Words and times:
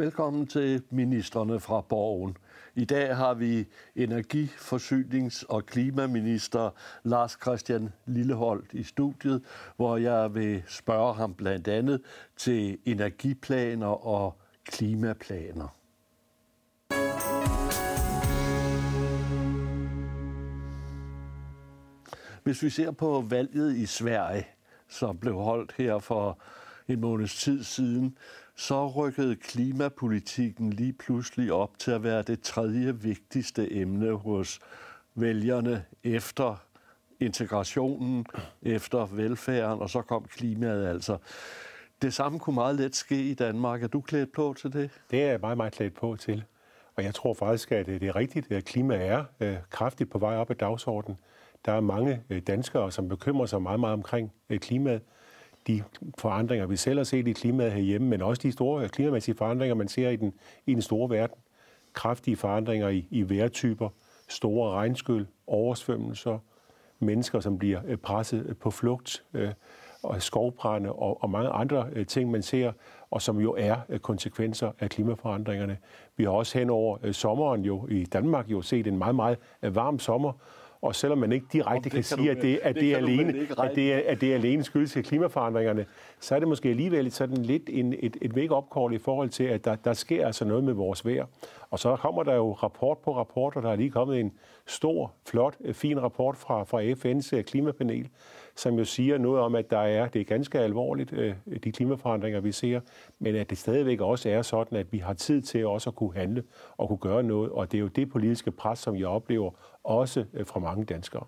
Velkommen 0.00 0.46
til 0.46 0.82
ministerne 0.90 1.60
fra 1.60 1.80
Borgen. 1.80 2.36
I 2.74 2.84
dag 2.84 3.16
har 3.16 3.34
vi 3.34 3.66
energi-, 3.96 4.52
forsynings- 4.56 5.44
og 5.48 5.66
klimaminister 5.66 6.70
Lars 7.02 7.38
Christian 7.42 7.92
Lilleholdt 8.06 8.72
i 8.72 8.82
studiet, 8.82 9.42
hvor 9.76 9.96
jeg 9.96 10.34
vil 10.34 10.62
spørge 10.68 11.14
ham 11.14 11.34
blandt 11.34 11.68
andet 11.68 12.02
til 12.36 12.78
energiplaner 12.84 14.06
og 14.06 14.40
klimaplaner. 14.64 15.68
Hvis 22.42 22.62
vi 22.62 22.70
ser 22.70 22.90
på 22.90 23.24
valget 23.28 23.76
i 23.76 23.86
Sverige, 23.86 24.46
som 24.88 25.18
blev 25.18 25.34
holdt 25.34 25.74
her 25.78 25.98
for 25.98 26.38
en 26.88 27.00
måneds 27.00 27.34
tid 27.34 27.64
siden, 27.64 28.16
så 28.60 28.88
rykkede 28.88 29.36
klimapolitikken 29.36 30.72
lige 30.72 30.92
pludselig 30.92 31.52
op 31.52 31.78
til 31.78 31.90
at 31.90 32.02
være 32.02 32.22
det 32.22 32.40
tredje 32.40 32.96
vigtigste 33.00 33.72
emne 33.72 34.12
hos 34.12 34.60
vælgerne 35.14 35.84
efter 36.04 36.62
integrationen, 37.20 38.26
efter 38.62 39.06
velfærden, 39.06 39.82
og 39.82 39.90
så 39.90 40.02
kom 40.02 40.24
klimaet 40.24 40.86
altså. 40.86 41.16
Det 42.02 42.14
samme 42.14 42.38
kunne 42.38 42.54
meget 42.54 42.76
let 42.76 42.96
ske 42.96 43.22
i 43.30 43.34
Danmark. 43.34 43.82
Er 43.82 43.88
du 43.88 44.00
klædt 44.00 44.32
på 44.32 44.54
til 44.58 44.72
det? 44.72 44.90
Det 45.10 45.22
er 45.22 45.30
jeg 45.30 45.40
meget, 45.40 45.56
meget 45.56 45.72
klædt 45.72 45.94
på 45.94 46.16
til. 46.16 46.44
Og 46.96 47.04
jeg 47.04 47.14
tror 47.14 47.34
faktisk, 47.34 47.72
at 47.72 47.88
øh, 47.88 48.00
det 48.00 48.08
er 48.08 48.16
rigtigt, 48.16 48.52
at 48.52 48.64
klima 48.64 48.96
er 48.96 49.24
øh, 49.40 49.56
kraftigt 49.70 50.10
på 50.10 50.18
vej 50.18 50.36
op 50.36 50.50
ad 50.50 50.56
dagsordenen. 50.56 51.18
Der 51.64 51.72
er 51.72 51.80
mange 51.80 52.22
øh, 52.30 52.42
danskere, 52.42 52.92
som 52.92 53.08
bekymrer 53.08 53.46
sig 53.46 53.62
meget, 53.62 53.80
meget 53.80 53.94
omkring 53.94 54.32
øh, 54.50 54.58
klimaet 54.58 55.02
de 55.66 55.82
forandringer, 56.18 56.66
vi 56.66 56.76
selv 56.76 56.98
har 56.98 57.04
set 57.04 57.28
i 57.28 57.32
klimaet 57.32 57.72
herhjemme, 57.72 58.08
men 58.08 58.22
også 58.22 58.42
de 58.42 58.52
store 58.52 58.88
klimamæssige 58.88 59.34
forandringer, 59.34 59.74
man 59.74 59.88
ser 59.88 60.08
i 60.08 60.16
den, 60.16 60.32
i 60.66 60.74
den 60.74 60.82
store 60.82 61.10
verden. 61.10 61.36
Kraftige 61.92 62.36
forandringer 62.36 62.88
i, 62.88 63.06
i 63.10 63.28
vejrtyper, 63.28 63.88
store 64.28 64.70
regnskyld, 64.70 65.26
oversvømmelser, 65.46 66.38
mennesker, 66.98 67.40
som 67.40 67.58
bliver 67.58 67.80
øh, 67.86 67.96
presset 67.96 68.46
øh, 68.48 68.56
på 68.56 68.70
flugt, 68.70 69.24
øh, 69.34 69.50
og 70.02 70.22
skovbrænde 70.22 70.92
og, 70.92 71.22
og 71.22 71.30
mange 71.30 71.50
andre 71.50 71.86
øh, 71.92 72.06
ting, 72.06 72.30
man 72.30 72.42
ser, 72.42 72.72
og 73.10 73.22
som 73.22 73.40
jo 73.40 73.54
er 73.58 73.76
øh, 73.88 73.98
konsekvenser 73.98 74.72
af 74.78 74.90
klimaforandringerne. 74.90 75.78
Vi 76.16 76.24
har 76.24 76.30
også 76.30 76.58
hen 76.58 76.70
over 76.70 77.12
sommeren 77.12 77.64
jo 77.64 77.86
i 77.86 78.04
Danmark 78.04 78.48
jo 78.48 78.62
set 78.62 78.86
en 78.86 78.98
meget, 78.98 79.14
meget 79.14 79.38
varm 79.62 79.98
sommer, 79.98 80.32
og 80.82 80.94
selvom 80.94 81.18
man 81.18 81.32
ikke 81.32 81.46
direkte 81.52 81.90
kan, 81.90 81.96
kan 81.96 82.04
sige, 82.04 82.30
at 82.30 82.42
det, 82.42 82.60
at 82.62 82.74
det, 82.74 82.82
det, 82.82 82.94
alene, 82.94 83.46
at 83.58 83.74
det, 83.74 83.92
er, 83.92 84.02
at 84.06 84.20
det 84.20 84.34
alene 84.34 84.64
skyldes 84.64 84.92
til 84.92 85.04
klimaforandringerne, 85.04 85.86
så 86.20 86.34
er 86.34 86.38
det 86.38 86.48
måske 86.48 86.68
alligevel 86.68 87.12
sådan 87.12 87.36
lidt 87.36 87.62
en, 87.68 87.94
et, 87.98 88.16
et 88.22 88.32
wake-up 88.32 88.64
call 88.74 88.92
i 88.94 88.98
forhold 88.98 89.28
til, 89.28 89.44
at 89.44 89.64
der, 89.64 89.74
der 89.74 89.92
sker 89.92 90.26
altså 90.26 90.44
noget 90.44 90.64
med 90.64 90.72
vores 90.72 91.06
vejr. 91.06 91.26
Og 91.70 91.78
så 91.78 91.96
kommer 91.96 92.22
der 92.22 92.34
jo 92.34 92.52
rapport 92.52 92.98
på 92.98 93.16
rapport, 93.16 93.56
og 93.56 93.62
der 93.62 93.70
er 93.70 93.76
lige 93.76 93.90
kommet 93.90 94.20
en 94.20 94.32
stor, 94.66 95.12
flot, 95.26 95.56
fin 95.72 96.02
rapport 96.02 96.36
fra, 96.36 96.64
fra 96.64 96.82
FN's 96.82 97.36
øh, 97.36 97.44
klimapanel, 97.44 98.08
som 98.60 98.78
jo 98.78 98.84
siger 98.84 99.18
noget 99.18 99.40
om, 99.40 99.54
at 99.54 99.70
der 99.70 99.78
er, 99.78 100.08
det 100.08 100.20
er 100.20 100.24
ganske 100.24 100.58
alvorligt, 100.58 101.12
øh, 101.12 101.34
de 101.64 101.72
klimaforandringer, 101.72 102.40
vi 102.40 102.52
ser, 102.52 102.80
men 103.18 103.34
at 103.34 103.50
det 103.50 103.58
stadigvæk 103.58 104.00
også 104.00 104.28
er 104.28 104.42
sådan, 104.42 104.78
at 104.78 104.92
vi 104.92 104.98
har 104.98 105.12
tid 105.12 105.42
til 105.42 105.66
også 105.66 105.90
at 105.90 105.96
kunne 105.96 106.14
handle 106.14 106.42
og 106.76 106.88
kunne 106.88 106.98
gøre 106.98 107.22
noget, 107.22 107.50
og 107.50 107.72
det 107.72 107.78
er 107.78 107.82
jo 107.82 107.88
det 107.88 108.10
politiske 108.10 108.50
pres, 108.50 108.78
som 108.78 108.96
jeg 108.96 109.06
oplever 109.06 109.50
også 109.84 110.24
øh, 110.34 110.46
fra 110.46 110.60
mange 110.60 110.84
danskere. 110.84 111.24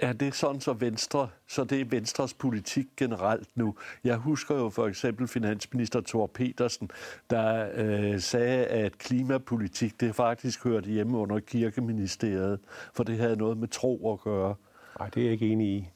Er 0.00 0.12
det 0.12 0.34
sådan, 0.34 0.60
så 0.60 0.72
Venstre, 0.72 1.28
så 1.48 1.64
det 1.64 1.80
er 1.80 1.84
Venstres 1.84 2.34
politik 2.34 2.86
generelt 2.96 3.48
nu? 3.54 3.74
Jeg 4.04 4.16
husker 4.16 4.54
jo 4.54 4.68
for 4.68 4.86
eksempel 4.86 5.28
finansminister 5.28 6.00
Thor 6.00 6.26
Petersen, 6.26 6.90
der 7.30 7.68
øh, 7.74 8.20
sagde, 8.20 8.64
at 8.64 8.98
klimapolitik, 8.98 10.00
det 10.00 10.14
faktisk 10.14 10.64
hørte 10.64 10.90
hjemme 10.90 11.18
under 11.18 11.38
kirkeministeriet, 11.38 12.60
for 12.94 13.04
det 13.04 13.18
havde 13.18 13.36
noget 13.36 13.58
med 13.58 13.68
tro 13.68 14.12
at 14.12 14.20
gøre. 14.20 14.54
Nej, 14.98 15.08
det 15.08 15.20
er 15.20 15.24
jeg 15.24 15.32
ikke 15.32 15.48
enig 15.48 15.68
i. 15.68 15.88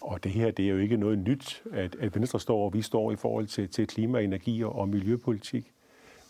Og 0.00 0.24
det 0.24 0.32
her, 0.32 0.50
det 0.50 0.64
er 0.64 0.68
jo 0.68 0.78
ikke 0.78 0.96
noget 0.96 1.18
nyt, 1.18 1.62
at, 1.72 1.96
at 2.00 2.14
Venstre 2.14 2.40
står, 2.40 2.64
og 2.64 2.74
vi 2.74 2.82
står 2.82 3.12
i 3.12 3.16
forhold 3.16 3.46
til, 3.46 3.68
til 3.68 3.86
klima, 3.86 4.20
energi 4.20 4.64
og 4.64 4.88
miljøpolitik. 4.88 5.72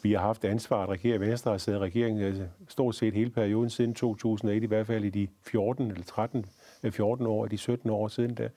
Vi 0.02 0.12
har 0.12 0.20
haft 0.20 0.44
ansvar 0.44 0.82
at 0.82 0.88
regere. 0.88 1.20
Venstre 1.20 1.50
har 1.50 1.58
siddet 1.58 1.78
i 1.78 1.82
regeringen 1.82 2.22
altså, 2.22 2.42
øh, 2.42 2.48
stort 2.68 2.94
set 2.94 3.14
hele 3.14 3.30
perioden 3.30 3.70
siden 3.70 3.94
2001, 3.94 4.62
i 4.62 4.66
hvert 4.66 4.86
fald 4.86 5.04
i 5.04 5.10
de 5.10 5.28
14 5.46 5.90
eller 5.90 6.04
13, 6.04 6.46
14 6.90 7.26
øh, 7.26 7.32
år, 7.32 7.46
de 7.46 7.58
17 7.58 7.90
år 7.90 8.08
siden 8.08 8.34
da. 8.34 8.48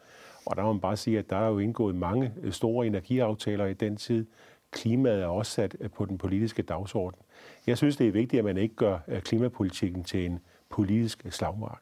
Og 0.46 0.56
der 0.56 0.64
må 0.64 0.74
man 0.74 0.82
bare 0.82 0.98
sige, 0.98 1.20
at 1.20 1.30
der 1.30 1.36
er 1.36 1.48
jo 1.48 1.60
indgået 1.60 1.96
mange 1.96 2.34
øh, 2.42 2.52
store 2.52 2.88
energiaftaler 2.88 3.66
i 3.66 3.74
den 3.74 3.98
tid. 3.98 4.26
Klimaet 4.72 5.22
er 5.22 5.28
også 5.28 5.52
sat 5.52 5.76
på 5.96 6.06
den 6.06 6.18
politiske 6.18 6.62
dagsorden. 6.62 7.20
Jeg 7.68 7.78
synes, 7.78 7.98
det 7.98 8.08
er 8.08 8.12
vigtigt, 8.12 8.40
at 8.40 8.46
man 8.46 8.58
ikke 8.58 8.76
gør 8.76 9.00
klimapolitikken 9.20 10.04
til 10.04 10.26
en 10.26 10.40
politisk 10.70 11.26
slagmark. 11.30 11.82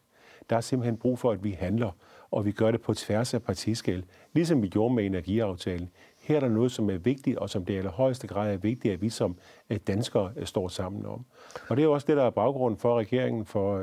Der 0.50 0.58
er 0.58 0.62
simpelthen 0.62 0.98
brug 0.98 1.20
for, 1.20 1.32
at 1.32 1.44
vi 1.44 1.52
handler, 1.52 1.92
og 2.32 2.46
vi 2.46 2.52
gør 2.52 2.72
det 2.72 2.82
på 2.82 2.94
tværs 2.94 3.34
af 3.34 3.44
partiskæld, 3.44 4.04
ligesom 4.34 4.62
vi 4.62 4.68
gjorde 4.68 4.96
med 4.96 5.06
energiaftalen. 5.06 5.90
Her 6.22 6.36
er 6.36 6.40
der 6.40 6.50
noget, 6.50 6.72
som 6.72 6.90
er 6.90 6.98
vigtigt, 6.98 7.38
og 7.38 7.50
som 7.50 7.66
det 7.66 7.74
i 7.74 7.78
allerhøjeste 7.78 8.28
grad 8.28 8.54
er 8.54 8.58
vigtigt, 8.58 8.94
at 8.94 9.02
vi 9.02 9.10
som 9.10 9.36
øh, 9.70 9.78
danskere 9.88 10.32
øh, 10.36 10.46
står 10.46 10.68
sammen 10.68 11.06
om. 11.06 11.26
Og 11.70 11.78
det 11.78 11.84
er 11.84 11.88
også 11.88 12.08
det, 12.08 12.18
der 12.18 12.24
er 12.24 12.30
baggrunden 12.30 12.80
for, 12.80 12.94
at 12.94 13.06
regeringen 13.06 13.46
for 13.46 13.78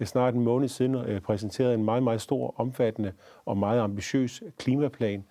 øh, 0.00 0.06
snart 0.06 0.34
en 0.34 0.40
måned 0.40 0.68
siden 0.68 1.20
præsenterede 1.20 1.74
en 1.74 1.84
meget, 1.84 2.02
meget 2.02 2.20
stor, 2.20 2.54
omfattende 2.56 3.12
og 3.44 3.58
meget 3.58 3.80
ambitiøs 3.80 4.42
klimaplan, 4.58 5.24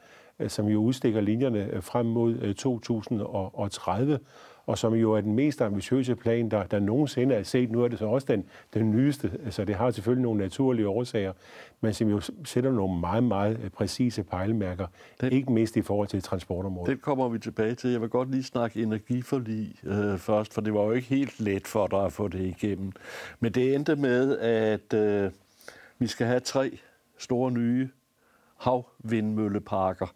som 0.48 0.68
jo 0.68 0.82
udstikker 0.82 1.22
linjerne 1.22 1.82
frem 1.82 2.06
mod 2.06 2.54
2030, 2.54 4.20
og 4.66 4.78
som 4.78 4.94
jo 4.94 5.14
er 5.14 5.22
den 5.22 5.36
mest 5.36 5.62
ambitiøse 5.62 6.16
plan, 6.16 6.52
der, 6.52 6.64
der 6.64 6.80
nogensinde 6.80 7.36
er 7.36 7.44
set. 7.44 7.72
Nu 7.72 7.84
er 7.84 7.88
det 7.88 8.00
så 8.00 8.06
også 8.06 8.28
den, 8.30 8.46
den 8.74 8.92
nyeste, 8.92 9.32
så 9.50 9.66
det 9.66 9.76
har 9.76 9.92
selvfølgelig 9.92 10.24
nogle 10.24 10.40
naturlige 10.40 10.88
årsager, 10.88 11.34
men 11.82 11.94
som 11.94 12.10
jo 12.10 12.22
sætter 12.46 12.72
nogle 12.72 13.00
meget, 13.00 13.24
meget 13.24 13.60
øh, 13.64 13.70
præcise 13.70 14.24
pejlemærker, 14.24 14.88
den, 15.22 15.32
ikke 15.32 15.52
mindst 15.52 15.78
i 15.78 15.82
forhold 15.82 16.08
til 16.08 16.22
transportområdet. 16.22 16.96
Det 16.96 17.02
kommer 17.02 17.30
vi 17.30 17.40
tilbage 17.40 17.76
til. 17.76 17.90
Jeg 17.90 18.02
vil 18.02 18.10
godt 18.10 18.32
lige 18.32 18.44
snakke 18.44 18.82
energiforlig 18.82 19.76
øh, 19.84 20.18
først, 20.18 20.54
for 20.54 20.62
det 20.62 20.74
var 20.74 20.84
jo 20.84 20.92
ikke 20.92 21.08
helt 21.08 21.40
let 21.40 21.68
for 21.68 21.88
dig 21.88 22.06
at 22.06 22.14
få 22.14 22.28
det 22.28 22.42
igennem. 22.42 22.92
Men 23.40 23.52
det 23.52 23.76
endte 23.76 23.96
med, 23.96 24.38
at 24.38 24.94
øh, 24.94 25.32
vi 26.00 26.08
skal 26.08 26.28
have 26.28 26.40
tre 26.40 26.78
store 27.18 27.52
nye 27.52 27.90
havvindmølleparker. 28.58 30.08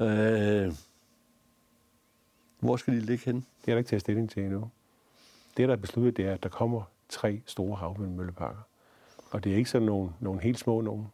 Øh, 0.00 0.72
hvor 2.60 2.76
skal 2.76 2.94
de 2.94 3.00
ligge 3.00 3.24
hen? 3.24 3.46
Det 3.66 3.72
er 3.72 3.74
der 3.74 3.78
ikke 3.78 3.88
taget 3.88 4.00
stilling 4.00 4.30
til 4.30 4.42
endnu. 4.42 4.70
Det, 5.56 5.68
der 5.68 5.74
er 5.74 5.78
besluttet, 5.78 6.16
det 6.16 6.26
er, 6.26 6.32
at 6.32 6.42
der 6.42 6.48
kommer 6.48 6.82
tre 7.08 7.42
store 7.46 7.76
havvindmølleparker. 7.76 8.60
Og 9.30 9.44
det 9.44 9.52
er 9.52 9.56
ikke 9.56 9.70
sådan 9.70 9.86
nogle, 9.86 10.10
nogle 10.20 10.40
helt 10.40 10.58
små 10.58 10.80
nogen. 10.80 11.06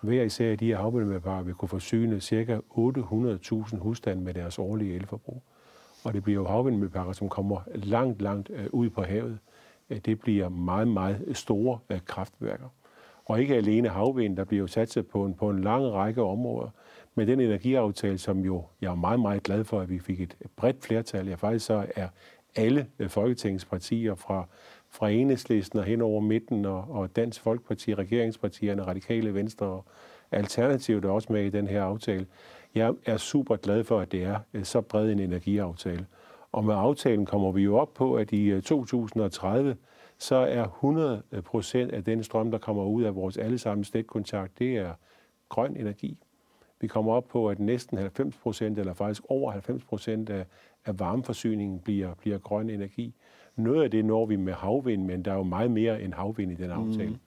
Hver 0.00 0.22
især 0.22 0.50
af 0.50 0.58
de 0.58 0.66
her 0.66 0.76
havvindmølleparker 0.76 1.42
vil 1.42 1.54
kunne 1.54 1.68
forsyne 1.68 2.20
ca. 2.20 2.60
800.000 2.70 3.76
husstande 3.78 4.22
med 4.22 4.34
deres 4.34 4.58
årlige 4.58 4.94
elforbrug. 4.94 5.42
Og 6.04 6.14
det 6.14 6.22
bliver 6.22 6.34
jo 6.34 6.46
havvindmølleparker, 6.46 7.12
som 7.12 7.28
kommer 7.28 7.60
langt, 7.74 8.22
langt 8.22 8.50
øh, 8.50 8.66
ud 8.72 8.90
på 8.90 9.02
havet. 9.02 9.38
Øh, 9.90 9.98
det 9.98 10.20
bliver 10.20 10.48
meget, 10.48 10.88
meget 10.88 11.24
store 11.32 11.78
øh, 11.90 12.00
kraftværker. 12.04 12.68
Og 13.24 13.40
ikke 13.40 13.54
alene 13.54 13.88
havvind, 13.88 14.36
der 14.36 14.44
bliver 14.44 14.60
jo 14.60 14.66
satset 14.66 15.06
på 15.06 15.24
en, 15.24 15.34
på 15.34 15.50
en 15.50 15.62
lang 15.62 15.92
række 15.92 16.22
områder 16.22 16.70
med 17.14 17.26
den 17.26 17.40
energiaftale, 17.40 18.18
som 18.18 18.38
jo 18.38 18.64
jeg 18.80 18.90
er 18.90 18.94
meget, 18.94 19.20
meget 19.20 19.42
glad 19.42 19.64
for, 19.64 19.80
at 19.80 19.90
vi 19.90 19.98
fik 19.98 20.20
et 20.20 20.36
bredt 20.56 20.84
flertal. 20.84 21.28
Jeg 21.28 21.38
faktisk 21.38 21.66
så 21.66 21.86
er 21.96 22.08
alle 22.56 22.86
øh, 22.98 23.08
Folketingets 23.08 23.64
partier 23.64 24.14
fra, 24.14 24.46
fra 24.90 25.10
enhedslisten 25.10 25.78
og 25.78 25.84
hen 25.84 26.00
over 26.00 26.20
midten 26.20 26.64
og, 26.64 26.84
og 26.90 27.16
Dansk 27.16 27.40
Folkeparti, 27.40 27.94
regeringspartierne, 27.94 28.82
Radikale 28.82 29.34
Venstre 29.34 29.66
og 29.66 29.84
Alternativet 30.32 31.04
er 31.04 31.10
også 31.10 31.32
med 31.32 31.44
i 31.44 31.50
den 31.50 31.68
her 31.68 31.82
aftale. 31.82 32.26
Jeg 32.74 32.94
er 33.06 33.16
super 33.16 33.56
glad 33.56 33.84
for, 33.84 34.00
at 34.00 34.12
det 34.12 34.22
er 34.22 34.38
øh, 34.54 34.64
så 34.64 34.80
bred 34.80 35.10
en 35.10 35.18
energiaftale. 35.18 36.06
Og 36.52 36.64
med 36.64 36.74
aftalen 36.74 37.26
kommer 37.26 37.52
vi 37.52 37.62
jo 37.62 37.76
op 37.76 37.94
på, 37.94 38.14
at 38.14 38.32
i 38.32 38.44
øh, 38.44 38.62
2030, 38.62 39.76
så 40.18 40.36
er 40.36 40.64
100 40.64 41.22
procent 41.44 41.92
af 41.92 42.04
den 42.04 42.22
strøm, 42.24 42.50
der 42.50 42.58
kommer 42.58 42.84
ud 42.84 43.02
af 43.02 43.14
vores 43.14 43.36
allesammen 43.36 43.84
stikkontakt, 43.84 44.58
det 44.58 44.76
er 44.76 44.92
grøn 45.48 45.76
energi. 45.76 46.18
Vi 46.84 46.88
kommer 46.88 47.12
op 47.12 47.28
på, 47.28 47.48
at 47.48 47.60
næsten 47.60 47.98
90 47.98 48.36
procent, 48.36 48.78
eller 48.78 48.94
faktisk 48.94 49.22
over 49.28 49.52
90 49.52 49.84
procent 49.84 50.30
af, 50.30 50.46
af 50.86 50.98
varmeforsyningen 51.00 51.78
bliver, 51.78 52.14
bliver 52.14 52.38
grøn 52.38 52.70
energi. 52.70 53.14
Noget 53.56 53.84
af 53.84 53.90
det 53.90 54.04
når 54.04 54.26
vi 54.26 54.36
med 54.36 54.52
havvind, 54.52 55.04
men 55.04 55.24
der 55.24 55.32
er 55.32 55.36
jo 55.36 55.42
meget 55.42 55.70
mere 55.70 56.02
end 56.02 56.14
havvind 56.14 56.52
i 56.52 56.54
den 56.54 56.70
aftale. 56.70 57.18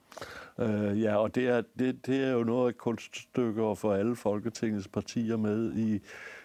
Mm. 0.57 0.63
Øh, 0.63 1.01
ja, 1.01 1.15
og 1.15 1.36
det 1.36 1.48
er, 1.48 1.62
det, 1.80 2.06
det 2.06 2.24
er 2.24 2.31
jo 2.31 2.44
noget 2.44 2.68
af 2.68 2.77
kunststykker 2.77 3.74
for 3.74 3.94
alle 3.94 4.15
Folketingets 4.15 4.88
partier 4.88 5.38
med 5.38 5.74
i, 5.74 6.00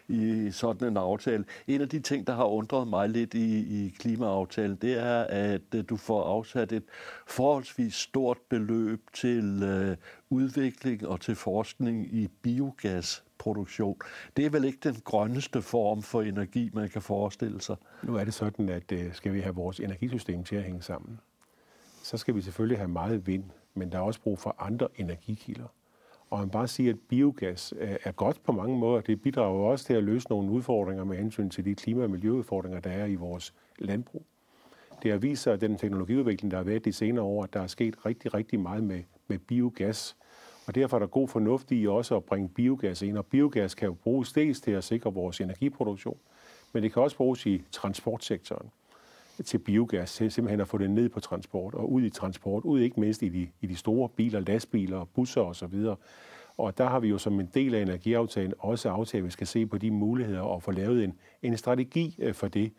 i 0.09 0.51
sådan 0.51 0.89
en 0.89 0.97
aftale. 0.97 1.45
En 1.67 1.81
af 1.81 1.89
de 1.89 2.01
ting, 2.01 2.27
der 2.27 2.35
har 2.35 2.45
undret 2.45 2.89
mig 2.89 3.09
lidt 3.09 3.35
i, 3.35 3.85
i 3.85 3.89
klimaaftalen, 3.99 4.77
det 4.77 4.99
er, 4.99 5.21
at 5.23 5.75
øh, 5.75 5.85
du 5.89 5.97
får 5.97 6.25
afsat 6.25 6.73
et 6.73 6.85
forholdsvis 7.27 7.95
stort 7.95 8.39
beløb 8.51 9.01
til 9.15 9.63
øh, 9.63 9.97
udvikling 10.31 11.07
og 11.07 11.21
til 11.21 11.35
forskning 11.35 12.15
i 12.15 12.29
biogas 12.43 13.23
biogasproduktion. 13.43 13.97
Det 14.37 14.47
er 14.47 14.51
vel 14.51 14.65
ikke 14.65 14.79
den 14.83 14.97
grønneste 15.05 15.63
form 15.63 16.03
for 16.03 16.23
energi, 16.23 16.71
man 16.73 16.89
kan 16.89 17.03
forestille 17.03 17.61
sig. 17.61 17.77
Nu 18.03 18.17
er 18.17 18.25
det 18.25 18.35
sådan, 18.35 18.69
at 18.69 18.93
øh, 18.93 19.15
skal 19.15 19.33
vi 19.33 19.41
have 19.41 19.55
vores 19.55 19.81
energisystem 19.81 20.45
til 20.45 20.57
at 20.57 20.63
hænge 20.63 20.83
sammen, 20.83 21.21
så 22.03 22.17
skal 22.17 22.35
vi 22.35 22.43
selvfølgelig 22.43 22.79
have 22.79 22.89
meget 22.89 23.27
vind, 23.27 23.45
men 23.75 23.93
der 23.93 23.99
er 23.99 24.03
også 24.03 24.21
brug 24.21 24.39
for 24.39 24.57
andre 24.59 24.89
energikilder. 24.97 25.67
Og 26.33 26.39
man 26.39 26.51
bare 26.51 26.69
siger, 26.69 26.93
at 26.93 26.99
biogas 27.09 27.75
er 27.79 28.13
godt 28.13 28.43
på 28.43 28.53
mange 28.53 28.79
måder. 28.79 29.01
Det 29.01 29.23
bidrager 29.23 29.71
også 29.71 29.85
til 29.85 29.95
at 29.95 30.05
løse 30.05 30.29
nogle 30.31 30.51
udfordringer 30.51 31.05
med 31.05 31.17
hensyn 31.17 31.51
til 31.51 31.65
de 31.65 31.75
klima- 31.75 32.03
og 32.03 32.11
miljøudfordringer, 32.11 32.81
der 32.81 32.91
er 32.91 33.07
i 33.07 33.15
vores 33.15 33.55
landbrug. 33.79 34.27
Det 35.03 35.11
har 35.11 35.19
vist 35.19 35.43
sig, 35.43 35.53
at 35.53 35.61
den 35.61 35.79
teknologiudvikling, 35.79 36.51
der 36.51 36.57
har 36.57 36.65
været 36.65 36.85
de 36.85 36.93
senere 36.93 37.25
år, 37.25 37.43
at 37.45 37.53
der 37.53 37.61
er 37.61 37.67
sket 37.67 38.07
rigtig, 38.07 38.35
rigtig 38.35 38.61
meget 38.61 38.85
med, 38.85 39.03
med 39.29 39.39
biogas. 39.39 40.17
Og 40.67 40.75
derfor 40.75 40.97
er 40.97 40.99
der 40.99 41.07
god 41.07 41.29
fornuft 41.29 41.73
i 41.73 41.87
også 41.87 42.17
at 42.17 42.25
bringe 42.25 42.49
biogas 42.49 43.03
ind. 43.03 43.19
Og 43.19 43.27
biogas 43.27 43.75
kan 43.75 43.87
jo 43.87 43.95
bruges 43.95 44.33
dels 44.33 44.61
til 44.61 44.71
at 44.71 44.85
sikre 44.85 45.15
vores 45.15 45.41
energiproduktion, 45.41 46.19
men 46.73 46.83
det 46.83 46.93
kan 46.93 47.03
også 47.03 47.17
bruges 47.17 47.47
i 47.47 47.63
transportsektoren 47.71 48.71
til 49.43 49.59
biogas, 49.59 50.15
til 50.15 50.31
simpelthen 50.31 50.61
at 50.61 50.69
få 50.69 50.79
det 50.79 50.91
ned 50.91 51.09
på 51.09 51.21
transport 51.21 51.75
og 51.75 51.93
ud 51.93 52.03
i 52.03 52.11
transport, 52.11 52.65
ud 52.65 52.81
ikke 52.81 53.01
mindst 53.01 53.23
i 53.23 53.29
de, 53.29 53.49
i 53.61 53.67
de 53.67 53.77
store 53.77 54.09
biler, 54.09 54.41
lastbiler, 54.41 55.05
busser 55.05 55.41
osv. 55.41 55.75
Og 56.57 56.79
der 56.79 56.89
har 56.89 57.01
vi 57.01 57.09
jo 57.09 57.19
som 57.19 57.41
en 57.41 57.49
del 57.55 57.75
af 57.75 57.83
energiaftalen 57.83 58.55
også 58.59 58.91
aftalt, 58.91 59.21
at 59.21 59.25
vi 59.25 59.31
skal 59.31 59.47
se 59.47 59.67
på 59.67 59.79
de 59.79 59.91
muligheder 59.91 60.41
og 60.41 60.63
få 60.63 60.71
lavet 60.71 61.05
en, 61.05 61.15
en 61.43 61.57
strategi 61.57 62.17
øh, 62.19 62.35
for 62.35 62.49
det. 62.49 62.73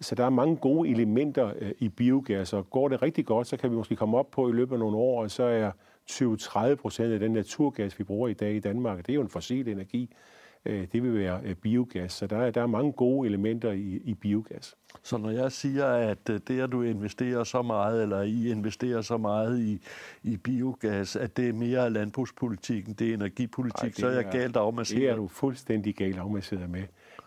Så 0.00 0.14
der 0.14 0.24
er 0.24 0.30
mange 0.30 0.56
gode 0.56 0.88
elementer 0.88 1.52
øh, 1.58 1.72
i 1.78 1.88
biogas, 1.88 2.52
og 2.52 2.70
går 2.70 2.88
det 2.88 3.02
rigtig 3.02 3.26
godt, 3.26 3.46
så 3.46 3.56
kan 3.56 3.70
vi 3.70 3.76
måske 3.76 3.96
komme 3.96 4.18
op 4.18 4.30
på 4.30 4.48
i 4.48 4.52
løbet 4.52 4.72
af 4.72 4.78
nogle 4.78 4.96
år, 4.96 5.22
og 5.22 5.30
så 5.30 5.42
er 5.42 5.70
20-30 6.10 6.74
procent 6.74 7.12
af 7.12 7.20
den 7.20 7.32
naturgas, 7.32 7.98
vi 7.98 8.04
bruger 8.04 8.28
i 8.28 8.34
dag 8.34 8.54
i 8.54 8.60
Danmark, 8.60 8.98
det 8.98 9.08
er 9.08 9.14
jo 9.14 9.22
en 9.22 9.28
fossil 9.28 9.68
energi, 9.68 10.10
det 10.64 11.02
vil 11.02 11.14
være 11.14 11.40
øh, 11.44 11.54
biogas. 11.54 12.12
Så 12.12 12.26
der 12.26 12.38
er, 12.38 12.50
der 12.50 12.62
er 12.62 12.66
mange 12.66 12.92
gode 12.92 13.28
elementer 13.28 13.72
i, 13.72 14.00
i 14.04 14.14
biogas. 14.14 14.74
Så 15.02 15.16
når 15.16 15.30
jeg 15.30 15.52
siger, 15.52 15.86
at 15.86 16.26
det, 16.26 16.60
at 16.60 16.72
du 16.72 16.82
investerer 16.82 17.44
så 17.44 17.62
meget, 17.62 18.02
eller 18.02 18.22
I 18.22 18.50
investerer 18.50 19.00
så 19.00 19.16
meget 19.16 19.60
i, 19.60 19.82
i 20.22 20.36
biogas, 20.36 21.16
at 21.16 21.36
det 21.36 21.48
er 21.48 21.52
mere 21.52 21.90
landbrugspolitikken, 21.90 22.94
det 22.94 23.10
er 23.10 23.14
energipolitik, 23.14 23.82
Ej, 23.82 23.88
det 23.88 23.96
så 23.96 24.06
er 24.06 24.12
jeg 24.12 24.28
galt 24.32 24.56
afmasseret. 24.56 25.00
Det 25.00 25.10
er 25.10 25.16
du 25.16 25.28
fuldstændig 25.28 25.94
galt 25.94 26.18
afmasseret 26.18 26.70
med. 26.70 26.82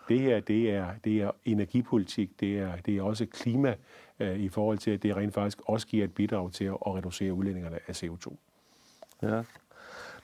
Det 0.10 0.20
her, 0.20 0.40
det 0.40 0.72
er, 0.72 0.88
det 1.04 1.22
er 1.22 1.32
energipolitik, 1.46 2.40
det 2.40 2.60
er, 2.60 2.72
det 2.86 2.98
er 2.98 3.02
også 3.02 3.26
klima 3.26 3.76
øh, 4.20 4.40
i 4.40 4.50
forhold 4.50 4.78
til, 4.78 4.92
at 4.92 5.04
det 5.04 5.16
rent 5.16 5.34
faktisk 5.34 5.62
også 5.66 5.88
giver 5.88 6.04
et 6.04 6.14
bidrag 6.14 6.52
til 6.52 6.66
at, 6.66 6.78
at 6.88 6.96
reducere 6.96 7.34
udledningerne 7.34 7.80
af 7.88 8.04
CO2. 8.04 8.36
Ja. 9.22 9.42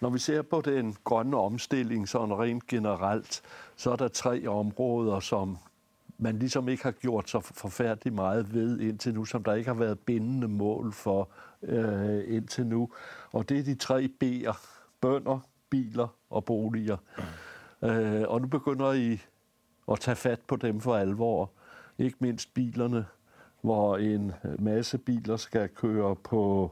Når 0.01 0.09
vi 0.09 0.19
ser 0.19 0.41
på 0.41 0.61
den 0.61 0.95
grønne 1.03 1.37
omstilling 1.37 2.09
sådan 2.09 2.39
rent 2.39 2.67
generelt, 2.67 3.41
så 3.75 3.91
er 3.91 3.95
der 3.95 4.07
tre 4.07 4.47
områder, 4.47 5.19
som 5.19 5.57
man 6.17 6.39
ligesom 6.39 6.69
ikke 6.69 6.83
har 6.83 6.91
gjort 6.91 7.29
så 7.29 7.39
forfærdeligt 7.39 8.15
meget 8.15 8.53
ved 8.53 8.79
indtil 8.79 9.13
nu, 9.13 9.25
som 9.25 9.43
der 9.43 9.53
ikke 9.53 9.69
har 9.69 9.79
været 9.79 9.99
bindende 9.99 10.47
mål 10.47 10.93
for 10.93 11.29
øh, 11.63 12.35
indtil 12.35 12.65
nu. 12.65 12.89
Og 13.31 13.49
det 13.49 13.59
er 13.59 13.63
de 13.63 13.75
tre 13.75 14.09
B'er. 14.23 14.57
Bønder, 15.01 15.39
biler 15.69 16.07
og 16.29 16.45
boliger. 16.45 16.97
Mm. 17.81 17.87
Øh, 17.89 18.29
og 18.29 18.41
nu 18.41 18.47
begynder 18.47 18.91
I 18.91 19.21
at 19.91 19.99
tage 19.99 20.15
fat 20.15 20.39
på 20.47 20.55
dem 20.55 20.81
for 20.81 20.95
alvor. 20.95 21.51
Ikke 21.97 22.17
mindst 22.19 22.53
bilerne, 22.53 23.05
hvor 23.61 23.97
en 23.97 24.31
masse 24.59 24.97
biler 24.97 25.37
skal 25.37 25.69
køre 25.69 26.15
på 26.15 26.71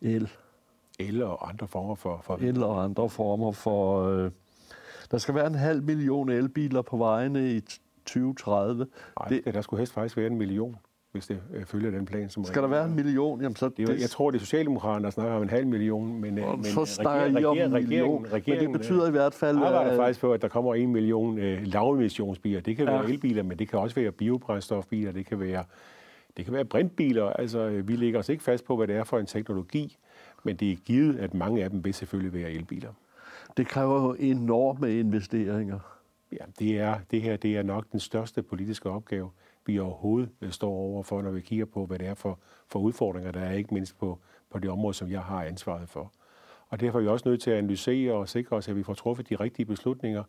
el. 0.00 0.30
El 0.98 1.22
og 1.22 1.48
andre 1.48 1.68
former 1.68 1.94
for... 1.94 2.20
for... 2.22 2.36
El 2.36 2.62
og 2.62 2.84
andre 2.84 3.08
former 3.08 3.52
for... 3.52 4.08
Øh, 4.08 4.30
der 5.10 5.18
skal 5.18 5.34
være 5.34 5.46
en 5.46 5.54
halv 5.54 5.82
million 5.82 6.28
elbiler 6.28 6.82
på 6.82 6.96
vejene 6.96 7.52
i 7.54 7.60
2030. 8.06 8.86
Nej, 9.20 9.28
det, 9.28 9.54
der 9.54 9.60
skulle 9.60 9.80
helst 9.80 9.92
faktisk 9.92 10.16
være 10.16 10.26
en 10.26 10.38
million 10.38 10.76
hvis 11.14 11.26
det 11.26 11.40
øh, 11.54 11.64
følger 11.64 11.90
den 11.90 12.04
plan, 12.06 12.28
som... 12.28 12.44
Skal 12.44 12.62
der 12.62 12.68
være 12.68 12.84
en 12.84 12.94
million? 12.94 13.40
Jamen, 13.40 13.56
så 13.56 13.68
det, 13.68 13.88
det, 13.88 14.00
jeg 14.00 14.10
tror, 14.10 14.30
det 14.30 14.38
er 14.38 14.40
Socialdemokraterne, 14.40 15.04
der 15.04 15.10
snakker 15.10 15.34
om 15.36 15.42
en 15.42 15.50
halv 15.50 15.66
million, 15.66 16.20
men, 16.20 16.38
øh, 16.38 16.48
men 16.48 16.64
så 16.64 16.84
snakker 16.84 17.40
I 17.40 17.44
om 17.44 17.58
en 17.58 17.72
million. 17.72 18.26
men 18.32 18.58
det 18.60 18.72
betyder 18.72 19.08
i 19.08 19.10
hvert 19.10 19.34
fald... 19.34 19.56
Jeg 19.58 19.66
arbejder 19.66 19.92
øh, 19.92 19.98
faktisk 19.98 20.20
på, 20.20 20.32
at 20.32 20.42
der 20.42 20.48
kommer 20.48 20.74
en 20.74 20.92
million 20.92 21.38
øh, 21.38 21.66
lavemissionsbiler. 21.66 22.60
Det 22.60 22.76
kan 22.76 22.86
ja. 22.86 22.92
være 22.92 23.10
elbiler, 23.10 23.42
men 23.42 23.58
det 23.58 23.68
kan 23.68 23.78
også 23.78 23.94
være 23.94 24.12
biobrændstofbiler, 24.12 25.12
det 25.12 25.26
kan 25.26 25.40
være, 25.40 25.64
det 26.36 26.44
kan 26.44 26.54
være 26.54 26.64
brintbiler. 26.64 27.26
Altså, 27.26 27.58
øh, 27.58 27.88
vi 27.88 27.96
lægger 27.96 28.18
os 28.18 28.28
ikke 28.28 28.42
fast 28.42 28.64
på, 28.64 28.76
hvad 28.76 28.86
det 28.86 28.96
er 28.96 29.04
for 29.04 29.18
en 29.18 29.26
teknologi, 29.26 29.96
men 30.44 30.56
det 30.56 30.72
er 30.72 30.76
givet, 30.76 31.18
at 31.18 31.34
mange 31.34 31.64
af 31.64 31.70
dem 31.70 31.84
vil 31.84 31.94
selvfølgelig 31.94 32.32
være 32.32 32.50
elbiler. 32.50 32.92
Det 33.56 33.68
kræver 33.68 34.02
jo 34.02 34.12
enorme 34.12 34.98
investeringer. 34.98 35.78
Ja, 36.32 36.44
det, 36.58 36.78
er, 36.78 36.98
det 37.10 37.22
her 37.22 37.36
det 37.36 37.56
er 37.56 37.62
nok 37.62 37.92
den 37.92 38.00
største 38.00 38.42
politiske 38.42 38.90
opgave, 38.90 39.30
vi 39.66 39.78
overhovedet 39.78 40.30
øh, 40.40 40.50
står 40.50 40.70
overfor, 40.70 41.22
når 41.22 41.30
vi 41.30 41.40
kigger 41.40 41.64
på, 41.64 41.86
hvad 41.86 41.98
det 41.98 42.06
er 42.06 42.14
for, 42.14 42.38
for 42.68 42.78
udfordringer, 42.78 43.32
der 43.32 43.40
er 43.40 43.52
ikke 43.52 43.74
mindst 43.74 43.98
på, 43.98 44.18
på 44.50 44.58
det 44.58 44.70
område, 44.70 44.94
som 44.94 45.10
jeg 45.10 45.22
har 45.22 45.44
ansvaret 45.44 45.88
for. 45.88 46.12
Og 46.68 46.80
derfor 46.80 46.98
er 46.98 47.02
vi 47.02 47.08
også 47.08 47.28
nødt 47.28 47.42
til 47.42 47.50
at 47.50 47.58
analysere 47.58 48.12
og 48.12 48.28
sikre 48.28 48.56
os, 48.56 48.68
at 48.68 48.76
vi 48.76 48.82
får 48.82 48.94
truffet 48.94 49.28
de 49.28 49.36
rigtige 49.36 49.66
beslutninger. 49.66 50.22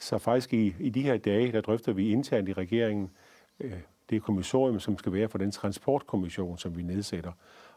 Så 0.00 0.18
faktisk 0.18 0.54
i, 0.54 0.74
i 0.80 0.90
de 0.90 1.02
her 1.02 1.16
dage, 1.16 1.52
der 1.52 1.60
drøfter 1.60 1.92
vi 1.92 2.08
internt 2.08 2.48
i 2.48 2.52
regeringen 2.52 3.10
øh, 3.60 3.72
det 4.10 4.22
kommissorium, 4.22 4.80
som 4.80 4.98
skal 4.98 5.12
være 5.12 5.28
for 5.28 5.38
den 5.38 5.50
transportkommission, 5.50 6.58
som 6.58 6.76
vi 6.76 6.82
nedsætter. 6.82 7.32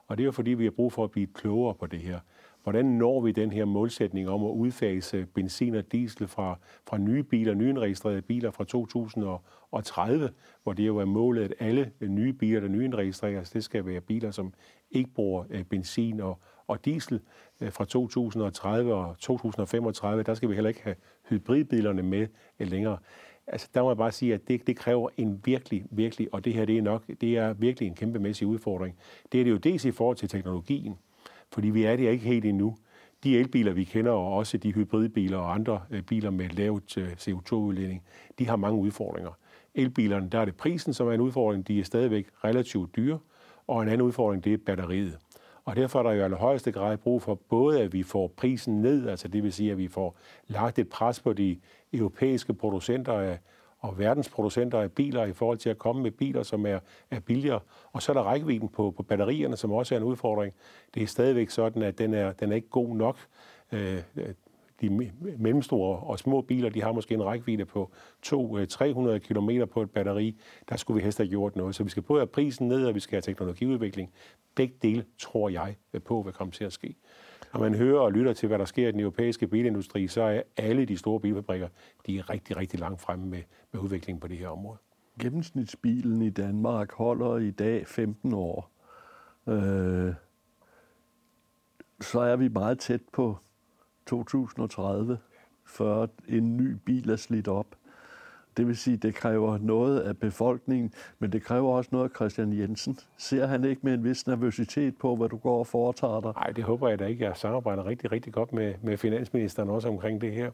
Og 0.08 0.18
det 0.18 0.24
er 0.24 0.26
jo 0.26 0.32
fordi, 0.32 0.52
vi 0.52 0.64
har 0.64 0.72
brug 0.72 0.94
for 0.94 1.04
at 1.04 1.12
blive 1.12 1.28
klogere 1.28 1.76
på 1.76 1.88
det 1.88 2.00
her. 2.00 2.20
Hvordan 2.64 2.86
når 2.86 3.22
vi 3.22 3.32
den 3.32 3.52
her 3.52 3.66
målsætning 3.66 4.30
om 4.30 4.44
at 4.44 4.50
udfase 4.50 5.26
benzin 5.26 5.76
og 5.76 5.92
diesel 5.92 6.28
fra, 6.28 6.60
fra 6.88 6.98
nye 6.98 7.24
biler, 7.24 7.54
nyindregistrerede 7.54 8.22
biler 8.22 8.52
fra 8.52 8.64
2030, 8.64 10.30
hvor 10.64 10.74
det 10.74 10.88
jo 10.88 10.98
er 10.98 11.06
målet, 11.06 11.44
at 11.44 11.54
alle 11.60 11.92
nye 12.02 12.34
biler, 12.34 12.60
der 12.60 12.68
nyindregistreres, 12.68 13.50
det 13.50 13.64
skal 13.64 13.86
være 13.86 14.02
biler, 14.02 14.32
som 14.32 14.54
ikke 14.92 15.10
bruger 15.10 15.44
øh, 15.50 15.64
benzin 15.64 16.20
og, 16.20 16.40
og 16.68 16.86
diesel 16.86 17.20
øh, 17.62 17.72
fra 17.72 17.86
2030 17.86 18.94
og 18.94 19.16
2035. 19.20 20.24
Der 20.24 20.34
skal 20.34 20.50
vi 20.50 20.54
heller 20.54 20.70
ikke 20.70 20.84
have 20.84 20.96
hybridbilerne 21.30 22.04
med 22.04 22.28
øh, 22.60 22.68
længere. 22.68 22.98
Altså, 23.48 23.68
der 23.74 23.82
må 23.82 23.90
jeg 23.90 23.98
bare 23.98 24.12
sige, 24.12 24.34
at 24.34 24.48
det, 24.48 24.68
det 24.68 24.78
kræver 24.78 25.10
en 25.18 25.42
virkelig, 25.46 25.86
virkelig, 25.92 26.34
og 26.34 26.46
det 26.46 26.54
her 26.54 26.66
det 26.66 26.78
er 26.78 26.82
nok, 26.82 27.04
det 27.22 27.38
er 27.38 27.54
virkelig 27.54 27.88
en 27.88 27.96
kæmpemæssig 27.96 28.48
udfordring. 28.48 28.96
Det 29.32 29.40
er 29.40 29.44
det 29.44 29.52
jo 29.52 29.58
dels 29.58 29.86
i 29.86 29.92
forhold 29.92 30.18
til 30.18 30.30
teknologien, 30.30 30.98
fordi 31.52 31.70
vi 31.70 31.84
er 31.84 31.96
det 31.96 32.12
ikke 32.12 32.26
helt 32.26 32.46
endnu. 32.46 32.78
De 33.24 33.38
elbiler, 33.38 33.74
vi 33.74 33.84
kender, 33.84 34.12
og 34.12 34.34
også 34.34 34.58
de 34.58 34.72
hybridbiler 34.72 35.38
og 35.38 35.54
andre 35.54 35.82
øh, 35.92 36.02
biler 36.02 36.30
med 36.30 36.50
lavt 36.50 36.98
øh, 36.98 37.12
CO2-udledning, 37.12 38.04
de 38.40 38.48
har 38.48 38.56
mange 38.56 38.80
udfordringer. 38.80 39.32
Elbilerne, 39.76 40.30
der 40.30 40.40
er 40.40 40.46
det 40.46 40.56
prisen, 40.56 40.94
som 40.94 41.08
er 41.08 41.12
en 41.12 41.22
udfordring. 41.22 41.68
De 41.68 41.80
er 41.80 41.84
stadigvæk 41.84 42.28
relativt 42.44 42.96
dyre. 42.96 43.20
Og 43.68 43.84
en 43.84 43.90
anden 43.90 44.02
udfordring, 44.02 44.44
det 44.44 44.54
er 44.54 44.58
batteriet. 44.66 45.18
Og 45.66 45.76
derfor 45.76 46.00
er 46.00 46.04
der 46.04 46.12
jo 46.12 46.22
i 46.22 46.24
allerhøjeste 46.24 46.72
grad 46.72 46.98
brug 46.98 47.22
for 47.22 47.36
både, 47.36 47.82
at 47.82 47.94
vi 47.94 48.04
får 48.04 48.28
prisen 48.28 48.82
ned, 48.82 49.08
altså 49.08 49.28
det 49.28 49.44
vil 49.44 49.54
sige, 49.54 49.72
at 49.72 49.78
vi 49.78 49.88
får 49.88 50.18
lagt 50.48 50.80
et 50.80 50.90
pres 50.90 51.20
på 51.20 51.34
de 51.34 51.60
europæiske 51.94 52.54
producenter 52.54 53.14
af, 53.14 53.40
og 53.80 54.00
verdensproducenter 54.00 54.80
af 54.80 54.92
biler 54.92 55.26
i 55.26 55.34
forhold 55.34 55.58
til 55.58 55.70
at 55.70 55.78
komme 55.78 56.04
med 56.04 56.12
biler, 56.12 56.44
som 56.44 56.66
er, 56.66 56.80
er 57.12 57.20
billigere. 57.20 57.60
Og 57.92 58.02
så 58.02 58.12
er 58.12 58.14
der 58.14 58.24
rækkevidden 58.24 58.70
på, 58.70 58.92
på 58.92 59.04
batterierne, 59.04 59.58
som 59.58 59.72
også 59.72 59.96
er 59.96 60.00
en 60.00 60.04
udfordring. 60.04 60.54
Det 60.94 61.04
er 61.04 61.08
stadigvæk 61.08 61.50
sådan, 61.50 61.82
at 61.82 61.98
den 61.98 62.14
er, 62.14 62.32
den 62.32 62.52
er 62.52 62.56
ikke 62.56 62.70
god 62.70 62.96
nok. 62.96 63.18
Øh, 63.72 64.02
de 64.82 65.12
mellemstore 65.38 66.00
og 66.00 66.20
små 66.20 66.42
biler, 66.42 66.70
de 66.70 66.82
har 66.82 66.92
måske 66.92 67.14
en 67.14 67.24
rækkevidde 67.24 67.66
på 67.66 67.92
200-300 68.26 68.34
øh, 69.10 69.20
km 69.20 69.50
på 69.72 69.82
et 69.82 69.92
batteri. 69.92 70.36
Der 70.70 70.78
skulle 70.78 70.96
vi 70.96 71.04
helst 71.04 71.18
have 71.18 71.30
gjort 71.30 71.56
noget. 71.56 71.76
Så 71.76 71.84
vi 71.84 71.90
skal 71.90 72.04
både 72.04 72.20
have 72.20 72.28
prisen 72.28 72.68
ned, 72.68 72.86
og 72.86 72.96
vi 72.96 73.00
skal 73.00 73.16
have 73.16 73.22
teknologiudvikling. 73.22 74.12
Begge 74.56 74.76
dele 74.82 75.06
tror 75.20 75.50
jeg 75.50 75.76
på, 76.06 76.22
hvad 76.22 76.34
kommer 76.34 76.52
til 76.52 76.64
at 76.64 76.74
ske. 76.74 76.96
Når 77.54 77.60
man 77.60 77.76
hører 77.76 78.00
og 78.00 78.12
lytter 78.12 78.34
til, 78.34 78.48
hvad 78.48 78.60
der 78.60 78.66
sker 78.66 78.88
i 78.88 78.92
den 78.92 79.00
europæiske 79.00 79.48
bilindustri, 79.48 80.08
så 80.08 80.22
er 80.22 80.42
alle 80.58 80.86
de 80.86 80.98
store 80.98 81.20
bilfabrikker, 81.20 81.68
de 82.06 82.18
er 82.18 82.30
rigtig, 82.30 82.58
rigtig 82.58 82.80
langt 82.80 83.02
fremme 83.02 83.26
med, 83.26 83.42
med 83.72 83.82
udviklingen 83.82 84.20
på 84.20 84.28
det 84.28 84.38
her 84.38 84.48
område. 84.48 84.78
Gennemsnitsbilen 85.20 86.22
i 86.22 86.30
Danmark 86.30 86.94
holder 86.94 87.38
i 87.38 87.52
dag 87.52 87.88
15 87.88 88.34
år. 88.34 88.72
Øh, 89.48 90.14
så 92.02 92.20
er 92.20 92.36
vi 92.36 92.48
meget 92.48 92.80
tæt 92.80 93.02
på 93.14 93.38
2030, 94.08 95.18
før 95.66 96.08
en 96.28 96.58
ny 96.58 96.72
bil 96.86 97.10
er 97.10 97.16
slidt 97.16 97.48
op. 97.48 97.76
Det 98.58 98.68
vil 98.68 98.78
sige, 98.78 98.94
at 98.94 99.04
det 99.04 99.16
kræver 99.16 99.58
noget 99.58 100.00
af 100.00 100.18
befolkningen, 100.18 100.94
men 101.20 101.32
det 101.32 101.44
kræver 101.44 101.72
også 101.72 101.90
noget 101.92 102.10
af 102.10 102.16
Christian 102.16 102.60
Jensen. 102.60 103.00
Ser 103.18 103.46
han 103.46 103.66
ikke 103.66 103.82
med 103.84 103.94
en 103.94 104.04
vis 104.04 104.28
nervøsitet 104.28 104.98
på, 104.98 105.16
hvad 105.16 105.30
du 105.30 105.38
går 105.38 105.60
og 105.60 105.68
foretager 105.68 106.22
dig? 106.22 106.34
Nej, 106.36 106.48
det 106.48 106.64
håber 106.64 106.90
jeg 106.90 107.00
da 107.00 107.06
ikke. 107.06 107.26
Jeg 107.26 107.38
samarbejder 107.38 107.86
rigtig, 107.86 108.12
rigtig 108.12 108.34
godt 108.34 108.54
med, 108.54 108.74
med 108.82 108.98
finansministeren 108.98 109.70
også 109.70 109.88
omkring 109.88 110.22
det 110.22 110.32
her. 110.32 110.52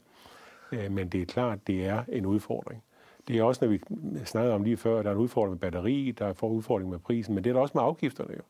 Øh, 0.72 0.92
men 0.92 1.08
det 1.10 1.22
er 1.22 1.26
klart, 1.26 1.68
det 1.68 1.86
er 1.86 2.04
en 2.10 2.26
udfordring. 2.26 2.84
Det 3.28 3.38
er 3.38 3.44
også, 3.44 3.66
når 3.66 3.72
vi 3.72 3.82
snakkede 4.26 4.56
om 4.56 4.64
lige 4.64 4.78
før, 4.78 5.02
der 5.02 5.10
er 5.10 5.14
en 5.14 5.20
udfordring 5.20 5.52
med 5.52 5.60
batteri, 5.60 6.14
der 6.20 6.26
er 6.26 6.44
en 6.44 6.50
udfordring 6.50 6.90
med 6.90 7.00
prisen, 7.00 7.36
men 7.36 7.44
det 7.44 7.50
er 7.50 7.54
der 7.54 7.62
også 7.62 7.72
med 7.76 7.84
afgifterne 7.84 8.34
jo. 8.38 8.42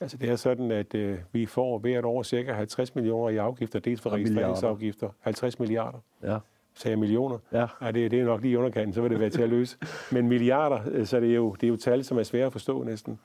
Altså 0.00 0.16
det 0.16 0.30
er 0.30 0.36
sådan, 0.36 0.70
at 0.70 0.94
øh, 0.94 1.18
vi 1.32 1.46
får 1.46 1.78
hvert 1.78 2.04
år 2.04 2.22
cirka 2.22 2.52
50 2.52 2.94
millioner 2.94 3.28
i 3.28 3.36
afgifter, 3.36 3.78
dels 3.78 4.00
for 4.00 4.10
registreringsafgifter, 4.10 5.10
50 5.20 5.58
milliarder. 5.58 5.98
Ja. 6.22 6.38
Sagde 6.78 6.92
jeg 6.92 6.98
millioner? 6.98 7.38
Ja. 7.52 7.66
ja 7.82 7.90
det, 7.90 8.10
det 8.10 8.20
er 8.20 8.24
nok 8.24 8.42
lige 8.42 8.52
i 8.52 8.56
underkanten, 8.56 8.92
så 8.92 9.00
vil 9.00 9.10
det 9.10 9.20
være 9.20 9.30
til 9.30 9.42
at 9.42 9.48
løse. 9.48 9.76
Men 10.12 10.28
milliarder, 10.28 10.80
øh, 10.90 11.06
så 11.06 11.20
det 11.20 11.30
er 11.30 11.34
jo, 11.34 11.52
det 11.52 11.62
er 11.62 11.68
jo 11.68 11.76
tal, 11.76 12.04
som 12.04 12.18
er 12.18 12.22
svære 12.22 12.46
at 12.46 12.52
forstå 12.52 12.82
næsten. 12.82 13.18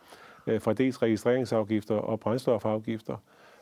Øh, 0.48 0.62
fra 0.62 0.74
dels 0.74 1.02
registreringsafgifter 1.02 1.96
og 1.96 2.20
brændstofafgifter. 2.20 3.18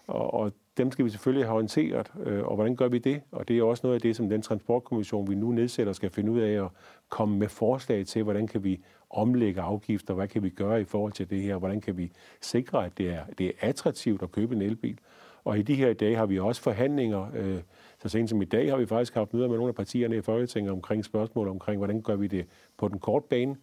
Og, 0.07 0.33
og 0.33 0.51
dem 0.77 0.91
skal 0.91 1.05
vi 1.05 1.09
selvfølgelig 1.09 1.45
have 1.45 1.53
håndteret, 1.53 2.11
øh, 2.25 2.43
og 2.43 2.55
hvordan 2.55 2.75
gør 2.75 2.87
vi 2.87 2.97
det? 2.97 3.21
Og 3.31 3.47
det 3.47 3.57
er 3.59 3.63
også 3.63 3.81
noget 3.83 3.95
af 3.95 4.01
det, 4.01 4.15
som 4.15 4.29
den 4.29 4.41
transportkommission, 4.41 5.29
vi 5.29 5.35
nu 5.35 5.51
nedsætter, 5.51 5.93
skal 5.93 6.09
finde 6.09 6.31
ud 6.31 6.39
af 6.39 6.63
at 6.63 6.69
komme 7.09 7.37
med 7.37 7.49
forslag 7.49 8.05
til, 8.05 8.23
hvordan 8.23 8.47
kan 8.47 8.63
vi 8.63 8.83
omlægge 9.09 9.61
afgifter, 9.61 10.13
hvad 10.13 10.27
kan 10.27 10.43
vi 10.43 10.49
gøre 10.49 10.81
i 10.81 10.83
forhold 10.83 11.11
til 11.11 11.29
det 11.29 11.41
her, 11.41 11.57
hvordan 11.57 11.81
kan 11.81 11.97
vi 11.97 12.11
sikre, 12.41 12.85
at 12.85 12.97
det 12.97 13.09
er, 13.09 13.21
det 13.37 13.47
er 13.47 13.51
attraktivt 13.59 14.21
at 14.21 14.31
købe 14.31 14.55
en 14.55 14.61
elbil. 14.61 14.97
Og 15.43 15.59
i 15.59 15.61
de 15.61 15.75
her 15.75 15.93
dage 15.93 16.15
har 16.15 16.25
vi 16.25 16.39
også 16.39 16.61
forhandlinger. 16.61 17.27
Øh, 17.35 17.59
så 18.01 18.09
sent 18.09 18.29
som 18.29 18.41
i 18.41 18.45
dag 18.45 18.69
har 18.69 18.77
vi 18.77 18.85
faktisk 18.85 19.13
haft 19.13 19.33
møder 19.33 19.47
med 19.47 19.55
nogle 19.55 19.69
af 19.69 19.75
partierne 19.75 20.17
i 20.17 20.21
Folketinget 20.21 20.71
omkring 20.71 21.05
spørgsmål 21.05 21.47
omkring, 21.47 21.77
hvordan 21.77 22.01
gør 22.01 22.15
vi 22.15 22.27
det 22.27 22.45
på 22.77 22.87
den 22.87 22.99
korte 22.99 23.25
bane 23.29 23.55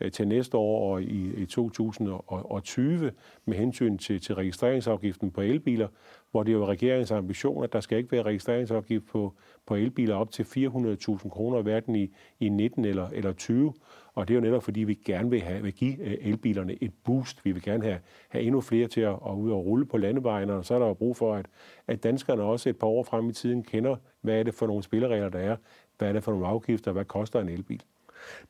øh, 0.00 0.12
til 0.12 0.28
næste 0.28 0.56
år 0.56 0.92
og 0.92 1.02
i, 1.02 1.34
i 1.34 1.46
2020 1.46 3.12
med 3.44 3.56
hensyn 3.56 3.98
til, 3.98 4.20
til 4.20 4.34
registreringsafgiften 4.34 5.30
på 5.30 5.40
elbiler, 5.40 5.88
hvor 6.34 6.42
det 6.42 6.52
er 6.52 6.56
jo 6.56 6.66
regeringens 6.66 7.10
ambition, 7.10 7.64
at 7.64 7.72
der 7.72 7.80
skal 7.80 7.98
ikke 7.98 8.12
være 8.12 8.22
registreringsafgift 8.22 9.06
på, 9.06 9.34
på 9.66 9.74
elbiler 9.74 10.14
op 10.14 10.30
til 10.30 10.42
400.000 10.42 11.28
kroner, 11.28 11.62
hverken 11.62 11.96
i, 11.96 12.14
i 12.40 12.48
19 12.48 12.84
eller, 12.84 13.08
eller 13.12 13.32
20. 13.32 13.74
Og 14.14 14.28
det 14.28 14.34
er 14.34 14.38
jo 14.38 14.40
netop, 14.40 14.62
fordi 14.62 14.80
vi 14.80 14.94
gerne 14.94 15.30
vil, 15.30 15.40
have, 15.40 15.62
vil 15.62 15.72
give 15.72 16.00
øh, 16.00 16.16
elbilerne 16.20 16.82
et 16.82 16.92
boost. 17.04 17.44
Vi 17.44 17.52
vil 17.52 17.62
gerne 17.62 17.84
have, 17.84 17.98
have 18.28 18.44
endnu 18.44 18.60
flere 18.60 18.88
til 18.88 19.00
at, 19.00 19.12
at 19.26 19.34
ud 19.36 19.50
og 19.50 19.66
rulle 19.66 19.86
på 19.86 19.96
landevejene, 19.96 20.52
og 20.52 20.64
så 20.64 20.74
er 20.74 20.78
der 20.78 20.86
jo 20.86 20.94
brug 20.94 21.16
for, 21.16 21.34
at, 21.34 21.46
at 21.86 22.02
danskerne 22.02 22.42
også 22.42 22.68
et 22.68 22.78
par 22.78 22.86
år 22.86 23.02
frem 23.02 23.28
i 23.28 23.32
tiden 23.32 23.62
kender, 23.62 23.96
hvad 24.20 24.38
er 24.38 24.42
det 24.42 24.54
for 24.54 24.66
nogle 24.66 24.82
spilleregler, 24.82 25.28
der 25.28 25.38
er, 25.38 25.56
hvad 25.98 26.08
er 26.08 26.12
det 26.12 26.24
for 26.24 26.32
nogle 26.32 26.46
afgifter, 26.46 26.92
hvad 26.92 27.04
koster 27.04 27.40
en 27.40 27.48
elbil. 27.48 27.82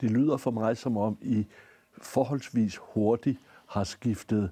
Det 0.00 0.10
lyder 0.10 0.36
for 0.36 0.50
mig 0.50 0.76
som 0.76 0.96
om, 0.96 1.18
I 1.22 1.46
forholdsvis 2.02 2.76
hurtigt 2.76 3.38
har 3.66 3.84
skiftet 3.84 4.50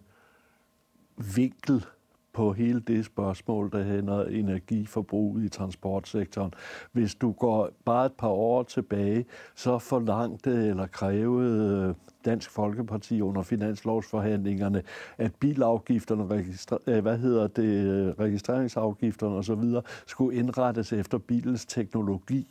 vinkel 1.36 1.84
på 2.32 2.52
hele 2.52 2.80
det 2.80 3.04
spørgsmål, 3.04 3.70
der 3.72 3.82
hænder 3.84 4.24
energiforbruget 4.24 5.44
i 5.44 5.48
transportsektoren. 5.48 6.54
Hvis 6.92 7.14
du 7.14 7.32
går 7.32 7.70
bare 7.84 8.06
et 8.06 8.12
par 8.12 8.28
år 8.28 8.62
tilbage, 8.62 9.24
så 9.54 9.78
forlangte 9.78 10.50
eller 10.50 10.86
krævede 10.86 11.94
Dansk 12.24 12.50
Folkeparti 12.50 13.20
under 13.20 13.42
finanslovsforhandlingerne, 13.42 14.82
at 15.18 15.34
bilafgifterne, 15.34 16.26
registre, 16.26 16.78
øh, 16.86 17.02
hvad 17.02 17.18
hedder 17.18 17.46
det, 17.46 17.86
øh, 17.86 18.08
registreringsafgifterne 18.08 19.36
osv. 19.36 19.90
skulle 20.06 20.38
indrettes 20.38 20.92
efter 20.92 21.18
bilens 21.18 21.66
teknologi. 21.66 22.46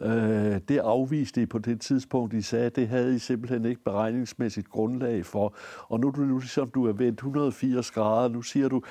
Øh, 0.00 0.60
det 0.68 0.78
afviste 0.78 1.42
I 1.42 1.46
på 1.46 1.58
det 1.58 1.80
tidspunkt. 1.80 2.34
I 2.34 2.42
sagde, 2.42 2.66
at 2.66 2.76
det 2.76 2.88
havde 2.88 3.14
I 3.14 3.18
simpelthen 3.18 3.64
ikke 3.64 3.84
beregningsmæssigt 3.84 4.68
grundlag 4.68 5.26
for. 5.26 5.54
Og 5.88 6.00
nu, 6.00 6.10
nu 6.16 6.38
ligesom 6.38 6.70
du 6.70 6.86
er 6.86 6.92
vendt 6.92 7.18
180 7.18 7.90
grader, 7.90 8.28
nu 8.28 8.42
siger 8.42 8.68
du, 8.68 8.82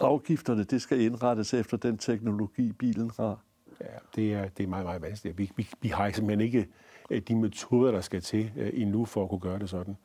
afgifterne 0.00 0.64
det 0.64 0.82
skal 0.82 1.00
indrettes 1.00 1.54
efter 1.54 1.76
den 1.76 1.98
teknologi, 1.98 2.72
bilen 2.72 3.10
har. 3.16 3.38
Ja, 3.80 3.86
det 4.16 4.34
er, 4.34 4.48
det 4.48 4.64
er 4.64 4.68
meget, 4.68 4.84
meget 4.84 5.02
vanskeligt. 5.02 5.38
Vi, 5.38 5.50
vi, 5.56 5.68
vi 5.80 5.88
har 5.88 6.10
simpelthen 6.10 6.40
ikke 6.40 6.68
øh, 7.10 7.22
de 7.28 7.34
metoder, 7.34 7.90
der 7.90 8.00
skal 8.00 8.20
til 8.20 8.52
øh, 8.56 8.70
endnu 8.74 9.04
for 9.04 9.22
at 9.22 9.28
kunne 9.28 9.40
gøre 9.40 9.58
det 9.58 9.70
sådan. 9.70 9.96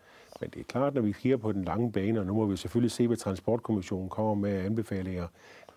Men 0.42 0.50
det 0.50 0.60
er 0.60 0.64
klart, 0.64 0.94
når 0.94 1.02
vi 1.02 1.12
kigger 1.12 1.38
på 1.38 1.52
den 1.52 1.64
lange 1.64 1.92
bane, 1.92 2.20
og 2.20 2.26
nu 2.26 2.34
må 2.34 2.46
vi 2.46 2.58
selvfølgelig 2.58 2.92
se, 2.92 3.08
hvad 3.08 3.18
Transportkommissionen 3.18 4.10
kommer 4.10 4.34
med 4.34 4.66
anbefalinger, 4.66 5.28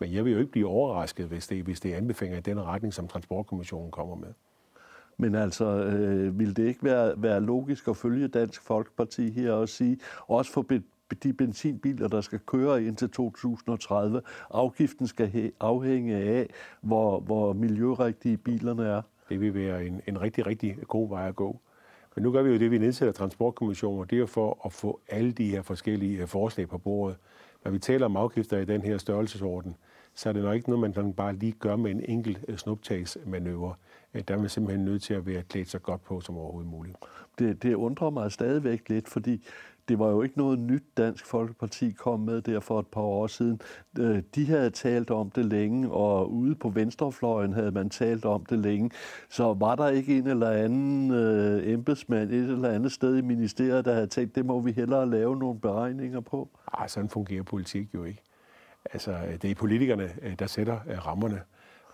men 0.00 0.12
jeg 0.12 0.24
vil 0.24 0.32
jo 0.32 0.38
ikke 0.38 0.52
blive 0.52 0.66
overrasket, 0.68 1.26
hvis 1.26 1.46
det, 1.46 1.64
hvis 1.64 1.80
det 1.80 1.92
er 1.92 1.96
anbefalinger 1.96 2.38
i 2.38 2.42
den 2.42 2.60
retning, 2.60 2.94
som 2.94 3.08
Transportkommissionen 3.08 3.90
kommer 3.90 4.14
med. 4.14 4.32
Men 5.16 5.34
altså, 5.34 5.64
øh, 5.64 6.38
vil 6.38 6.56
det 6.56 6.66
ikke 6.66 6.84
være, 6.84 7.22
være 7.22 7.40
logisk 7.40 7.88
at 7.88 7.96
følge 7.96 8.28
Dansk 8.28 8.62
Folkeparti 8.62 9.30
her 9.30 9.52
og 9.52 9.68
sige, 9.68 9.98
også 10.26 10.52
for 10.52 10.66
de 11.22 11.32
benzinbiler, 11.32 12.08
der 12.08 12.20
skal 12.20 12.38
køre 12.38 12.84
indtil 12.84 13.10
2030, 13.10 14.22
afgiften 14.50 15.06
skal 15.06 15.52
afhænge 15.60 16.16
af, 16.16 16.48
hvor, 16.80 17.20
hvor 17.20 17.52
miljørigtige 17.52 18.36
bilerne 18.36 18.86
er? 18.86 19.02
Det 19.28 19.40
vil 19.40 19.54
være 19.54 19.86
en, 19.86 20.00
en 20.06 20.20
rigtig, 20.20 20.46
rigtig 20.46 20.76
god 20.88 21.08
vej 21.08 21.28
at 21.28 21.36
gå. 21.36 21.60
Men 22.14 22.22
nu 22.22 22.32
gør 22.32 22.42
vi 22.42 22.50
jo 22.50 22.58
det, 22.58 22.70
vi 22.70 22.78
nedsætter 22.78 23.12
transportkommissioner, 23.12 24.04
det 24.04 24.18
er 24.18 24.26
for 24.26 24.60
at 24.64 24.72
få 24.72 25.00
alle 25.08 25.32
de 25.32 25.50
her 25.50 25.62
forskellige 25.62 26.20
øh, 26.22 26.28
forslag 26.28 26.68
på 26.68 26.78
bordet. 26.78 27.16
Når 27.64 27.70
vi 27.70 27.78
taler 27.78 28.06
om 28.06 28.16
afgifter 28.16 28.58
i 28.58 28.64
den 28.64 28.82
her 28.82 28.98
størrelsesorden, 28.98 29.76
så 30.14 30.28
er 30.28 30.32
det 30.32 30.42
nok 30.42 30.54
ikke 30.54 30.70
noget, 30.70 30.96
man 30.96 31.12
bare 31.12 31.32
lige 31.32 31.52
gør 31.52 31.76
med 31.76 31.90
en 31.90 32.04
enkelt 32.08 32.38
øh, 32.48 32.56
snuptagsmanøvre. 32.56 33.74
Øh, 34.14 34.22
der 34.28 34.34
er 34.34 34.38
man 34.38 34.48
simpelthen 34.48 34.84
nødt 34.84 35.02
til 35.02 35.14
at 35.14 35.26
være 35.26 35.42
klædt 35.42 35.70
så 35.70 35.78
godt 35.78 36.04
på 36.04 36.20
som 36.20 36.36
overhovedet 36.36 36.70
muligt. 36.70 36.96
Det, 37.38 37.62
det 37.62 37.74
undrer 37.74 38.10
mig 38.10 38.32
stadigvæk 38.32 38.88
lidt, 38.88 39.08
fordi 39.08 39.46
det 39.88 39.98
var 39.98 40.10
jo 40.10 40.22
ikke 40.22 40.38
noget 40.38 40.58
nyt, 40.58 40.82
Dansk 40.96 41.26
Folkeparti 41.26 41.90
kom 41.90 42.20
med 42.20 42.42
der 42.42 42.60
for 42.60 42.80
et 42.80 42.86
par 42.86 43.00
år 43.00 43.26
siden. 43.26 43.60
Øh, 43.98 44.22
de 44.34 44.46
havde 44.46 44.70
talt 44.70 45.10
om 45.10 45.30
det 45.30 45.44
længe, 45.44 45.90
og 45.90 46.32
ude 46.32 46.54
på 46.54 46.68
venstrefløjen 46.68 47.52
havde 47.52 47.70
man 47.70 47.90
talt 47.90 48.24
om 48.24 48.44
det 48.44 48.58
længe. 48.58 48.90
Så 49.30 49.54
var 49.54 49.74
der 49.74 49.88
ikke 49.88 50.18
en 50.18 50.26
eller 50.26 50.50
anden 50.50 51.10
øh, 51.10 51.72
embedsmand 51.72 52.30
et 52.30 52.50
eller 52.50 52.68
andet 52.68 52.92
sted 52.92 53.16
i 53.16 53.20
ministeriet, 53.20 53.84
der 53.84 53.94
havde 53.94 54.06
tænkt, 54.06 54.34
det 54.34 54.46
må 54.46 54.60
vi 54.60 54.72
hellere 54.72 55.10
lave 55.10 55.36
nogle 55.36 55.60
beregninger 55.60 56.20
på? 56.20 56.48
Ej, 56.78 56.88
sådan 56.88 57.08
fungerer 57.08 57.42
politik 57.42 57.94
jo 57.94 58.04
ikke. 58.04 58.22
Altså, 58.92 59.18
det 59.42 59.50
er 59.50 59.54
politikerne, 59.54 60.10
øh, 60.22 60.38
der 60.38 60.46
sætter 60.46 60.78
øh, 60.90 61.06
rammerne. 61.06 61.40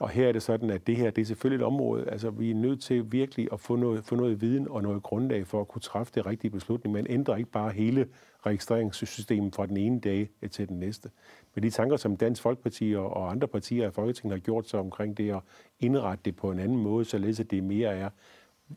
Og 0.01 0.09
her 0.09 0.29
er 0.29 0.33
det 0.33 0.43
sådan, 0.43 0.71
at 0.71 0.87
det 0.87 0.97
her 0.97 1.11
det 1.11 1.23
er 1.23 1.27
selvfølgelig 1.27 1.65
et 1.65 1.67
område, 1.67 2.11
altså 2.11 2.31
vi 2.31 2.51
er 2.51 2.55
nødt 2.55 2.83
til 2.83 3.13
virkelig 3.13 3.49
at 3.53 3.61
få 3.61 3.77
noget, 3.77 4.05
få 4.05 4.15
noget 4.15 4.41
viden 4.41 4.69
og 4.69 4.83
noget 4.83 5.03
grundlag 5.03 5.47
for 5.47 5.61
at 5.61 5.69
kunne 5.69 5.83
træffe 5.83 6.13
det 6.15 6.27
rigtige 6.27 6.51
beslutning. 6.51 6.93
Man 6.93 7.07
ændrer 7.09 7.37
ikke 7.37 7.51
bare 7.51 7.73
hele 7.73 8.07
registreringssystemet 8.47 9.55
fra 9.55 9.67
den 9.67 9.77
ene 9.77 10.01
dag 10.01 10.29
øh, 10.43 10.51
til 10.51 10.69
den 10.69 10.79
næste. 10.79 11.11
Men 11.55 11.63
de 11.65 11.71
tanker, 11.71 11.97
som 11.97 12.17
Dansk 12.17 12.43
Folkeparti 12.43 12.95
og 12.97 13.31
andre 13.31 13.49
partier 13.49 13.89
i 13.89 13.91
Folketinget 13.91 14.39
har 14.39 14.45
gjort 14.45 14.69
sig 14.69 14.81
omkring 14.81 15.17
det 15.17 15.31
at 15.31 15.41
indrette 15.81 16.23
det 16.25 16.37
på 16.37 16.51
en 16.51 16.59
anden 16.59 16.79
måde, 16.79 17.05
således 17.05 17.41
at 17.41 17.51
det 17.51 17.65
mere 17.65 17.97
er, 17.97 18.11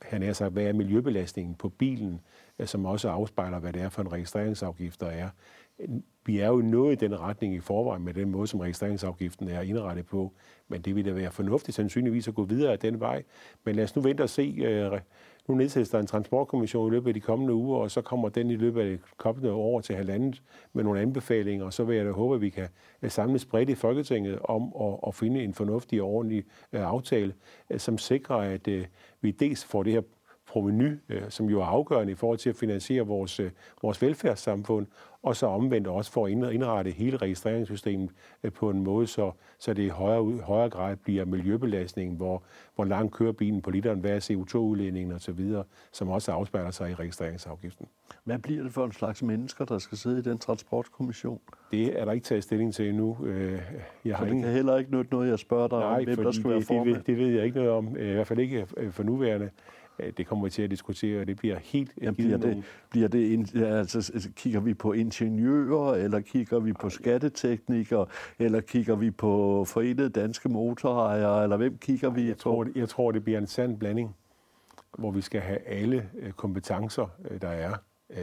han 0.02 0.24
er 0.24 0.34
sagt, 0.34 0.54
hvad 0.54 0.64
er 0.64 0.74
miljøbelastningen 0.74 1.56
på 1.56 1.70
bilen, 1.70 2.22
øh, 2.60 2.68
som 2.68 2.86
også 2.86 3.10
afspejler, 3.10 3.60
hvad 3.60 3.74
det 3.74 3.82
er 3.82 3.90
for 3.90 4.02
en 4.02 4.12
registreringsafgift, 4.12 5.02
der 5.02 5.08
er 5.08 5.30
vi 6.26 6.40
er 6.40 6.48
jo 6.48 6.58
nået 6.58 6.92
i 6.92 7.06
den 7.06 7.20
retning 7.20 7.56
i 7.56 7.60
forvejen 7.60 8.04
med 8.04 8.14
den 8.14 8.32
måde, 8.32 8.48
som 8.48 8.60
registreringsafgiften 8.60 9.50
er 9.50 9.62
indrettet 9.62 10.06
på. 10.06 10.34
Men 10.68 10.82
det 10.82 10.96
vil 10.96 11.06
da 11.06 11.12
være 11.12 11.32
fornuftigt 11.32 11.76
sandsynligvis 11.76 12.28
at 12.28 12.36
gå 12.36 12.44
videre 12.44 12.72
af 12.72 12.80
den 12.80 13.00
vej. 13.00 13.24
Men 13.64 13.76
lad 13.76 13.84
os 13.84 13.96
nu 13.96 14.02
vente 14.02 14.22
og 14.22 14.30
se. 14.30 14.56
Øh, 14.58 15.00
nu 15.48 15.56
nedsættes 15.56 15.90
der 15.90 16.00
en 16.00 16.08
transportkommission 16.08 16.88
i 16.88 16.92
løbet 16.92 17.08
af 17.08 17.14
de 17.14 17.20
kommende 17.20 17.54
uger, 17.54 17.78
og 17.80 17.92
så 17.92 18.02
kommer 18.02 18.30
den 18.30 18.50
i 18.50 18.56
løbet 18.56 18.82
af 18.82 18.90
det 18.90 19.00
kommende 19.18 19.52
år 19.52 19.82
til 19.82 19.96
halvandet 19.96 20.42
med 20.74 20.84
nogle 20.84 21.02
anbefalinger, 21.02 21.66
og 21.66 21.74
så 21.74 21.84
vil 21.84 21.96
jeg 21.96 22.06
da 22.06 22.12
håbe, 22.12 22.36
at 22.36 22.42
vi 22.42 22.50
kan 22.50 22.68
øh, 23.02 23.12
samles 23.12 23.46
bredt 23.46 23.70
i 23.70 23.76
Folketinget 23.76 24.40
om 24.44 24.74
at, 24.82 25.00
at 25.08 25.16
finde 25.16 25.44
en 25.44 25.54
fornuftig 25.54 26.02
og 26.02 26.10
ordentlig 26.10 26.44
øh, 26.74 26.82
aftale, 26.82 27.34
som 27.78 27.98
sikrer, 27.98 28.36
at 28.36 28.70
vi 29.22 29.32
dels 29.32 29.66
får 29.66 29.84
det 29.84 29.94
her 29.94 30.02
proveny, 30.54 31.00
som 31.30 31.50
jo 31.50 31.62
er 31.62 31.66
afgørende 31.66 32.12
i 32.12 32.16
forhold 32.16 32.38
til 32.38 32.50
at 32.50 32.56
finansiere 32.56 33.08
vores, 33.08 33.42
vores 33.82 34.02
velfærdssamfund, 34.02 34.88
og 35.24 35.36
så 35.36 35.46
omvendt 35.46 35.88
også 35.88 36.12
for 36.12 36.26
at 36.26 36.54
indrette 36.54 36.92
hele 36.92 37.18
registreringssystemet 37.18 38.10
øh, 38.44 38.52
på 38.52 38.70
en 38.70 38.84
måde, 38.84 39.08
så, 39.08 39.32
så 39.60 39.74
det 39.74 39.84
i 39.84 39.88
højere, 39.88 40.38
højere 40.44 40.70
grad 40.70 40.96
bliver 40.96 41.26
miljøbelastningen, 41.26 42.18
hvor, 42.18 42.44
hvor 42.76 42.86
langt 42.86 43.14
kører 43.14 43.32
bilen 43.32 43.62
på 43.62 43.72
literen, 43.72 44.00
hvad 44.00 44.12
er 44.12 44.20
CO2-udledningen 44.20 45.12
osv., 45.16 45.54
som 45.92 46.10
også 46.10 46.32
afspejler 46.32 46.72
sig 46.72 46.92
i 46.92 46.94
registreringsafgiften. 46.94 47.88
Hvad 48.24 48.40
bliver 48.40 48.64
det 48.64 48.72
for 48.72 48.86
en 48.86 48.92
slags 48.92 49.24
mennesker, 49.24 49.66
der 49.66 49.78
skal 49.78 49.98
sidde 49.98 50.20
i 50.20 50.22
den 50.22 50.38
transportkommission? 50.38 51.40
Det 51.72 52.00
er 52.00 52.06
der 52.06 52.12
ikke 52.12 52.26
taget 52.26 52.44
stilling 52.44 52.74
til 52.74 52.90
endnu. 52.90 53.18
Øh, 53.26 53.62
jeg 54.06 54.16
har 54.16 54.24
så 54.24 54.26
det 54.26 54.32
ingen... 54.32 54.44
kan 54.44 54.54
heller 54.54 54.78
ikke 54.78 54.92
nytte 54.92 55.12
noget, 55.12 55.30
jeg 55.30 55.40
spørger 55.40 55.68
dig 55.68 55.80
Nej, 55.80 55.98
om, 55.98 56.04
hvem 56.04 56.24
der 56.24 56.32
skal 56.32 56.52
det, 56.52 56.70
være 56.70 56.86
det, 56.86 57.08
det 57.08 57.18
ved 57.18 57.28
jeg 57.28 57.46
ikke 57.46 57.58
noget 57.58 57.72
om, 57.72 57.98
i 57.98 58.14
hvert 58.14 58.28
fald 58.28 58.40
ikke 58.40 58.68
for 58.92 59.04
nuværende. 59.04 59.50
Øh, 60.00 60.14
det 60.18 60.28
kommer 60.28 60.44
vi 60.44 60.50
til 60.50 60.62
at 60.62 60.72
diskutere, 60.72 61.22
og 61.22 61.28
det 61.28 61.38
bliver 61.38 61.60
helt 61.60 61.92
ja, 62.02 62.12
bliver 62.12 62.38
det, 62.38 62.64
bliver 62.90 63.08
det 63.08 63.56
altså, 63.64 64.30
kigger 64.36 64.60
vi 64.60 64.74
på 64.74 64.94
ingeniører, 64.94 65.94
eller 65.94 66.20
kigger 66.20 66.60
vi 66.60 66.74
på 66.74 66.90
skatteteknikere, 66.90 68.06
eller 68.40 68.62
kigger 68.62 68.96
vi 68.96 69.12
på 69.12 69.66
forenede 69.66 70.10
danske 70.10 70.50
motorejere, 70.50 71.44
eller 71.44 71.58
hvem 71.58 71.78
kigger 71.78 72.10
vi 72.10 72.28
jeg 72.28 72.36
på? 72.36 72.42
Tror, 72.42 72.68
jeg 72.76 72.90
tror, 72.90 73.12
det 73.12 73.24
bliver 73.24 73.40
en 73.40 73.48
sand 73.48 73.80
blanding, 73.80 74.16
hvor 74.98 75.12
vi 75.12 75.22
skal 75.22 75.42
have 75.42 75.60
alle 75.60 76.10
øh, 76.20 76.32
kompetencer, 76.32 77.08
øh, 77.30 77.42
der 77.42 77.50
er 77.50 77.74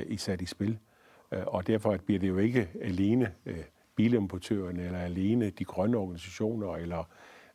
i 0.07 0.17
sat 0.17 0.43
i 0.43 0.47
spil. 0.47 0.79
Og 1.31 1.67
derfor 1.67 1.97
bliver 2.07 2.19
det 2.21 2.29
jo 2.29 2.39
ikke 2.39 2.69
alene 2.83 3.33
bilimportørerne, 3.97 4.83
eller 4.83 4.99
alene 4.99 5.51
de 5.51 5.65
grønne 5.65 5.97
organisationer, 5.97 6.77
eller 6.77 7.05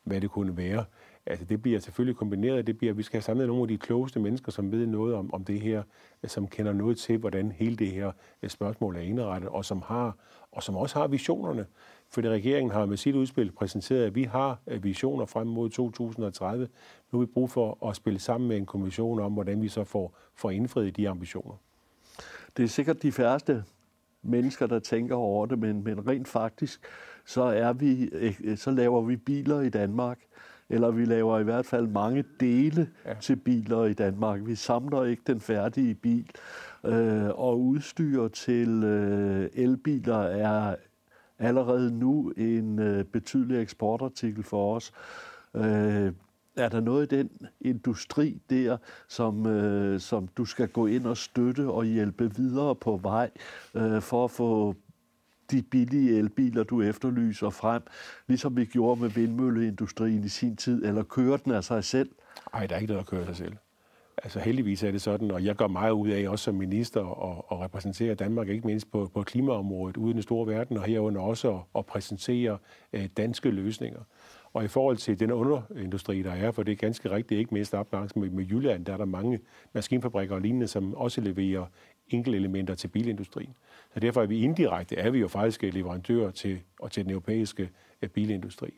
hvad 0.03 0.21
det 0.21 0.29
kunne 0.29 0.57
være. 0.57 0.85
Altså, 1.27 1.45
det 1.45 1.61
bliver 1.61 1.79
selvfølgelig 1.79 2.17
kombineret. 2.17 2.67
Det 2.67 2.77
bliver, 2.77 2.93
vi 2.93 3.03
skal 3.03 3.17
have 3.17 3.23
samlet 3.23 3.47
nogle 3.47 3.61
af 3.61 3.67
de 3.67 3.77
klogeste 3.77 4.19
mennesker, 4.19 4.51
som 4.51 4.71
ved 4.71 4.87
noget 4.87 5.15
om, 5.15 5.33
om 5.33 5.43
det 5.43 5.61
her, 5.61 5.83
øh, 6.23 6.29
som 6.29 6.47
kender 6.47 6.73
noget 6.73 6.97
til, 6.97 7.17
hvordan 7.17 7.51
hele 7.51 7.75
det 7.75 7.91
her 7.91 8.11
øh, 8.43 8.49
spørgsmål 8.49 8.95
er 8.95 8.99
indrettet, 8.99 9.49
og 9.49 9.65
som 9.65 9.81
har 9.81 10.17
og 10.51 10.63
som 10.63 10.75
også 10.75 10.99
har 10.99 11.07
visionerne. 11.07 11.65
Fordi 12.09 12.29
regeringen 12.29 12.71
har 12.71 12.85
med 12.85 12.97
sit 12.97 13.15
udspil 13.15 13.51
præsenteret, 13.51 14.05
at 14.05 14.15
vi 14.15 14.23
har 14.23 14.59
øh, 14.67 14.83
visioner 14.83 15.25
frem 15.25 15.47
mod 15.47 15.69
2030. 15.69 16.67
Nu 17.11 17.19
har 17.19 17.25
vi 17.25 17.31
brug 17.31 17.49
for 17.49 17.87
at 17.89 17.95
spille 17.95 18.19
sammen 18.19 18.47
med 18.47 18.57
en 18.57 18.65
kommission 18.65 19.19
om, 19.19 19.33
hvordan 19.33 19.61
vi 19.61 19.67
så 19.67 19.83
får, 19.83 20.17
får 20.35 20.51
indfriet 20.51 20.97
de 20.97 21.09
ambitioner. 21.09 21.55
Det 22.57 22.63
er 22.63 22.67
sikkert 22.67 23.03
de 23.03 23.11
færreste 23.11 23.63
mennesker, 24.21 24.67
der 24.67 24.79
tænker 24.79 25.15
over 25.15 25.45
det, 25.45 25.59
men, 25.59 25.83
men 25.83 26.07
rent 26.07 26.27
faktisk, 26.27 26.81
så, 27.25 27.41
er 27.41 27.73
vi, 27.73 28.09
så 28.55 28.71
laver 28.71 29.01
vi 29.01 29.15
biler 29.15 29.61
i 29.61 29.69
Danmark, 29.69 30.19
eller 30.69 30.91
vi 30.91 31.05
laver 31.05 31.39
i 31.39 31.43
hvert 31.43 31.65
fald 31.65 31.87
mange 31.87 32.23
dele 32.39 32.89
ja. 33.05 33.13
til 33.13 33.35
biler 33.35 33.85
i 33.85 33.93
Danmark. 33.93 34.39
Vi 34.45 34.55
samler 34.55 35.03
ikke 35.03 35.23
den 35.27 35.39
færdige 35.39 35.93
bil, 35.95 36.29
øh, 36.85 37.27
og 37.27 37.61
udstyr 37.61 38.27
til 38.27 38.83
øh, 38.83 39.49
elbiler 39.53 40.19
er 40.19 40.75
allerede 41.39 41.99
nu 41.99 42.29
en 42.37 42.79
øh, 42.79 43.03
betydelig 43.03 43.61
eksportartikel 43.61 44.43
for 44.43 44.75
os. 44.75 44.91
Øh, 45.55 46.11
er 46.57 46.69
der 46.69 46.79
noget 46.79 47.11
i 47.11 47.15
den 47.15 47.29
industri 47.61 48.41
der, 48.49 48.77
som, 49.07 49.47
øh, 49.47 49.99
som 49.99 50.27
du 50.27 50.45
skal 50.45 50.67
gå 50.67 50.85
ind 50.85 51.05
og 51.05 51.17
støtte 51.17 51.69
og 51.69 51.85
hjælpe 51.85 52.35
videre 52.35 52.75
på 52.75 52.99
vej 53.03 53.29
øh, 53.75 54.01
for 54.01 54.23
at 54.23 54.31
få 54.31 54.75
de 55.51 55.61
billige 55.61 56.17
elbiler, 56.17 56.63
du 56.63 56.81
efterlyser 56.81 57.49
frem, 57.49 57.81
ligesom 58.27 58.57
vi 58.57 58.65
gjorde 58.65 59.01
med 59.01 59.09
vindmølleindustrien 59.09 60.23
i 60.23 60.29
sin 60.29 60.55
tid, 60.55 60.85
eller 60.85 61.03
kører 61.03 61.37
den 61.37 61.51
af 61.51 61.63
sig 61.63 61.83
selv? 61.83 62.09
Nej, 62.53 62.67
der 62.67 62.75
er 62.75 62.79
ikke 62.79 62.93
noget, 62.93 63.05
der 63.05 63.17
kører 63.17 63.25
sig 63.25 63.35
selv. 63.35 63.53
Altså 64.23 64.39
heldigvis 64.39 64.83
er 64.83 64.91
det 64.91 65.01
sådan, 65.01 65.31
og 65.31 65.45
jeg 65.45 65.55
gør 65.55 65.67
meget 65.67 65.91
ud 65.91 66.09
af, 66.09 66.29
også 66.29 66.43
som 66.43 66.55
minister, 66.55 67.01
at, 67.01 67.41
at 67.51 67.63
repræsentere 67.63 68.15
Danmark, 68.15 68.49
ikke 68.49 68.67
mindst 68.67 68.91
på, 68.91 69.11
på 69.13 69.23
klimaområdet 69.23 69.97
ude 69.97 70.09
i 70.09 70.13
den 70.13 70.21
store 70.21 70.47
verden, 70.47 70.77
og 70.77 70.83
herunder 70.83 71.21
også 71.21 71.53
at, 71.53 71.61
at 71.77 71.85
præsentere 71.85 72.57
øh, 72.93 73.09
danske 73.17 73.49
løsninger. 73.49 73.99
Og 74.53 74.63
i 74.65 74.67
forhold 74.67 74.97
til 74.97 75.19
den 75.19 75.31
underindustri, 75.31 76.21
der 76.21 76.31
er, 76.31 76.51
for 76.51 76.63
det 76.63 76.71
er 76.71 76.75
ganske 76.75 77.11
rigtigt, 77.11 77.39
ikke 77.39 77.53
mindst 77.53 77.73
op 77.73 77.93
med, 77.93 78.29
med 78.29 78.45
Jylland, 78.45 78.85
der 78.85 78.93
er 78.93 78.97
der 78.97 79.05
mange 79.05 79.39
maskinfabrikker 79.73 80.35
og 80.35 80.41
lignende, 80.41 80.67
som 80.67 80.95
også 80.95 81.21
leverer 81.21 81.65
enkelte 82.09 82.37
elementer 82.37 82.75
til 82.75 82.87
bilindustrien. 82.87 83.53
Så 83.95 83.99
derfor 83.99 84.21
er 84.21 84.25
vi 84.25 84.39
indirekte, 84.39 84.95
er 84.95 85.09
vi 85.09 85.19
jo 85.19 85.27
faktisk 85.27 85.61
leverandør 85.61 86.31
til, 86.31 86.61
og 86.79 86.91
til 86.91 87.03
den 87.03 87.11
europæiske 87.11 87.69
øh, 88.01 88.09
bilindustri. 88.09 88.69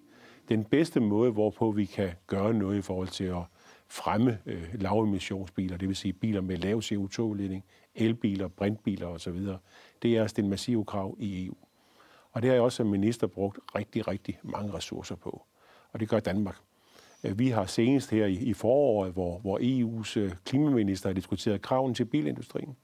Den 0.50 0.64
bedste 0.64 1.00
måde, 1.00 1.32
hvorpå 1.32 1.72
vi 1.72 1.86
kan 1.86 2.10
gøre 2.28 2.54
noget 2.54 2.78
i 2.78 2.82
forhold 2.82 3.08
til 3.08 3.24
at 3.24 3.44
fremme 3.88 4.40
øh, 4.46 4.68
lavemissionsbiler, 4.74 5.78
det 5.78 5.88
vil 5.88 5.96
sige 5.96 6.14
biler 6.14 6.42
med 6.42 6.58
lav 6.58 6.82
CO2-udledning, 6.84 7.66
elbiler, 7.96 8.48
brintbiler 8.48 9.08
osv., 9.08 9.42
det 10.02 10.18
er 10.18 10.24
at 10.24 10.30
stille 10.30 10.50
massive 10.50 10.86
krav 10.86 11.16
i 11.20 11.46
EU. 11.46 11.56
Og 12.32 12.42
det 12.42 12.50
har 12.50 12.56
jeg 12.56 12.64
også 12.64 12.76
som 12.76 12.88
minister 12.88 13.28
brugt 13.28 13.60
rigtig, 13.76 14.08
rigtig 14.08 14.40
mange 14.44 14.74
ressourcer 14.74 15.16
på. 15.16 15.46
Og 15.92 16.00
det 16.00 16.10
gør 16.10 16.20
Danmark. 16.20 16.58
Øh, 17.24 17.40
vi 17.40 17.50
har 17.50 17.66
senest 17.66 18.12
her 18.12 18.26
i 18.26 18.54
foråret, 18.54 19.14
hvor, 19.14 19.40
hvor 19.40 19.60
EU's 19.60 20.20
øh, 20.20 20.32
klimaminister 20.46 21.10
har 21.10 21.14
diskuteret 21.14 21.62
kraven 21.62 21.94
til 21.94 22.06
bilindustrien, 22.06 22.76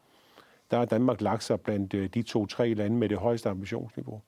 der 0.72 0.78
har 0.78 0.86
Danmark 0.86 1.22
lagt 1.22 1.44
sig 1.44 1.62
blandt 1.62 1.94
øh, 1.94 2.10
de 2.14 2.22
to-tre 2.22 2.74
lande 2.74 2.98
med 2.98 3.10
det 3.10 3.18
højeste 3.18 3.50
ambitionsniveau. 3.50 4.22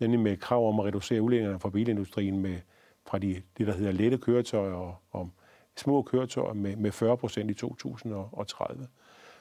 Nemlig 0.00 0.20
med 0.20 0.36
krav 0.36 0.68
om 0.68 0.80
at 0.80 0.86
reducere 0.86 1.22
udledningerne 1.22 1.60
fra 1.60 1.70
bilindustrien 1.70 2.38
med, 2.38 2.56
fra 3.06 3.18
de, 3.18 3.42
det, 3.58 3.66
der 3.66 3.72
hedder 3.72 3.92
lette 3.92 4.18
køretøjer 4.18 4.72
og, 4.72 4.96
og 5.10 5.30
små 5.76 6.02
køretøjer 6.02 6.52
med, 6.52 6.76
med 6.76 6.92
40 6.92 7.16
procent 7.16 7.50
i 7.50 7.54
2030. 7.54 8.86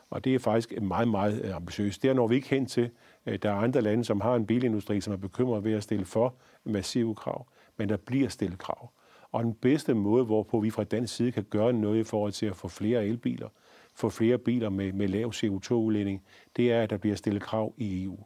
Og 0.10 0.24
det 0.24 0.36
er 0.36 0.40
faktisk 0.40 0.82
meget, 0.82 1.08
meget 1.08 1.42
øh, 1.46 1.56
ambitiøst. 1.56 2.04
Der 2.04 2.14
når 2.14 2.28
vi 2.28 2.36
ikke 2.36 2.50
hen 2.50 2.66
til. 2.66 2.90
Øh, 3.26 3.40
der 3.42 3.52
er 3.52 3.56
andre 3.56 3.82
lande, 3.82 4.06
som 4.06 4.22
har 4.22 4.36
en 4.36 4.46
bilindustri, 4.46 5.02
som 5.02 5.14
er 5.14 5.18
bekymret 5.18 5.64
ved 5.64 5.74
at 5.74 5.84
stille 5.84 6.06
for 6.06 6.36
massive 6.64 7.16
krav, 7.16 7.48
men 7.78 7.90
der 7.90 7.98
bliver 7.98 8.30
stillet 8.30 8.60
krav. 8.60 8.92
Og 9.32 9.44
den 9.44 9.54
bedste 9.54 9.94
måde, 9.94 10.26
hvorpå 10.26 10.60
vi 10.60 10.70
fra 10.70 10.84
dansk 10.84 11.16
side 11.16 11.32
kan 11.32 11.44
gøre 11.44 11.74
noget 11.74 12.00
i 12.00 12.04
forhold 12.04 12.32
til 12.32 12.46
at 12.46 12.56
få 12.56 12.68
flere 12.68 13.06
elbiler, 13.06 13.50
få 13.98 14.10
flere 14.10 14.38
biler 14.38 14.70
med, 14.70 14.94
med 14.94 15.08
lav 15.08 15.32
CO2-udledning, 15.36 16.24
det 16.56 16.72
er, 16.72 16.82
at 16.82 16.90
der 16.90 16.98
bliver 16.98 17.16
stillet 17.16 17.44
krav 17.44 17.74
i 17.78 18.04
EU. 18.04 18.18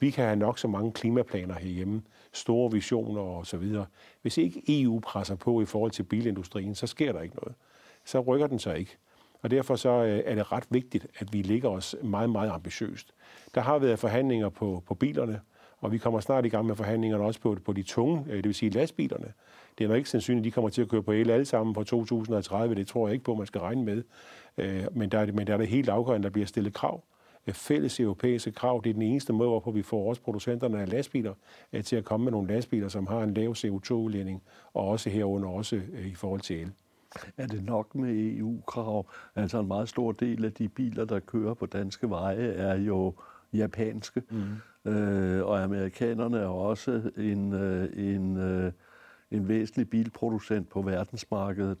Vi 0.00 0.10
kan 0.10 0.24
have 0.24 0.36
nok 0.36 0.58
så 0.58 0.68
mange 0.68 0.92
klimaplaner 0.92 1.54
herhjemme, 1.54 2.02
store 2.32 2.72
visioner 2.72 3.20
osv. 3.20 3.76
Hvis 4.22 4.38
ikke 4.38 4.62
EU 4.82 5.00
presser 5.00 5.34
på 5.34 5.60
i 5.60 5.64
forhold 5.64 5.90
til 5.90 6.02
bilindustrien, 6.02 6.74
så 6.74 6.86
sker 6.86 7.12
der 7.12 7.20
ikke 7.20 7.36
noget. 7.36 7.54
Så 8.04 8.20
rykker 8.20 8.46
den 8.46 8.58
sig 8.58 8.78
ikke. 8.78 8.96
Og 9.42 9.50
derfor 9.50 9.76
så 9.76 9.88
øh, 9.88 10.22
er 10.24 10.34
det 10.34 10.52
ret 10.52 10.64
vigtigt, 10.70 11.06
at 11.18 11.32
vi 11.32 11.42
ligger 11.42 11.68
os 11.68 11.96
meget, 12.02 12.30
meget 12.30 12.50
ambitiøst. 12.50 13.14
Der 13.54 13.60
har 13.60 13.78
været 13.78 13.98
forhandlinger 13.98 14.48
på, 14.48 14.82
på 14.86 14.94
bilerne, 14.94 15.40
og 15.78 15.92
vi 15.92 15.98
kommer 15.98 16.20
snart 16.20 16.46
i 16.46 16.48
gang 16.48 16.66
med 16.66 16.76
forhandlingerne 16.76 17.24
også 17.24 17.40
på, 17.40 17.56
på 17.64 17.72
de 17.72 17.82
tunge, 17.82 18.24
øh, 18.28 18.36
det 18.36 18.44
vil 18.44 18.54
sige 18.54 18.70
lastbilerne. 18.70 19.32
Det 19.78 19.84
er 19.84 19.88
nok 19.88 19.96
ikke 19.96 20.10
sandsynligt, 20.10 20.42
at 20.42 20.44
de 20.44 20.50
kommer 20.50 20.70
til 20.70 20.82
at 20.82 20.88
køre 20.88 21.02
på 21.02 21.12
el 21.12 21.30
alle 21.30 21.44
sammen 21.44 21.74
på 21.74 21.84
2030. 21.84 22.74
Det 22.74 22.86
tror 22.86 23.06
jeg 23.06 23.12
ikke 23.12 23.24
på, 23.24 23.34
man 23.34 23.46
skal 23.46 23.60
regne 23.60 23.84
med. 23.84 24.02
Øh, 24.58 24.84
men 24.92 25.08
der 25.08 25.18
er 25.18 25.32
men 25.32 25.46
der 25.46 25.52
er 25.52 25.58
det 25.58 25.68
helt 25.68 25.88
afgørende, 25.88 26.26
at 26.26 26.30
der 26.30 26.32
bliver 26.32 26.46
stillet 26.46 26.74
krav 26.74 27.04
fælles 27.52 28.00
europæiske 28.00 28.52
krav. 28.52 28.80
Det 28.84 28.90
er 28.90 28.94
den 28.94 29.02
eneste 29.02 29.32
måde, 29.32 29.48
hvorpå 29.48 29.70
vi 29.70 29.82
får 29.82 30.08
også 30.08 30.22
producenterne 30.22 30.80
af 30.80 30.88
lastbiler 30.92 31.34
øh, 31.72 31.84
til 31.84 31.96
at 31.96 32.04
komme 32.04 32.24
med 32.24 32.32
nogle 32.32 32.48
lastbiler, 32.48 32.88
som 32.88 33.06
har 33.06 33.20
en 33.20 33.34
lav 33.34 33.54
CO2-udledning, 33.58 34.42
og 34.74 34.88
også 34.88 35.10
herunder 35.10 35.48
også 35.48 35.76
øh, 35.76 36.06
i 36.06 36.14
forhold 36.14 36.40
til 36.40 36.60
el. 36.60 36.72
Er 37.36 37.46
det 37.46 37.64
nok 37.64 37.94
med 37.94 38.36
EU-krav? 38.36 39.06
Altså 39.34 39.60
en 39.60 39.68
meget 39.68 39.88
stor 39.88 40.12
del 40.12 40.44
af 40.44 40.52
de 40.52 40.68
biler, 40.68 41.04
der 41.04 41.20
kører 41.20 41.54
på 41.54 41.66
danske 41.66 42.10
veje, 42.10 42.46
er 42.46 42.74
jo 42.74 43.14
japanske. 43.52 44.22
Mm. 44.30 44.90
Øh, 44.92 45.44
og 45.44 45.62
amerikanerne 45.62 46.38
er 46.38 46.46
også 46.46 47.10
en, 47.16 47.54
en, 47.94 48.36
en 49.30 49.48
væsentlig 49.48 49.90
bilproducent 49.90 50.68
på 50.68 50.82
verdensmarkedet 50.82 51.78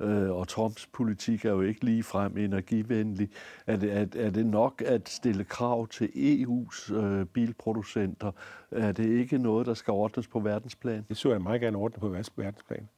øh, 0.00 0.30
og 0.30 0.48
Trumps 0.48 0.86
politik 0.86 1.44
er 1.44 1.50
jo 1.50 1.60
ikke 1.60 1.84
lige 1.84 2.02
frem 2.02 2.36
energivenlig. 2.36 3.30
Er 3.66 3.76
det, 3.76 3.92
er, 3.92 4.06
er 4.16 4.30
det 4.30 4.46
nok 4.46 4.82
at 4.86 5.08
stille 5.08 5.44
krav 5.44 5.88
til 5.88 6.06
EU's 6.06 6.94
øh, 6.94 7.26
bilproducenter? 7.26 8.32
Er 8.70 8.92
det 8.92 9.06
ikke 9.06 9.38
noget, 9.38 9.66
der 9.66 9.74
skal 9.74 9.92
ordnes 9.92 10.28
på 10.28 10.40
verdensplan? 10.40 11.04
Det 11.08 11.16
så 11.16 11.30
jeg 11.30 11.42
meget 11.42 11.60
gerne 11.60 11.76
ordne 11.76 12.00
på 12.00 12.08
verdensplan. 12.08 12.88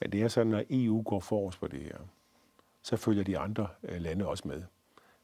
Men 0.00 0.12
det 0.12 0.22
er 0.22 0.28
sådan, 0.28 0.54
at 0.54 0.64
EU 0.70 1.02
går 1.02 1.20
forrest 1.20 1.60
på 1.60 1.66
det 1.66 1.80
her, 1.80 1.98
så 2.82 2.96
følger 2.96 3.24
de 3.24 3.38
andre 3.38 3.68
øh, 3.82 4.00
lande 4.00 4.26
også 4.26 4.48
med. 4.48 4.62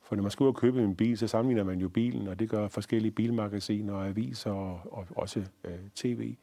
For 0.03 0.17
når 0.17 0.23
man 0.23 0.31
skal 0.31 0.45
ud 0.45 0.49
og 0.49 0.55
købe 0.55 0.83
en 0.83 0.97
bil, 0.97 1.19
så 1.19 1.27
sammenligner 1.27 1.65
man 1.65 1.79
jo 1.79 1.89
bilen, 1.89 2.29
og 2.29 2.39
det 2.39 2.51
gør 2.51 2.69
forskellige 2.69 3.13
bilmagasiner 3.13 3.95
og 3.95 4.07
aviser 4.07 4.51
og, 4.51 4.81
og 4.91 5.07
også 5.17 5.45
øh, 5.65 5.79
tv. 5.95 6.35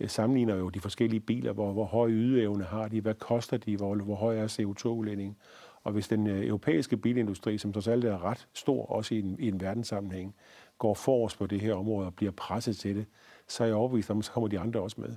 Jeg 0.00 0.10
sammenligner 0.10 0.56
jo 0.56 0.68
de 0.68 0.80
forskellige 0.80 1.20
biler, 1.20 1.52
hvor, 1.52 1.72
hvor 1.72 1.84
høj 1.84 2.10
ydeevne 2.10 2.64
har 2.64 2.88
de, 2.88 3.00
hvad 3.00 3.14
koster 3.14 3.56
de, 3.56 3.76
hvor, 3.76 3.94
hvor 3.94 4.14
høj 4.14 4.36
er 4.38 4.48
CO2-udledningen. 4.48 5.36
Og 5.84 5.92
hvis 5.92 6.08
den 6.08 6.26
øh, 6.26 6.46
europæiske 6.46 6.96
bilindustri, 6.96 7.58
som 7.58 7.72
trods 7.72 7.88
alt 7.88 8.04
er 8.04 8.24
ret 8.24 8.48
stor, 8.52 8.86
også 8.86 9.14
i 9.14 9.18
en, 9.18 9.36
i 9.38 9.48
en 9.48 9.60
verdenssammenhæng, 9.60 10.34
går 10.78 10.94
forrest 10.94 11.38
på 11.38 11.46
det 11.46 11.60
her 11.60 11.74
område 11.74 12.06
og 12.06 12.14
bliver 12.14 12.32
presset 12.32 12.76
til 12.76 12.96
det, 12.96 13.06
så 13.48 13.62
er 13.62 13.66
jeg 13.66 13.76
overbevist 13.76 14.10
om, 14.10 14.22
så 14.22 14.32
kommer 14.32 14.48
de 14.48 14.58
andre 14.58 14.80
også 14.80 15.00
med. 15.00 15.16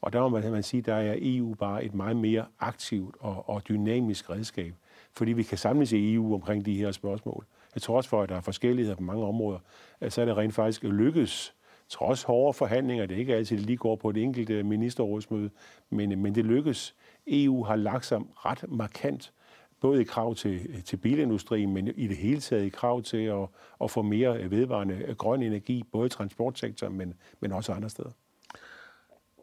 Og 0.00 0.12
der 0.12 0.20
må 0.20 0.28
man, 0.28 0.52
man 0.52 0.62
sige, 0.62 0.82
der 0.82 0.94
er 0.94 1.16
EU 1.18 1.54
bare 1.54 1.84
et 1.84 1.94
meget 1.94 2.16
mere 2.16 2.46
aktivt 2.60 3.16
og, 3.20 3.48
og 3.48 3.68
dynamisk 3.68 4.30
redskab, 4.30 4.74
fordi 5.12 5.32
vi 5.32 5.42
kan 5.42 5.58
samles 5.58 5.92
i 5.92 6.14
EU 6.14 6.34
omkring 6.34 6.66
de 6.66 6.74
her 6.74 6.92
spørgsmål. 6.92 7.46
Jeg 7.74 7.82
tror 7.82 7.96
også 7.96 8.10
for, 8.10 8.22
at 8.22 8.28
der 8.28 8.36
er 8.36 8.40
forskelligheder 8.40 8.96
på 8.96 9.02
mange 9.02 9.24
områder, 9.24 9.58
øh, 10.00 10.10
så 10.10 10.20
er 10.20 10.24
det 10.24 10.36
rent 10.36 10.54
faktisk 10.54 10.82
lykkes 10.82 11.54
trods 11.90 12.22
hårde 12.22 12.52
forhandlinger, 12.52 13.06
det 13.06 13.14
er 13.14 13.18
ikke 13.18 13.34
altid, 13.34 13.56
det 13.56 13.66
lige 13.66 13.76
går 13.76 13.96
på 13.96 14.10
et 14.10 14.16
enkelt 14.16 14.50
øh, 14.50 14.66
ministerrådsmøde, 14.66 15.50
men, 15.90 16.12
øh, 16.12 16.18
men 16.18 16.34
det 16.34 16.44
lykkes. 16.44 16.94
EU 17.26 17.64
har 17.64 17.76
lagt 17.76 18.06
sig 18.06 18.20
ret 18.36 18.64
markant, 18.68 19.32
både 19.80 20.00
i 20.00 20.04
krav 20.04 20.34
til, 20.34 20.66
øh, 20.68 20.82
til 20.84 20.96
bilindustrien, 20.96 21.74
men 21.74 21.88
i 21.88 22.06
det 22.06 22.16
hele 22.16 22.40
taget 22.40 22.64
i 22.64 22.68
krav 22.68 23.02
til 23.02 23.24
at, 23.24 23.48
at 23.82 23.90
få 23.90 24.02
mere 24.02 24.50
vedvarende 24.50 25.14
grøn 25.18 25.42
energi, 25.42 25.82
både 25.92 26.06
i 26.06 26.08
transportsektoren, 26.08 26.96
men, 26.96 27.14
men 27.40 27.52
også 27.52 27.72
andre 27.72 27.90
steder. 27.90 28.10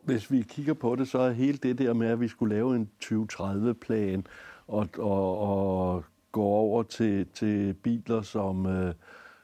Hvis 0.04 0.32
vi 0.32 0.42
kigger 0.42 0.74
på 0.74 0.96
det, 0.96 1.08
så 1.08 1.20
er 1.20 1.32
hele 1.32 1.58
det 1.58 1.78
der 1.78 1.94
med, 1.94 2.08
at 2.08 2.20
vi 2.20 2.28
skulle 2.28 2.56
lave 2.56 2.76
en 2.76 2.90
2030-plan 3.04 4.28
og, 4.68 4.88
og, 4.98 5.40
og 5.40 6.04
gå 6.32 6.44
over 6.44 6.84
til, 6.84 7.28
til 7.34 7.74
biler, 7.74 8.22
som... 8.22 8.66
Øh, 8.66 8.94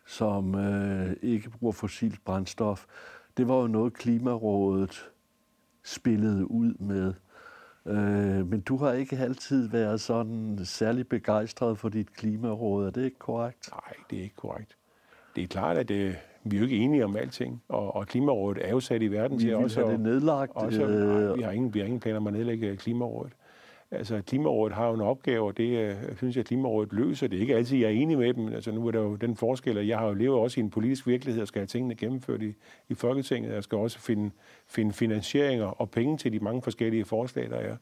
som 0.05 0.55
øh, 0.55 1.15
ikke 1.21 1.49
bruger 1.49 1.71
fossilt 1.71 2.25
brændstof. 2.25 2.85
Det 3.37 3.47
var 3.47 3.55
jo 3.61 3.67
noget, 3.67 3.93
Klimarådet 3.93 5.09
spillede 5.83 6.51
ud 6.51 6.73
med. 6.79 7.13
Øh, 7.85 8.47
men 8.47 8.61
du 8.61 8.77
har 8.77 8.91
ikke 8.91 9.17
altid 9.17 9.69
været 9.69 10.01
sådan 10.01 10.59
særlig 10.63 11.07
begejstret 11.07 11.77
for 11.77 11.89
dit 11.89 12.13
klimaråd. 12.13 12.85
Er 12.85 12.91
det 12.91 13.05
ikke 13.05 13.19
korrekt? 13.19 13.69
Nej, 13.71 13.93
det 14.09 14.19
er 14.19 14.23
ikke 14.23 14.35
korrekt. 14.35 14.77
Det 15.35 15.43
er 15.43 15.47
klart, 15.47 15.77
at 15.77 15.89
det, 15.89 15.95
øh, 15.95 16.15
vi 16.43 16.55
er 16.55 16.59
jo 16.59 16.65
ikke 16.65 16.77
enige 16.77 17.05
om 17.05 17.15
alting, 17.15 17.63
og, 17.67 17.95
og 17.95 18.07
Klimarådet 18.07 18.65
er 18.65 18.69
jo 18.69 18.79
sat 18.79 19.01
i 19.01 19.07
verden 19.07 19.39
til 19.39 19.47
vi 19.47 19.53
også... 19.53 19.85
Vi 19.85 19.91
det 19.91 19.99
nedlagt. 19.99 20.51
Også, 20.55 20.83
øh, 20.83 21.27
nej, 21.27 21.35
vi 21.35 21.41
har, 21.41 21.51
ingen, 21.51 21.73
vi 21.73 21.79
har 21.79 21.85
ingen 21.85 21.99
planer 21.99 22.17
om 22.17 22.27
at 22.27 22.33
nedlægge 22.33 22.77
Klimarådet. 22.77 23.33
Altså, 23.93 24.21
Klimarådet 24.27 24.75
har 24.75 24.87
jo 24.87 24.93
en 24.93 25.01
opgave, 25.01 25.47
og 25.47 25.57
det 25.57 25.77
øh, 25.77 25.95
synes 26.17 26.35
jeg, 26.35 26.41
at 26.41 26.47
Klimarådet 26.47 26.93
løser. 26.93 27.27
Det 27.27 27.37
er 27.37 27.41
ikke 27.41 27.55
altid, 27.55 27.77
jeg 27.77 27.85
er 27.85 28.01
enig 28.01 28.17
med 28.17 28.33
dem. 28.33 28.47
Altså, 28.47 28.71
nu 28.71 28.87
er 28.87 28.91
der 28.91 28.99
jo 28.99 29.15
den 29.15 29.35
forskel, 29.35 29.77
at 29.77 29.87
jeg 29.87 29.99
har 29.99 30.07
jo 30.07 30.13
levet 30.13 30.39
også 30.39 30.59
i 30.59 30.63
en 30.63 30.69
politisk 30.69 31.07
virkelighed, 31.07 31.41
og 31.41 31.47
skal 31.47 31.59
have 31.59 31.67
tingene 31.67 31.95
gennemført 31.95 32.41
i, 32.41 32.53
i 32.89 32.93
Folketinget. 32.93 33.53
Jeg 33.53 33.63
skal 33.63 33.77
også 33.77 33.99
finde, 33.99 34.31
finde 34.67 34.93
finansieringer 34.93 35.65
og 35.65 35.91
penge 35.91 36.17
til 36.17 36.33
de 36.33 36.39
mange 36.39 36.61
forskellige 36.61 37.05
forslag, 37.05 37.49
der 37.49 37.57
er. 37.57 37.75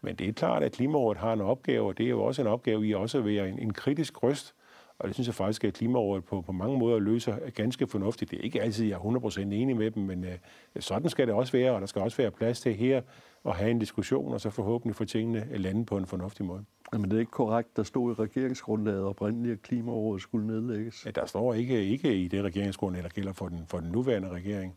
Men 0.00 0.16
det 0.16 0.28
er 0.28 0.32
klart, 0.32 0.62
at 0.62 0.72
Klimarådet 0.72 1.18
har 1.18 1.32
en 1.32 1.40
opgave, 1.40 1.86
og 1.86 1.98
det 1.98 2.06
er 2.06 2.10
jo 2.10 2.22
også 2.22 2.42
en 2.42 2.48
opgave 2.48 2.86
i 2.86 2.94
også 2.94 3.18
at 3.18 3.24
være 3.24 3.48
en, 3.48 3.58
en 3.58 3.72
kritisk 3.72 4.22
røst. 4.22 4.54
Og 5.02 5.08
det 5.08 5.14
synes 5.14 5.26
jeg 5.26 5.34
faktisk, 5.34 5.64
at 5.64 5.74
Klimarådet 5.74 6.24
på, 6.24 6.40
på 6.40 6.52
mange 6.52 6.78
måder 6.78 6.98
løser 6.98 7.36
ganske 7.54 7.86
fornuftigt. 7.86 8.30
Det 8.30 8.38
er 8.38 8.42
ikke 8.42 8.62
altid, 8.62 8.86
jeg 8.86 8.94
er 8.94 9.34
100% 9.34 9.40
enig 9.40 9.76
med 9.76 9.90
dem, 9.90 10.02
men 10.02 10.24
øh, 10.24 10.38
sådan 10.80 11.10
skal 11.10 11.26
det 11.26 11.34
også 11.34 11.52
være, 11.52 11.72
og 11.72 11.80
der 11.80 11.86
skal 11.86 12.02
også 12.02 12.16
være 12.16 12.30
plads 12.30 12.60
til 12.60 12.74
her 12.74 13.02
at 13.46 13.52
have 13.52 13.70
en 13.70 13.78
diskussion, 13.78 14.32
og 14.32 14.40
så 14.40 14.50
forhåbentlig 14.50 14.96
få 14.96 15.04
tingene 15.04 15.46
landet 15.56 15.86
på 15.86 15.96
en 15.96 16.06
fornuftig 16.06 16.46
måde. 16.46 16.64
Men 16.92 17.04
det 17.04 17.12
er 17.12 17.20
ikke 17.20 17.32
korrekt, 17.32 17.76
der 17.76 17.82
stod 17.82 18.12
i 18.12 18.14
regeringsgrundlaget 18.14 19.02
oprindeligt, 19.02 19.52
at 19.52 19.62
Klimarådet 19.62 20.22
skulle 20.22 20.46
nedlægges? 20.46 21.06
Ja, 21.06 21.10
der 21.10 21.26
står 21.26 21.54
ikke, 21.54 21.84
ikke 21.84 22.16
i 22.16 22.28
det 22.28 22.44
regeringsgrundlag, 22.44 23.02
der 23.02 23.08
gælder 23.08 23.32
for 23.32 23.48
den, 23.48 23.64
for 23.68 23.80
den 23.80 23.92
nuværende 23.92 24.28
regering. 24.28 24.74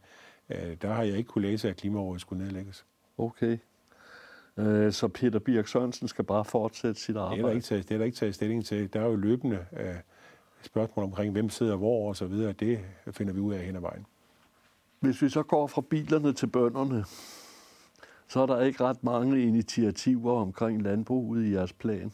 Øh, 0.50 0.78
der 0.82 0.94
har 0.94 1.04
jeg 1.04 1.18
ikke 1.18 1.28
kunne 1.28 1.48
læse, 1.48 1.70
at 1.70 1.76
Klimarådet 1.76 2.22
skulle 2.22 2.44
nedlægges. 2.44 2.86
Okay. 3.18 3.58
Øh, 4.58 4.92
så 4.92 5.08
Peter 5.08 5.40
Birk 5.40 5.68
Sørensen 5.68 6.08
skal 6.08 6.26
bare 6.26 6.46
fortsætte 6.46 7.02
sit 7.02 7.18
arbejde? 7.18 7.38
Det 7.38 7.44
er 7.44 7.48
der 7.48 7.56
ikke 7.56 7.66
taget, 7.66 7.90
det 7.90 7.94
er 7.94 7.98
der 7.98 8.06
ikke 8.06 8.18
taget 8.18 8.36
stilling 8.36 8.66
til. 8.66 8.94
Der 8.94 9.02
er 9.02 9.06
jo 9.06 9.16
løbende 9.16 9.66
øh, 9.80 9.96
spørgsmål 10.66 11.04
omkring, 11.04 11.32
hvem 11.32 11.50
sidder 11.50 11.76
hvor 11.76 12.10
og 12.10 12.16
så 12.16 12.26
videre. 12.26 12.52
Det 12.52 12.80
finder 13.12 13.34
vi 13.34 13.40
ud 13.40 13.54
af 13.54 13.66
hen 13.66 13.76
ad 13.76 13.82
vejen. 13.82 14.06
Hvis 15.00 15.22
vi 15.22 15.30
så 15.30 15.44
går 15.44 15.68
fra 15.68 15.82
bilerne 15.82 16.34
til 16.34 16.48
bønderne, 16.48 17.06
så 18.28 18.40
er 18.40 18.46
der 18.46 18.62
ikke 18.62 18.84
ret 18.84 19.04
mange 19.04 19.44
initiativer 19.44 20.34
omkring 20.34 20.82
landbruget 20.82 21.46
i 21.46 21.54
jeres 21.54 21.74
plan. 21.74 22.12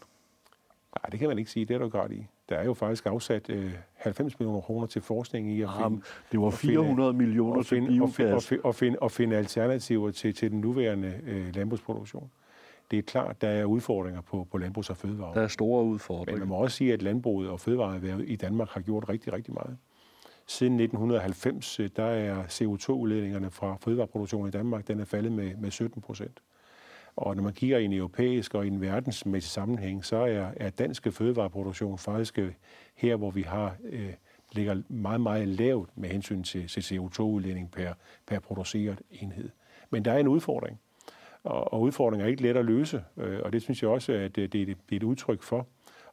Nej, 0.95 1.09
det 1.11 1.19
kan 1.19 1.27
man 1.27 1.39
ikke 1.39 1.51
sige. 1.51 1.65
Det 1.65 1.73
er 1.73 1.79
du 1.79 1.89
godt 1.89 2.11
i. 2.11 2.27
Der 2.49 2.55
er 2.55 2.65
jo 2.65 2.73
faktisk 2.73 3.05
afsat 3.05 3.49
øh, 3.49 3.71
90 3.93 4.39
millioner 4.39 4.61
kroner 4.61 4.87
til 4.87 5.01
forskning 5.01 5.51
i 5.51 5.61
at 5.61 5.69
finde... 5.77 6.01
det 6.31 6.41
var 6.41 6.49
400 6.49 7.09
finde, 7.09 7.25
millioner 7.25 7.63
til 7.63 7.87
biogas. 7.87 8.17
Og 8.17 8.43
finde, 8.43 8.63
og, 8.63 8.75
finde, 8.75 8.99
og 8.99 9.11
finde 9.11 9.37
alternativer 9.37 10.11
til, 10.11 10.33
til 10.33 10.51
den 10.51 10.61
nuværende 10.61 11.19
øh, 11.23 11.55
landbrugsproduktion. 11.55 12.31
Det 12.91 12.99
er 12.99 13.03
klart, 13.03 13.41
der 13.41 13.47
er 13.47 13.65
udfordringer 13.65 14.21
på, 14.21 14.47
på 14.51 14.57
landbrugs- 14.57 14.89
og 14.89 14.97
fødevare. 14.97 15.35
Der 15.35 15.41
er 15.41 15.47
store 15.47 15.83
udfordringer. 15.83 16.33
Men 16.33 16.39
man 16.39 16.47
må 16.47 16.55
også 16.55 16.77
sige, 16.77 16.93
at 16.93 17.01
landbruget 17.01 17.49
og 17.49 17.59
fødevareerhvervet 17.59 18.25
i 18.27 18.35
Danmark 18.35 18.69
har 18.69 18.81
gjort 18.81 19.09
rigtig, 19.09 19.33
rigtig 19.33 19.53
meget. 19.53 19.77
Siden 20.47 20.79
1990, 20.79 21.79
øh, 21.79 21.89
der 21.95 22.03
er 22.03 22.43
CO2-udledningerne 22.43 23.51
fra 23.51 23.77
fødevareproduktionen 23.81 24.47
i 24.47 24.51
Danmark, 24.51 24.87
den 24.87 24.99
er 24.99 25.05
faldet 25.05 25.31
med, 25.31 25.55
med 25.55 25.71
17 25.71 26.01
procent. 26.01 26.39
Og 27.15 27.35
når 27.35 27.43
man 27.43 27.53
kigger 27.53 27.77
i 27.77 27.85
en 27.85 27.93
europæisk 27.93 28.55
og 28.55 28.65
i 28.65 28.67
en 28.67 28.81
verdensmæssig 28.81 29.51
sammenhæng, 29.51 30.05
så 30.05 30.15
er, 30.15 30.51
er 30.55 30.69
danske 30.69 31.11
fødevareproduktion 31.11 31.97
faktisk 31.97 32.39
øh, 32.39 32.51
her, 32.95 33.15
hvor 33.15 33.31
vi 33.31 33.41
har 33.41 33.75
øh, 33.83 34.13
ligger 34.51 34.81
meget, 34.89 35.21
meget 35.21 35.47
lavt 35.47 35.89
med 35.95 36.09
hensyn 36.09 36.43
til, 36.43 36.67
til 36.67 36.81
CO2-udledning 36.81 37.71
per, 37.71 37.93
per 38.27 38.39
produceret 38.39 39.01
enhed. 39.11 39.49
Men 39.89 40.05
der 40.05 40.11
er 40.11 40.17
en 40.17 40.27
udfordring, 40.27 40.79
og, 41.43 41.73
og 41.73 41.87
er 42.21 42.25
ikke 42.25 42.41
let 42.41 42.57
at 42.57 42.65
løse, 42.65 43.03
øh, 43.17 43.39
og 43.43 43.53
det 43.53 43.61
synes 43.61 43.81
jeg 43.81 43.89
også, 43.89 44.13
at 44.13 44.19
øh, 44.19 44.29
det, 44.29 44.53
det, 44.53 44.67
det 44.67 44.75
er 44.91 44.95
et 44.95 45.03
udtryk 45.03 45.43
for. 45.43 45.67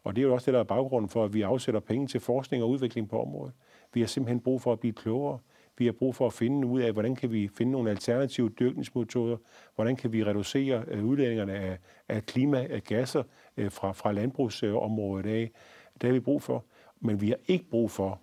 Og 0.05 0.17
det 0.17 0.23
er 0.23 0.27
jo 0.27 0.35
også 0.35 0.47
det, 0.47 0.55
der 0.55 0.61
er 0.61 0.64
baggrunden 0.64 1.09
for, 1.09 1.25
at 1.25 1.35
vi 1.35 1.43
afsætter 1.43 1.81
penge 1.81 2.07
til 2.07 2.21
forskning 2.21 2.62
og 2.62 2.71
udvikling 2.71 3.09
på 3.09 3.23
området. 3.23 3.55
Vi 3.95 4.01
har 4.01 4.07
simpelthen 4.07 4.41
brug 4.41 4.62
for 4.62 4.73
at 4.73 4.81
blive 4.81 4.93
klogere. 4.93 5.38
Vi 5.79 5.85
har 5.85 5.93
brug 5.93 6.14
for 6.14 6.27
at 6.27 6.33
finde 6.33 6.67
ud 6.67 6.81
af, 6.81 6.93
hvordan 6.93 7.17
kan 7.17 7.33
vi 7.33 7.49
finde 7.49 7.73
nogle 7.73 7.91
alternative 7.91 8.49
dyrkningsmetoder, 8.49 9.37
hvordan 9.75 9.97
kan 9.97 10.12
vi 10.12 10.25
reducere 10.25 10.85
øh, 10.88 11.05
udledningerne 11.05 11.53
af, 11.53 11.79
af 12.09 12.27
klima, 12.27 12.67
af 12.71 12.85
gasser 12.85 13.23
fra, 13.69 13.93
fra 13.93 14.12
landbrugsområdet 14.12 15.27
af. 15.27 15.51
Det 15.95 16.03
har 16.03 16.12
vi 16.12 16.21
brug 16.21 16.43
for. 16.43 16.64
Men 17.01 17.21
vi 17.21 17.29
har 17.29 17.37
ikke 17.47 17.64
brug 17.71 17.91
for 17.91 18.21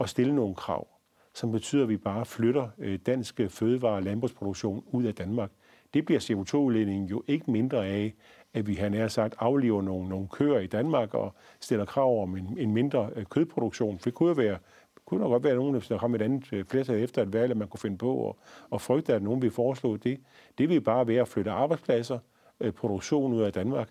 at 0.00 0.08
stille 0.08 0.34
nogle 0.34 0.54
krav, 0.54 0.88
som 1.34 1.52
betyder, 1.52 1.82
at 1.82 1.88
vi 1.88 1.96
bare 1.96 2.24
flytter 2.24 2.68
danske 2.78 2.96
dansk 3.06 3.40
fødevare- 3.48 3.96
og 3.96 4.02
landbrugsproduktion 4.02 4.84
ud 4.86 5.04
af 5.04 5.14
Danmark. 5.14 5.50
Det 5.96 6.04
bliver 6.04 6.20
CO2-udledningen 6.20 7.08
jo 7.08 7.22
ikke 7.26 7.50
mindre 7.50 7.86
af, 7.86 8.14
at 8.54 8.66
vi 8.66 8.74
har 8.74 8.88
nær 8.88 9.08
sagt 9.08 9.34
aflever 9.38 9.82
nogle, 9.82 10.08
nogle 10.08 10.28
køer 10.28 10.58
i 10.58 10.66
Danmark 10.66 11.14
og 11.14 11.34
stiller 11.60 11.84
krav 11.84 12.22
om 12.22 12.36
en, 12.36 12.58
en 12.58 12.74
mindre 12.74 13.10
øh, 13.16 13.24
kødproduktion. 13.24 13.98
For 13.98 14.04
det 14.04 14.14
kunne 14.14 14.28
jo 14.28 14.34
være 14.34 14.58
kunne 15.04 15.22
der 15.22 15.28
godt 15.28 15.44
være 15.44 15.54
nogen, 15.54 15.82
der 15.88 15.98
kom 15.98 16.14
et 16.14 16.22
andet 16.22 16.52
øh, 16.52 16.64
flertal 16.64 17.02
efter 17.02 17.22
et 17.22 17.32
valg, 17.32 17.50
at 17.50 17.56
man 17.56 17.68
kunne 17.68 17.80
finde 17.80 17.98
på 17.98 18.14
og, 18.14 18.36
og 18.70 18.80
frygte, 18.80 19.14
at 19.14 19.22
nogen 19.22 19.42
vil 19.42 19.50
foreslå 19.50 19.96
det. 19.96 20.20
Det 20.58 20.68
vil 20.68 20.80
bare 20.80 21.08
være 21.08 21.20
at 21.20 21.28
flytte 21.28 21.50
arbejdspladser, 21.50 22.18
øh, 22.60 22.72
produktion 22.72 23.32
ud 23.32 23.42
af 23.42 23.52
Danmark. 23.52 23.88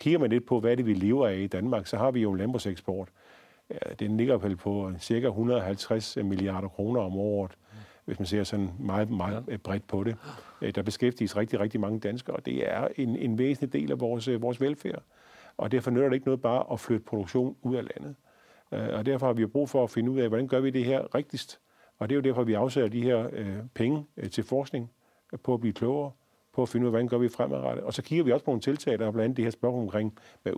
Kigger 0.00 0.18
man 0.18 0.30
lidt 0.30 0.46
på, 0.46 0.60
hvad 0.60 0.76
det 0.76 0.86
vi 0.86 0.94
lever 0.94 1.28
af 1.28 1.36
i 1.36 1.46
Danmark, 1.46 1.86
så 1.86 1.96
har 1.96 2.10
vi 2.10 2.20
jo 2.20 2.32
en 2.32 2.38
landbrugseksport. 2.38 3.08
Ja, 3.70 3.94
den 3.98 4.16
ligger 4.16 4.36
vel 4.36 4.56
på 4.56 4.92
cirka 4.98 5.26
150 5.26 6.16
milliarder 6.16 6.68
kroner 6.68 7.00
om 7.00 7.16
året, 7.16 7.56
hvis 8.04 8.18
man 8.18 8.26
ser 8.26 8.44
sådan 8.44 8.70
meget, 8.78 9.10
meget 9.10 9.44
ja. 9.48 9.56
bredt 9.56 9.86
på 9.86 10.04
det. 10.04 10.16
Øh, 10.62 10.74
der 10.74 10.82
beskæftiges 10.82 11.36
rigtig, 11.36 11.60
rigtig 11.60 11.80
mange 11.80 12.00
danskere, 12.00 12.36
og 12.36 12.46
det 12.46 12.70
er 12.70 12.88
en, 12.96 13.16
en 13.16 13.38
væsentlig 13.38 13.72
del 13.72 13.92
af 13.92 14.00
vores, 14.00 14.28
vores 14.40 14.60
velfærd. 14.60 15.02
Og 15.56 15.72
derfor 15.72 15.90
nytter 15.90 16.08
det 16.08 16.14
ikke 16.14 16.26
noget 16.26 16.40
bare 16.42 16.72
at 16.72 16.80
flytte 16.80 17.04
produktion 17.04 17.56
ud 17.62 17.76
af 17.76 17.82
landet. 17.82 18.14
Øh, 18.72 18.98
og 18.98 19.06
derfor 19.06 19.26
har 19.26 19.32
vi 19.32 19.46
brug 19.46 19.68
for 19.68 19.84
at 19.84 19.90
finde 19.90 20.10
ud 20.10 20.20
af, 20.20 20.28
hvordan 20.28 20.48
gør 20.48 20.60
vi 20.60 20.70
det 20.70 20.84
her 20.84 21.14
rigtigst. 21.14 21.60
Og 21.98 22.08
det 22.08 22.14
er 22.14 22.16
jo 22.16 22.22
derfor, 22.22 22.44
vi 22.44 22.54
afsætter 22.54 22.90
de 22.90 23.02
her 23.02 23.28
øh, 23.32 23.56
penge 23.74 24.06
øh, 24.16 24.30
til 24.30 24.44
forskning, 24.44 24.90
øh, 25.32 25.38
på 25.38 25.54
at 25.54 25.60
blive 25.60 25.72
klogere, 25.72 26.10
på 26.52 26.62
at 26.62 26.68
finde 26.68 26.84
ud 26.84 26.88
af, 26.88 26.92
hvordan 26.92 27.08
gør 27.08 27.18
vi 27.18 27.28
fremadrettet. 27.28 27.84
Og 27.84 27.94
så 27.94 28.02
kigger 28.02 28.24
vi 28.24 28.32
også 28.32 28.44
på 28.44 28.50
nogle 28.50 28.60
tiltag, 28.60 28.98
der 28.98 29.06
er 29.06 29.10
blandt 29.10 29.24
andet 29.24 29.36
det 29.36 29.44
her 29.44 29.50
spørgsmål 29.50 29.82
omkring 29.82 30.18
med 30.44 30.52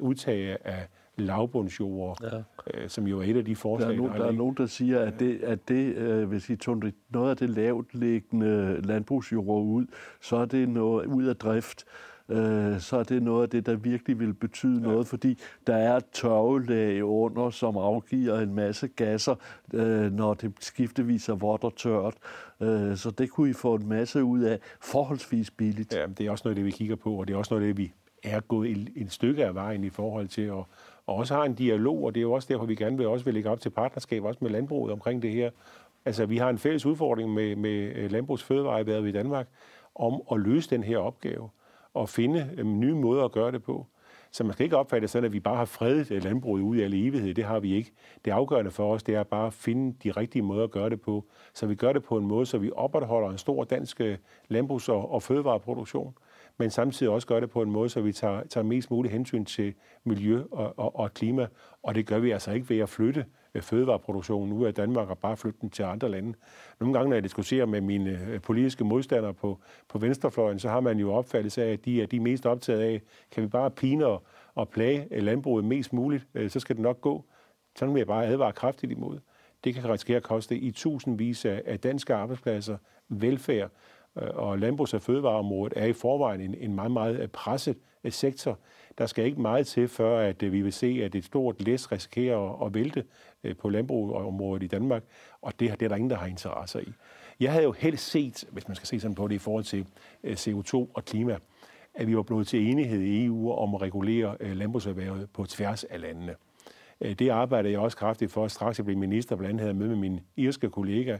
udtag 0.00 0.56
af 0.64 0.88
lavbundsjord, 1.20 2.18
ja. 2.22 2.42
øh, 2.74 2.88
som 2.88 3.06
jo 3.06 3.20
er 3.20 3.24
et 3.24 3.36
af 3.36 3.44
de 3.44 3.56
forslag, 3.56 3.88
der 3.88 3.94
er, 3.94 3.98
nogen, 3.98 4.20
der, 4.20 4.26
er 4.26 4.32
nogen, 4.32 4.56
der 4.56 4.66
siger, 4.66 5.00
at 5.00 5.20
det, 5.20 5.40
at 5.42 5.68
det 5.68 5.96
øh, 5.96 6.28
hvis 6.28 6.50
I 6.50 6.56
tog 6.56 6.82
noget 7.10 7.30
af 7.30 7.36
det 7.36 7.50
lavt 7.50 7.94
liggende 7.94 8.80
landbrugsjord 8.80 9.64
ud, 9.64 9.86
så 10.20 10.36
er 10.36 10.44
det 10.44 10.68
noget 10.68 11.06
ud 11.06 11.24
af 11.24 11.36
drift 11.36 11.84
øh, 12.30 12.80
så 12.80 12.96
er 12.96 13.02
det 13.02 13.22
noget 13.22 13.42
af 13.42 13.50
det, 13.50 13.66
der 13.66 13.76
virkelig 13.76 14.18
vil 14.18 14.34
betyde 14.34 14.80
ja. 14.80 14.86
noget, 14.86 15.06
fordi 15.06 15.38
der 15.66 15.76
er 15.76 15.96
et 15.96 16.04
tørvelag 16.12 17.04
under, 17.04 17.50
som 17.50 17.76
afgiver 17.76 18.40
en 18.40 18.54
masse 18.54 18.88
gasser, 18.88 19.34
øh, 19.74 20.12
når 20.12 20.34
det 20.34 20.52
skiftevis 20.60 21.28
er 21.28 21.34
vådt 21.34 21.64
og 21.64 21.76
tørt. 21.76 22.14
Øh, 22.60 22.96
så 22.96 23.10
det 23.10 23.30
kunne 23.30 23.50
I 23.50 23.52
få 23.52 23.74
en 23.74 23.88
masse 23.88 24.24
ud 24.24 24.40
af 24.40 24.58
forholdsvis 24.80 25.50
billigt. 25.50 25.94
Ja, 25.94 26.06
det 26.06 26.26
er 26.26 26.30
også 26.30 26.42
noget 26.44 26.52
af 26.52 26.56
det, 26.56 26.64
vi 26.64 26.70
kigger 26.70 26.96
på, 26.96 27.14
og 27.14 27.28
det 27.28 27.34
er 27.34 27.38
også 27.38 27.54
noget 27.54 27.68
af 27.68 27.74
det, 27.74 27.78
vi 27.78 27.92
er 28.22 28.40
gået 28.40 28.70
et, 28.70 28.92
et 28.96 29.12
stykke 29.12 29.44
af 29.44 29.54
vejen 29.54 29.84
i 29.84 29.90
forhold 29.90 30.28
til 30.28 30.42
at 30.42 30.64
og 31.10 31.16
også 31.16 31.34
har 31.34 31.44
en 31.44 31.54
dialog, 31.54 32.04
og 32.04 32.14
det 32.14 32.20
er 32.20 32.22
jo 32.22 32.32
også 32.32 32.48
derfor, 32.52 32.66
vi 32.66 32.74
gerne 32.74 32.96
vil 32.96 33.06
også 33.06 33.24
vil 33.24 33.34
lægge 33.34 33.50
op 33.50 33.60
til 33.60 33.70
partnerskab, 33.70 34.24
også 34.24 34.38
med 34.42 34.50
landbruget 34.50 34.92
omkring 34.92 35.22
det 35.22 35.32
her. 35.32 35.50
Altså, 36.04 36.26
vi 36.26 36.36
har 36.36 36.50
en 36.50 36.58
fælles 36.58 36.86
udfordring 36.86 37.34
med, 37.34 37.56
med 37.56 37.92
øh, 37.96 38.12
landbrugsfødevareerhvervet 38.12 39.08
i 39.08 39.12
Danmark 39.12 39.48
om 39.94 40.22
at 40.32 40.40
løse 40.40 40.70
den 40.70 40.82
her 40.82 40.98
opgave 40.98 41.50
og 41.94 42.08
finde 42.08 42.50
øh, 42.56 42.66
nye 42.66 42.94
måder 42.94 43.24
at 43.24 43.32
gøre 43.32 43.52
det 43.52 43.62
på. 43.62 43.86
Så 44.30 44.44
man 44.44 44.52
skal 44.52 44.64
ikke 44.64 44.76
opfatte 44.76 45.02
det 45.02 45.10
sådan, 45.10 45.24
at 45.24 45.32
vi 45.32 45.40
bare 45.40 45.56
har 45.56 45.64
fredet 45.64 46.10
øh, 46.10 46.24
landbruget 46.24 46.62
ud 46.62 46.76
i 46.76 46.82
al 46.82 46.94
evighed. 46.94 47.34
Det 47.34 47.44
har 47.44 47.60
vi 47.60 47.74
ikke. 47.74 47.92
Det 48.24 48.30
afgørende 48.30 48.70
for 48.70 48.94
os, 48.94 49.02
det 49.02 49.14
er 49.14 49.22
bare 49.22 49.46
at 49.46 49.52
finde 49.52 49.96
de 50.04 50.10
rigtige 50.10 50.42
måder 50.42 50.64
at 50.64 50.70
gøre 50.70 50.90
det 50.90 51.00
på. 51.00 51.24
Så 51.54 51.66
vi 51.66 51.74
gør 51.74 51.92
det 51.92 52.02
på 52.02 52.16
en 52.16 52.26
måde, 52.26 52.46
så 52.46 52.58
vi 52.58 52.70
opretholder 52.76 53.30
en 53.30 53.38
stor 53.38 53.64
dansk 53.64 54.00
øh, 54.00 54.18
landbrugs- 54.48 54.88
og 54.88 55.22
fødevareproduktion, 55.22 56.14
men 56.58 56.70
samtidig 56.70 57.12
også 57.12 57.26
gør 57.26 57.40
det 57.40 57.50
på 57.50 57.62
en 57.62 57.70
måde, 57.70 57.88
så 57.88 58.00
vi 58.00 58.12
tager, 58.12 58.42
tager 58.44 58.64
mest 58.64 58.90
muligt 58.90 59.12
hensyn 59.12 59.44
til 59.44 59.74
miljø 60.04 60.42
og, 60.50 60.78
og, 60.78 60.96
og 60.96 61.14
klima. 61.14 61.46
Og 61.82 61.94
det 61.94 62.06
gør 62.06 62.18
vi 62.18 62.30
altså 62.30 62.52
ikke 62.52 62.70
ved 62.70 62.78
at 62.78 62.88
flytte 62.88 63.24
øh, 63.54 63.62
fødevareproduktionen 63.62 64.52
ud 64.52 64.66
af 64.66 64.74
Danmark 64.74 65.10
og 65.10 65.18
bare 65.18 65.36
flytte 65.36 65.58
den 65.60 65.70
til 65.70 65.82
andre 65.82 66.08
lande. 66.08 66.34
Nogle 66.80 66.94
gange, 66.94 67.08
når 67.08 67.16
jeg 67.16 67.22
diskuterer 67.22 67.66
med 67.66 67.80
mine 67.80 68.10
øh, 68.28 68.40
politiske 68.40 68.84
modstandere 68.84 69.34
på, 69.34 69.58
på 69.88 69.98
venstrefløjen, 69.98 70.58
så 70.58 70.68
har 70.68 70.80
man 70.80 70.98
jo 70.98 71.12
opfattelse 71.12 71.64
af, 71.64 71.72
at 71.72 71.84
de 71.84 72.02
er 72.02 72.06
de 72.06 72.20
mest 72.20 72.46
optaget 72.46 72.80
af, 72.80 73.02
kan 73.30 73.42
vi 73.42 73.48
bare 73.48 73.70
pine 73.70 74.06
og, 74.06 74.22
og 74.54 74.68
plage 74.68 75.08
øh, 75.10 75.22
landbruget 75.22 75.64
mest 75.64 75.92
muligt, 75.92 76.26
så 76.48 76.60
skal 76.60 76.76
det 76.76 76.82
nok 76.82 77.00
gå. 77.00 77.24
Sådan 77.76 77.94
vil 77.94 78.00
jeg 78.00 78.06
bare 78.06 78.26
advare 78.26 78.52
kraftigt 78.52 78.92
imod. 78.92 79.18
Det 79.64 79.74
kan 79.74 79.88
risikere 79.88 80.16
at 80.16 80.22
koste 80.22 80.56
i 80.56 80.70
tusindvis 80.70 81.44
af 81.44 81.80
danske 81.82 82.14
arbejdspladser, 82.14 82.76
velfærd, 83.08 83.70
Øh, 84.18 84.28
og 84.34 84.58
landbrugs- 84.58 84.94
og 84.94 85.02
fødevareområdet 85.02 85.72
er 85.76 85.86
i 85.86 85.92
forvejen 85.92 86.40
en, 86.40 86.54
en 86.54 86.74
meget, 86.74 86.90
meget 86.90 87.20
øh, 87.20 87.28
presset 87.28 87.76
øh, 88.04 88.12
sektor. 88.12 88.58
Der 88.98 89.06
skal 89.06 89.24
ikke 89.24 89.40
meget 89.40 89.66
til, 89.66 89.88
før 89.88 90.18
at 90.20 90.52
vi 90.52 90.62
vil 90.62 90.72
se, 90.72 91.00
at 91.02 91.14
et 91.14 91.24
stort 91.24 91.62
læs 91.62 91.92
risikerer 91.92 92.66
at 92.66 92.74
vælte 92.74 93.04
på 93.58 93.68
landbrugsområdet 93.68 94.62
i 94.62 94.66
Danmark, 94.66 95.02
og 95.42 95.60
det, 95.60 95.80
det 95.80 95.84
er 95.84 95.88
der 95.88 95.96
ingen, 95.96 96.10
der 96.10 96.16
har 96.16 96.26
interesse 96.26 96.82
i. 96.82 96.92
Jeg 97.40 97.52
havde 97.52 97.64
jo 97.64 97.72
helst 97.72 98.10
set, 98.10 98.44
hvis 98.52 98.68
man 98.68 98.74
skal 98.74 98.86
se 98.86 99.00
sådan 99.00 99.14
på 99.14 99.28
det 99.28 99.34
i 99.34 99.38
forhold 99.38 99.64
til 99.64 99.86
CO2 100.24 100.74
og 100.74 101.04
klima, 101.04 101.38
at 101.94 102.06
vi 102.06 102.16
var 102.16 102.22
blevet 102.22 102.46
til 102.46 102.70
enighed 102.70 103.00
i 103.00 103.24
EU 103.24 103.52
om 103.52 103.74
at 103.74 103.82
regulere 103.82 104.54
landbrugserhvervet 104.54 105.30
på 105.30 105.46
tværs 105.46 105.84
af 105.84 106.00
landene. 106.00 106.34
Det 107.02 107.28
arbejder 107.28 107.70
jeg 107.70 107.78
også 107.78 107.96
kraftigt 107.96 108.32
for, 108.32 108.48
straks 108.48 108.78
jeg 108.78 108.84
blev 108.84 108.98
minister, 108.98 109.36
blandt 109.36 109.50
andet 109.50 109.60
havde 109.60 109.88
med 109.88 109.96
min 109.96 110.20
irske 110.36 110.70
kollega, 110.70 111.18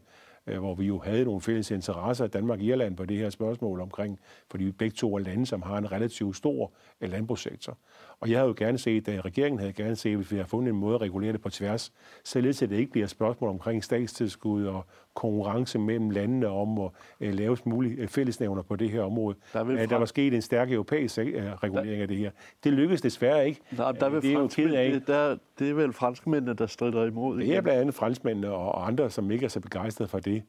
Øh, 0.50 0.58
hvor 0.58 0.74
vi 0.74 0.86
jo 0.86 0.98
havde 0.98 1.24
nogle 1.24 1.40
fælles 1.40 1.70
interesser, 1.70 2.26
Danmark 2.26 2.58
og 2.58 2.64
Irland, 2.64 2.96
på 2.96 3.04
det 3.04 3.16
her 3.16 3.30
spørgsmål 3.30 3.80
omkring, 3.80 4.20
fordi 4.50 4.64
vi 4.64 4.70
begge 4.70 4.94
to 4.94 5.14
er 5.14 5.18
lande, 5.18 5.46
som 5.46 5.62
har 5.62 5.78
en 5.78 5.92
relativt 5.92 6.36
stor 6.36 6.72
landbrugssektor. 7.00 7.78
Og 8.20 8.30
jeg 8.30 8.38
havde 8.38 8.48
jo 8.48 8.54
gerne 8.58 8.78
set, 8.78 9.08
at 9.08 9.24
regeringen 9.24 9.58
havde 9.58 9.72
gerne 9.72 9.96
set, 9.96 10.16
hvis 10.16 10.32
vi 10.32 10.36
har 10.36 10.44
fundet 10.44 10.72
en 10.72 10.78
måde 10.78 10.94
at 10.94 11.00
regulere 11.00 11.32
det 11.32 11.40
på 11.40 11.50
tværs, 11.50 11.92
således 12.24 12.62
at 12.62 12.70
det 12.70 12.76
ikke 12.76 12.92
bliver 12.92 13.04
et 13.04 13.10
spørgsmål 13.10 13.50
omkring 13.50 13.84
statstilskud 13.84 14.64
og 14.64 14.86
konkurrence 15.14 15.78
mellem 15.78 16.10
landene 16.10 16.48
om 16.48 16.78
at 16.78 16.90
uh, 17.20 17.28
lave 17.28 17.56
mulige 17.64 18.08
fællesnævner 18.08 18.62
på 18.62 18.76
det 18.76 18.90
her 18.90 19.02
område. 19.02 19.36
Der, 19.52 19.64
vil 19.64 19.90
der 19.90 19.96
var 19.96 20.04
sket 20.04 20.34
en 20.34 20.42
stærk 20.42 20.72
europæisk 20.72 21.18
uh, 21.18 21.24
regulering 21.24 21.96
der... 21.96 22.02
af 22.02 22.08
det 22.08 22.16
her. 22.16 22.30
Det 22.64 22.72
lykkedes 22.72 23.00
desværre 23.00 23.48
ikke. 23.48 23.60
Nej, 23.70 23.92
der 23.92 24.08
vil 24.08 24.22
det 24.22 24.32
er 24.32 24.38
jo 24.38 24.48
ked 24.48 24.74
af. 24.74 24.92
Det, 24.92 25.06
der, 25.06 25.36
det 25.58 25.70
er 25.70 25.74
vel 25.74 25.92
franskmændene, 25.92 26.54
der 26.54 26.66
strider 26.66 27.06
imod. 27.06 27.38
Det 27.38 27.56
er 27.56 27.60
blandt 27.60 27.80
andet 27.80 27.94
franskmændene 27.94 28.50
og 28.50 28.86
andre, 28.86 29.10
som 29.10 29.30
ikke 29.30 29.44
er 29.44 29.48
så 29.48 29.60
begejstrede 29.60 30.08
for 30.08 30.18
det. 30.18 30.42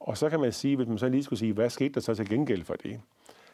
Og 0.00 0.16
så 0.16 0.30
kan 0.30 0.40
man 0.40 0.52
sige, 0.52 0.76
hvis 0.76 0.88
man 0.88 0.98
så 0.98 1.08
lige 1.08 1.22
skulle 1.22 1.38
sige, 1.38 1.52
hvad 1.52 1.70
skete 1.70 1.94
der 1.94 2.00
så 2.00 2.14
til 2.14 2.28
gengæld 2.28 2.64
for 2.64 2.74
det? 2.74 3.00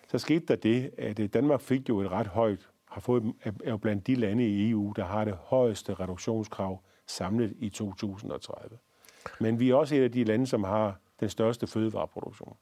Så 0.08 0.18
skete 0.18 0.46
der 0.48 0.56
det, 0.56 0.90
at 0.98 1.34
Danmark 1.34 1.60
fik 1.60 1.88
jo 1.88 2.00
et 2.00 2.12
ret 2.12 2.26
højt 2.26 2.68
har 2.92 3.00
fået, 3.00 3.34
er 3.44 3.70
jo 3.70 3.76
blandt 3.76 4.06
de 4.06 4.14
lande 4.14 4.46
i 4.46 4.70
EU, 4.70 4.92
der 4.96 5.04
har 5.04 5.24
det 5.24 5.34
højeste 5.34 5.94
reduktionskrav 5.94 6.80
samlet 7.06 7.54
i 7.58 7.68
2030. 7.68 8.78
Men 9.40 9.60
vi 9.60 9.70
er 9.70 9.74
også 9.74 9.94
et 9.94 10.02
af 10.02 10.12
de 10.12 10.24
lande, 10.24 10.46
som 10.46 10.64
har 10.64 10.96
den 11.20 11.28
største 11.28 11.66
fødevareproduktion. 11.66 12.56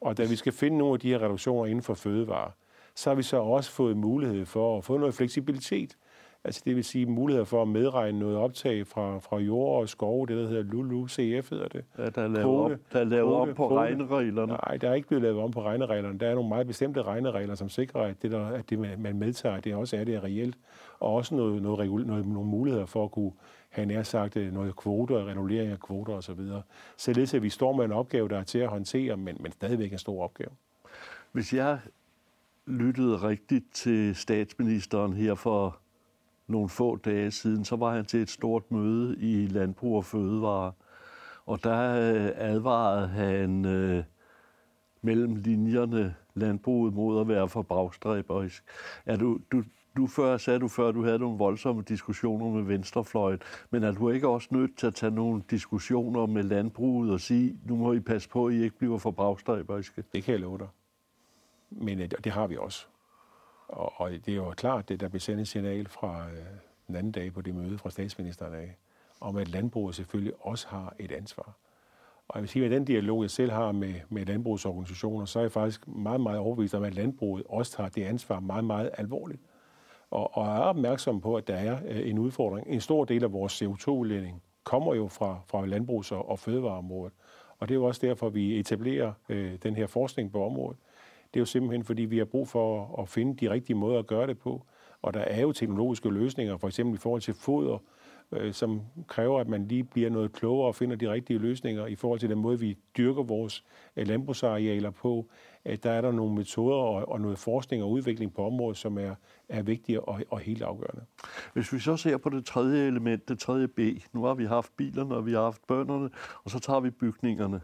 Og 0.00 0.18
da 0.18 0.24
vi 0.24 0.36
skal 0.36 0.52
finde 0.52 0.78
nogle 0.78 0.94
af 0.94 1.00
de 1.00 1.08
her 1.08 1.22
reduktioner 1.22 1.66
inden 1.66 1.82
for 1.82 1.94
fødevare, 1.94 2.50
så 2.94 3.10
har 3.10 3.14
vi 3.14 3.22
så 3.22 3.36
også 3.36 3.70
fået 3.70 3.96
mulighed 3.96 4.46
for 4.46 4.78
at 4.78 4.84
få 4.84 4.98
noget 4.98 5.14
fleksibilitet 5.14 5.96
Altså 6.44 6.62
det 6.64 6.76
vil 6.76 6.84
sige 6.84 7.06
muligheder 7.06 7.44
for 7.44 7.62
at 7.62 7.68
medregne 7.68 8.18
noget 8.18 8.36
optag 8.36 8.86
fra, 8.86 9.18
fra 9.18 9.36
jord 9.38 9.80
og 9.80 9.88
skove, 9.88 10.26
det 10.26 10.36
der 10.36 10.48
hedder 10.48 10.62
LULU, 10.62 11.08
CF 11.08 11.50
hedder 11.50 11.68
det. 11.68 11.84
Ja, 11.98 12.06
der 12.06 12.22
er 12.22 12.28
lavet, 12.28 12.46
op, 12.46 12.70
der 12.92 13.00
er 13.00 13.04
lavet 13.04 13.34
om 13.34 13.48
på 13.48 13.54
kvote. 13.54 13.74
regnereglerne. 13.74 14.52
Nej, 14.52 14.76
der 14.76 14.90
er 14.90 14.94
ikke 14.94 15.08
blevet 15.08 15.22
lavet 15.22 15.38
om 15.38 15.50
på 15.50 15.62
regnereglerne. 15.62 16.18
Der 16.18 16.28
er 16.28 16.34
nogle 16.34 16.48
meget 16.48 16.66
bestemte 16.66 17.02
regneregler, 17.02 17.54
som 17.54 17.68
sikrer, 17.68 18.00
at 18.00 18.22
det, 18.22 18.30
der, 18.30 18.46
at 18.46 18.70
det 18.70 18.98
man 18.98 19.18
medtager, 19.18 19.60
det 19.60 19.74
også 19.74 19.96
er 19.96 20.04
det 20.04 20.22
reelt. 20.22 20.58
Og 21.00 21.14
også 21.14 21.34
noget, 21.34 21.62
noget, 21.62 22.06
noget, 22.06 22.26
nogle 22.26 22.48
muligheder 22.50 22.86
for 22.86 23.04
at 23.04 23.10
kunne 23.10 23.32
have 23.70 23.86
nær 23.86 24.02
sagt 24.02 24.36
øh, 24.36 24.52
noget 24.52 24.76
kvoter, 24.76 25.24
regulering 25.24 25.72
af 25.72 25.80
kvoter 25.80 26.12
osv. 26.12 26.40
Således 26.96 27.34
at 27.34 27.42
vi 27.42 27.50
står 27.50 27.72
med 27.72 27.84
en 27.84 27.92
opgave, 27.92 28.28
der 28.28 28.38
er 28.38 28.44
til 28.44 28.58
at 28.58 28.68
håndtere, 28.68 29.16
men, 29.16 29.36
men 29.40 29.52
stadigvæk 29.52 29.92
en 29.92 29.98
stor 29.98 30.24
opgave. 30.24 30.50
Hvis 31.32 31.54
jeg 31.54 31.78
lyttede 32.66 33.16
rigtigt 33.16 33.64
til 33.72 34.14
statsministeren 34.16 35.12
her 35.12 35.34
for 35.34 35.78
nogle 36.48 36.68
få 36.68 36.96
dage 36.96 37.30
siden, 37.30 37.64
så 37.64 37.76
var 37.76 37.94
han 37.94 38.04
til 38.04 38.20
et 38.20 38.30
stort 38.30 38.70
møde 38.70 39.16
i 39.18 39.46
Landbrug 39.46 39.96
og 39.96 40.04
Fødevare. 40.04 40.72
Og 41.46 41.64
der 41.64 42.12
øh, 42.14 42.30
advarede 42.34 43.08
han 43.08 43.64
øh, 43.64 44.04
mellem 45.02 45.34
linjerne 45.34 46.14
landbruget 46.34 46.94
mod 46.94 47.20
at 47.20 47.28
være 47.28 47.48
for 47.48 47.62
bagstræberisk. 47.62 48.64
Er 49.06 49.16
du, 49.16 49.38
du, 49.52 49.62
du 49.96 50.06
før, 50.06 50.36
sagde 50.36 50.58
du 50.58 50.68
før, 50.68 50.92
du 50.92 51.04
havde 51.04 51.18
nogle 51.18 51.38
voldsomme 51.38 51.82
diskussioner 51.82 52.50
med 52.50 52.62
venstrefløjen, 52.62 53.40
men 53.70 53.82
er 53.82 53.92
du 53.92 54.10
ikke 54.10 54.28
også 54.28 54.48
nødt 54.50 54.76
til 54.76 54.86
at 54.86 54.94
tage 54.94 55.14
nogle 55.14 55.42
diskussioner 55.50 56.26
med 56.26 56.42
landbruget 56.42 57.12
og 57.12 57.20
sige, 57.20 57.58
nu 57.64 57.76
må 57.76 57.92
I 57.92 58.00
passe 58.00 58.28
på, 58.28 58.46
at 58.46 58.54
I 58.54 58.62
ikke 58.62 58.78
bliver 58.78 58.98
for 58.98 59.10
bagstræberiske? 59.10 60.04
Det 60.14 60.24
kan 60.24 60.32
jeg 60.32 60.40
love 60.40 60.58
dig. 60.58 60.68
Men 61.70 62.00
øh, 62.00 62.08
det 62.24 62.32
har 62.32 62.46
vi 62.46 62.56
også. 62.56 62.86
Og, 63.68 63.92
og 63.96 64.10
det 64.10 64.28
er 64.28 64.34
jo 64.34 64.50
klart, 64.50 64.88
det 64.88 65.00
der 65.00 65.08
blev 65.08 65.20
sendt 65.20 65.40
et 65.40 65.48
signal 65.48 65.88
fra 65.88 66.26
øh, 66.30 66.44
den 66.86 66.96
anden 66.96 67.12
dag 67.12 67.32
på 67.32 67.40
det 67.40 67.54
møde 67.54 67.78
fra 67.78 67.90
statsministeren 67.90 68.54
af, 68.54 68.76
om 69.20 69.36
at 69.36 69.48
landbruget 69.48 69.94
selvfølgelig 69.94 70.34
også 70.40 70.68
har 70.68 70.94
et 70.98 71.12
ansvar. 71.12 71.56
Og 72.28 72.34
jeg 72.34 72.42
vil 72.42 72.48
sige, 72.48 72.64
at 72.64 72.70
den 72.70 72.84
dialog, 72.84 73.22
jeg 73.22 73.30
selv 73.30 73.50
har 73.50 73.72
med, 73.72 73.94
med 74.08 74.26
landbrugsorganisationer, 74.26 75.24
så 75.24 75.38
er 75.38 75.42
jeg 75.42 75.52
faktisk 75.52 75.88
meget, 75.88 76.20
meget 76.20 76.38
overbevist 76.38 76.74
om, 76.74 76.82
at 76.82 76.94
landbruget 76.94 77.44
også 77.48 77.72
tager 77.72 77.88
det 77.88 78.04
ansvar 78.04 78.40
meget, 78.40 78.64
meget 78.64 78.90
alvorligt. 78.98 79.40
Og, 80.10 80.36
og 80.36 80.46
er 80.46 80.60
opmærksom 80.60 81.20
på, 81.20 81.36
at 81.36 81.48
der 81.48 81.54
er 81.54 81.78
øh, 81.86 82.08
en 82.10 82.18
udfordring. 82.18 82.66
En 82.66 82.80
stor 82.80 83.04
del 83.04 83.24
af 83.24 83.32
vores 83.32 83.62
CO2-udledning 83.62 84.42
kommer 84.64 84.94
jo 84.94 85.08
fra, 85.08 85.40
fra 85.46 85.66
landbrugs- 85.66 86.12
og, 86.12 86.28
og 86.28 86.38
fødevareområdet. 86.38 87.12
Og 87.58 87.68
det 87.68 87.74
er 87.74 87.78
jo 87.78 87.84
også 87.84 88.06
derfor, 88.06 88.28
vi 88.28 88.58
etablerer 88.58 89.12
øh, 89.28 89.58
den 89.62 89.76
her 89.76 89.86
forskning 89.86 90.32
på 90.32 90.44
området. 90.44 90.78
Det 91.34 91.38
er 91.38 91.40
jo 91.40 91.46
simpelthen, 91.46 91.84
fordi 91.84 92.02
vi 92.02 92.18
har 92.18 92.24
brug 92.24 92.48
for 92.48 92.96
at 93.02 93.08
finde 93.08 93.36
de 93.46 93.50
rigtige 93.50 93.76
måder 93.76 93.98
at 93.98 94.06
gøre 94.06 94.26
det 94.26 94.38
på. 94.38 94.66
Og 95.02 95.14
der 95.14 95.20
er 95.20 95.40
jo 95.40 95.52
teknologiske 95.52 96.08
løsninger, 96.08 96.56
for 96.56 96.68
eksempel 96.68 96.94
i 96.94 96.98
forhold 96.98 97.22
til 97.22 97.34
foder, 97.34 97.78
øh, 98.32 98.52
som 98.52 98.80
kræver, 99.06 99.40
at 99.40 99.48
man 99.48 99.68
lige 99.68 99.84
bliver 99.84 100.10
noget 100.10 100.32
klogere 100.32 100.68
og 100.68 100.74
finder 100.74 100.96
de 100.96 101.12
rigtige 101.12 101.38
løsninger 101.38 101.86
i 101.86 101.94
forhold 101.94 102.20
til 102.20 102.30
den 102.30 102.38
måde, 102.38 102.60
vi 102.60 102.76
dyrker 102.96 103.22
vores 103.22 103.64
øh, 103.96 104.06
landbrugsarealer 104.06 104.90
på. 104.90 105.30
At 105.64 105.82
der 105.82 105.90
er 105.90 106.00
der 106.00 106.12
nogle 106.12 106.34
metoder 106.34 106.76
og, 106.76 107.08
og 107.08 107.20
noget 107.20 107.38
forskning 107.38 107.82
og 107.82 107.90
udvikling 107.90 108.34
på 108.34 108.46
området, 108.46 108.76
som 108.76 108.98
er, 108.98 109.14
er 109.48 109.62
vigtige 109.62 110.00
og, 110.00 110.20
og 110.30 110.38
helt 110.38 110.62
afgørende. 110.62 111.04
Hvis 111.52 111.72
vi 111.72 111.78
så 111.78 111.96
ser 111.96 112.16
på 112.16 112.28
det 112.28 112.44
tredje 112.44 112.86
element, 112.86 113.28
det 113.28 113.38
tredje 113.38 113.68
B, 113.68 113.80
nu 114.12 114.22
har 114.22 114.34
vi 114.34 114.44
haft 114.44 114.72
bilerne, 114.76 115.14
og 115.14 115.26
vi 115.26 115.32
har 115.32 115.42
haft 115.42 115.66
bønderne, 115.66 116.10
og 116.44 116.50
så 116.50 116.58
tager 116.58 116.80
vi 116.80 116.90
bygningerne 116.90 117.60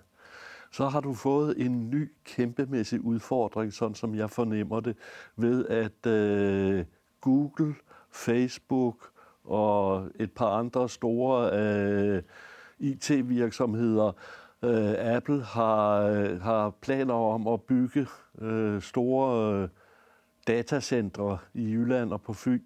så 0.75 0.89
har 0.89 1.01
du 1.01 1.15
fået 1.15 1.61
en 1.61 1.91
ny 1.91 2.13
kæmpemæssig 2.25 3.01
udfordring, 3.01 3.73
sådan 3.73 3.95
som 3.95 4.15
jeg 4.15 4.31
fornemmer 4.31 4.81
det, 4.81 4.97
ved 5.37 5.67
at 5.67 6.07
øh, 6.07 6.85
Google, 7.21 7.75
Facebook 8.13 9.11
og 9.45 10.09
et 10.15 10.33
par 10.33 10.49
andre 10.49 10.89
store 10.89 11.51
øh, 11.53 12.23
IT-virksomheder, 12.79 14.13
øh, 14.63 14.95
Apple 14.99 15.43
har, 15.43 16.01
øh, 16.01 16.41
har 16.41 16.71
planer 16.71 17.15
om 17.15 17.47
at 17.47 17.63
bygge 17.63 18.07
øh, 18.39 18.83
store 18.83 19.55
øh, 19.63 19.69
datacentre 20.47 21.39
i 21.55 21.73
Jylland 21.73 22.13
og 22.13 22.23
på 22.23 22.33
Fyn. 22.33 22.63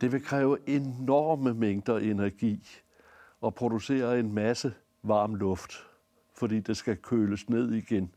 Det 0.00 0.12
vil 0.12 0.24
kræve 0.24 0.58
enorme 0.66 1.54
mængder 1.54 1.98
energi 1.98 2.68
og 3.40 3.54
producere 3.54 4.18
en 4.18 4.32
masse 4.32 4.74
varm 5.02 5.34
luft 5.34 5.91
fordi 6.42 6.60
det 6.60 6.76
skal 6.76 6.96
køles 6.96 7.48
ned 7.48 7.72
igen. 7.72 8.14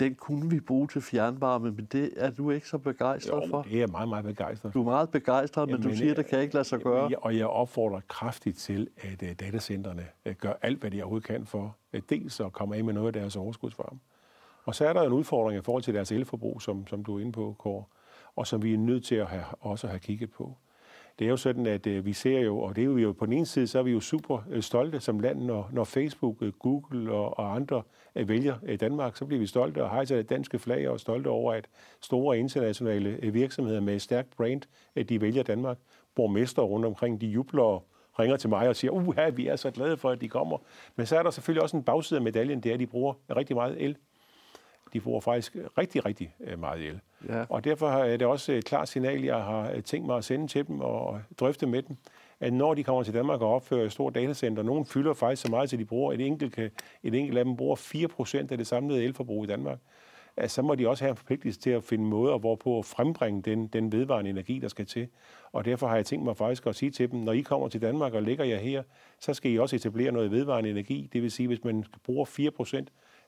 Den 0.00 0.14
kunne 0.14 0.50
vi 0.50 0.60
bruge 0.60 0.88
til 0.88 1.00
fjernvarme, 1.00 1.72
men 1.72 1.84
det 1.84 2.12
er 2.16 2.30
du 2.30 2.50
ikke 2.50 2.68
så 2.68 2.78
begejstret 2.78 3.42
jo, 3.42 3.50
for? 3.50 3.62
det 3.62 3.74
er 3.74 3.78
jeg 3.78 3.88
meget, 3.88 4.08
meget 4.08 4.24
begejstret 4.24 4.74
Du 4.74 4.80
er 4.80 4.84
meget 4.84 5.10
begejstret, 5.10 5.68
men 5.68 5.76
Jamen, 5.76 5.90
du 5.90 5.96
siger, 5.96 6.10
at 6.10 6.16
det 6.16 6.26
kan 6.26 6.40
ikke 6.40 6.54
lade 6.54 6.64
sig 6.64 6.80
gøre. 6.80 7.10
Og 7.18 7.36
jeg 7.36 7.46
opfordrer 7.46 8.00
kraftigt 8.08 8.56
til, 8.56 8.88
at 8.96 9.22
uh, 9.22 9.28
datacentrene 9.40 10.06
uh, 10.26 10.32
gør 10.32 10.52
alt, 10.62 10.80
hvad 10.80 10.90
de 10.90 11.02
overhovedet 11.02 11.26
kan 11.26 11.46
for 11.46 11.76
uh, 11.94 12.00
dels 12.10 12.40
at 12.40 12.52
komme 12.52 12.76
af 12.76 12.84
med 12.84 12.94
noget 12.94 13.06
af 13.06 13.12
deres 13.12 13.36
overskudsvarme. 13.36 13.98
Og 14.64 14.74
så 14.74 14.86
er 14.86 14.92
der 14.92 15.02
en 15.02 15.12
udfordring 15.12 15.58
i 15.58 15.62
forhold 15.62 15.82
til 15.82 15.94
deres 15.94 16.12
elforbrug, 16.12 16.62
som, 16.62 16.86
som 16.86 17.04
du 17.04 17.16
er 17.16 17.20
inde 17.20 17.32
på, 17.32 17.56
Kåre, 17.58 17.84
og 18.36 18.46
som 18.46 18.62
vi 18.62 18.74
er 18.74 18.78
nødt 18.78 19.04
til 19.04 19.14
at 19.14 19.26
have, 19.26 19.44
også 19.60 19.86
have 19.86 20.00
kigget 20.00 20.30
på. 20.30 20.56
Det 21.20 21.26
er 21.26 21.30
jo 21.30 21.36
sådan, 21.36 21.66
at 21.66 21.86
øh, 21.86 22.06
vi 22.06 22.12
ser 22.12 22.38
jo, 22.38 22.58
og 22.58 22.76
det 22.76 22.82
er 22.82 22.86
jo, 22.86 22.92
vi 22.92 23.02
jo 23.02 23.12
på 23.12 23.26
den 23.26 23.32
ene 23.32 23.46
side, 23.46 23.66
så 23.66 23.78
er 23.78 23.82
vi 23.82 23.90
jo 23.90 24.00
super 24.00 24.38
øh, 24.50 24.62
stolte 24.62 25.00
som 25.00 25.20
land, 25.20 25.42
når, 25.42 25.70
når 25.72 25.84
Facebook, 25.84 26.36
øh, 26.40 26.52
Google 26.52 27.12
og, 27.12 27.38
og 27.38 27.54
andre 27.54 27.82
øh, 28.16 28.28
vælger 28.28 28.54
øh, 28.62 28.80
Danmark, 28.80 29.16
så 29.16 29.24
bliver 29.24 29.40
vi 29.40 29.46
stolte 29.46 29.84
og 29.84 29.90
hejser 29.90 30.16
det 30.16 30.30
danske 30.30 30.58
flag 30.58 30.88
og 30.88 31.00
stolte 31.00 31.28
over, 31.28 31.52
at 31.52 31.68
store 32.00 32.38
internationale 32.38 33.18
øh, 33.22 33.34
virksomheder 33.34 33.80
med 33.80 33.94
et 33.94 34.02
stærkt 34.02 34.36
brand, 34.36 34.62
at 34.96 35.08
de 35.08 35.20
vælger 35.20 35.42
Danmark. 35.42 35.78
Borgmester 36.14 36.62
rundt 36.62 36.86
omkring, 36.86 37.20
de 37.20 37.26
jubler 37.26 37.62
og 37.62 37.86
ringer 38.18 38.36
til 38.36 38.48
mig 38.48 38.68
og 38.68 38.76
siger, 38.76 38.90
uha, 38.90 39.28
vi 39.28 39.46
er 39.46 39.56
så 39.56 39.70
glade 39.70 39.96
for, 39.96 40.10
at 40.10 40.20
de 40.20 40.28
kommer. 40.28 40.58
Men 40.96 41.06
så 41.06 41.18
er 41.18 41.22
der 41.22 41.30
selvfølgelig 41.30 41.62
også 41.62 41.76
en 41.76 41.82
bagside 41.82 42.18
af 42.18 42.24
medaljen, 42.24 42.60
det 42.60 42.70
er, 42.70 42.74
at 42.74 42.80
de 42.80 42.86
bruger 42.86 43.14
rigtig 43.36 43.56
meget 43.56 43.82
el. 43.82 43.96
De 44.92 45.00
bruger 45.00 45.20
faktisk 45.20 45.56
rigtig, 45.78 46.04
rigtig 46.04 46.34
øh, 46.40 46.58
meget 46.58 46.86
el. 46.86 47.00
Ja. 47.28 47.44
Og 47.48 47.64
derfor 47.64 47.88
er 47.88 48.16
det 48.16 48.26
også 48.26 48.52
et 48.52 48.64
klart 48.64 48.88
signal, 48.88 49.22
jeg 49.22 49.42
har 49.42 49.70
øh, 49.70 49.82
tænkt 49.82 50.06
mig 50.06 50.16
at 50.16 50.24
sende 50.24 50.46
til 50.46 50.66
dem 50.66 50.80
og 50.80 51.20
drøfte 51.40 51.66
med 51.66 51.82
dem, 51.82 51.96
at 52.40 52.52
når 52.52 52.74
de 52.74 52.84
kommer 52.84 53.02
til 53.02 53.14
Danmark 53.14 53.40
og 53.40 53.54
opfører 53.54 53.84
et 53.84 53.92
stort 53.92 54.14
datacenter, 54.14 54.62
nogen 54.62 54.86
fylder 54.86 55.14
faktisk 55.14 55.42
så 55.42 55.50
meget, 55.50 55.72
at 55.72 55.78
de 55.78 55.84
bruger, 55.84 56.12
et 56.12 56.20
enkelt, 56.20 56.52
kan, 56.52 56.70
et 57.02 57.14
enkelt 57.14 57.38
af 57.38 57.44
dem 57.44 57.56
bruger 57.56 57.76
4% 57.76 58.36
af 58.50 58.58
det 58.58 58.66
samlede 58.66 59.04
elforbrug 59.04 59.44
i 59.44 59.46
Danmark, 59.46 59.78
at 60.36 60.50
så 60.50 60.62
må 60.62 60.74
de 60.74 60.88
også 60.88 61.04
have 61.04 61.10
en 61.10 61.16
forpligtelse 61.16 61.60
til 61.60 61.70
at 61.70 61.84
finde 61.84 62.04
måder, 62.04 62.38
hvorpå 62.38 62.78
at 62.78 62.84
frembringe 62.84 63.42
den, 63.42 63.66
den 63.66 63.92
vedvarende 63.92 64.30
energi, 64.30 64.58
der 64.58 64.68
skal 64.68 64.86
til. 64.86 65.08
Og 65.52 65.64
derfor 65.64 65.86
har 65.86 65.96
jeg 65.96 66.06
tænkt 66.06 66.24
mig 66.24 66.36
faktisk 66.36 66.66
at 66.66 66.76
sige 66.76 66.90
til 66.90 67.10
dem, 67.10 67.20
når 67.20 67.32
I 67.32 67.40
kommer 67.40 67.68
til 67.68 67.82
Danmark 67.82 68.14
og 68.14 68.22
ligger 68.22 68.44
jer 68.44 68.58
her, 68.58 68.82
så 69.20 69.34
skal 69.34 69.50
I 69.50 69.58
også 69.58 69.76
etablere 69.76 70.12
noget 70.12 70.30
vedvarende 70.30 70.70
energi. 70.70 71.10
Det 71.12 71.22
vil 71.22 71.30
sige, 71.30 71.46
hvis 71.46 71.64
man 71.64 71.84
bruger 72.04 72.24
4% 72.24 72.84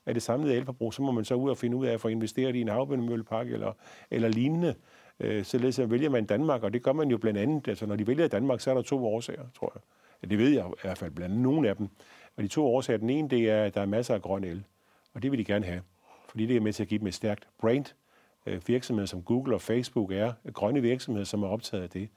af 0.06 0.14
det 0.14 0.22
samlede 0.22 0.54
elforbrug, 0.54 0.94
så 0.94 1.02
må 1.02 1.12
man 1.12 1.24
så 1.24 1.34
ud 1.34 1.50
og 1.50 1.58
finde 1.58 1.76
ud 1.76 1.86
af 1.86 1.92
at 1.92 2.00
få 2.00 2.08
investeret 2.08 2.56
i 2.56 2.60
en 2.60 2.68
havvindmøllepark 2.68 3.48
eller, 3.48 3.72
eller 4.10 4.28
lignende. 4.28 4.74
Øh, 5.20 5.44
således 5.44 5.78
at 5.78 5.90
vælger 5.90 6.10
man 6.10 6.24
Danmark, 6.24 6.62
og 6.62 6.72
det 6.72 6.82
gør 6.82 6.92
man 6.92 7.10
jo 7.10 7.18
blandt 7.18 7.38
andet, 7.38 7.68
altså 7.68 7.86
når 7.86 7.96
de 7.96 8.06
vælger 8.06 8.28
Danmark, 8.28 8.60
så 8.60 8.70
er 8.70 8.74
der 8.74 8.82
to 8.82 9.06
årsager, 9.06 9.44
tror 9.54 9.72
jeg. 9.74 9.82
Ja, 10.22 10.28
det 10.28 10.38
ved 10.38 10.48
jeg 10.48 10.66
i 10.66 10.80
hvert 10.82 10.98
fald 10.98 11.10
blandt 11.10 11.32
andet 11.32 11.42
nogle 11.42 11.68
af 11.68 11.76
dem. 11.76 11.88
Og 12.36 12.42
de 12.42 12.48
to 12.48 12.66
årsager, 12.66 12.98
den 12.98 13.10
ene, 13.10 13.28
det 13.28 13.50
er, 13.50 13.64
at 13.64 13.74
der 13.74 13.80
er 13.80 13.86
masser 13.86 14.14
af 14.14 14.22
grøn 14.22 14.44
el, 14.44 14.64
og 15.14 15.22
det 15.22 15.30
vil 15.30 15.38
de 15.38 15.44
gerne 15.44 15.64
have, 15.64 15.82
fordi 16.28 16.46
det 16.46 16.56
er 16.56 16.60
med 16.60 16.72
til 16.72 16.82
at 16.82 16.88
give 16.88 16.98
dem 16.98 17.06
et 17.06 17.14
stærkt 17.14 17.48
brand. 17.60 17.84
Øh, 18.46 18.60
virksomheder 18.66 19.06
som 19.06 19.22
Google 19.22 19.54
og 19.54 19.60
Facebook 19.60 20.12
er 20.12 20.32
grønne 20.52 20.82
virksomheder, 20.82 21.24
som 21.24 21.42
er 21.42 21.48
optaget 21.48 21.82
af 21.82 21.90
det. 21.90 22.08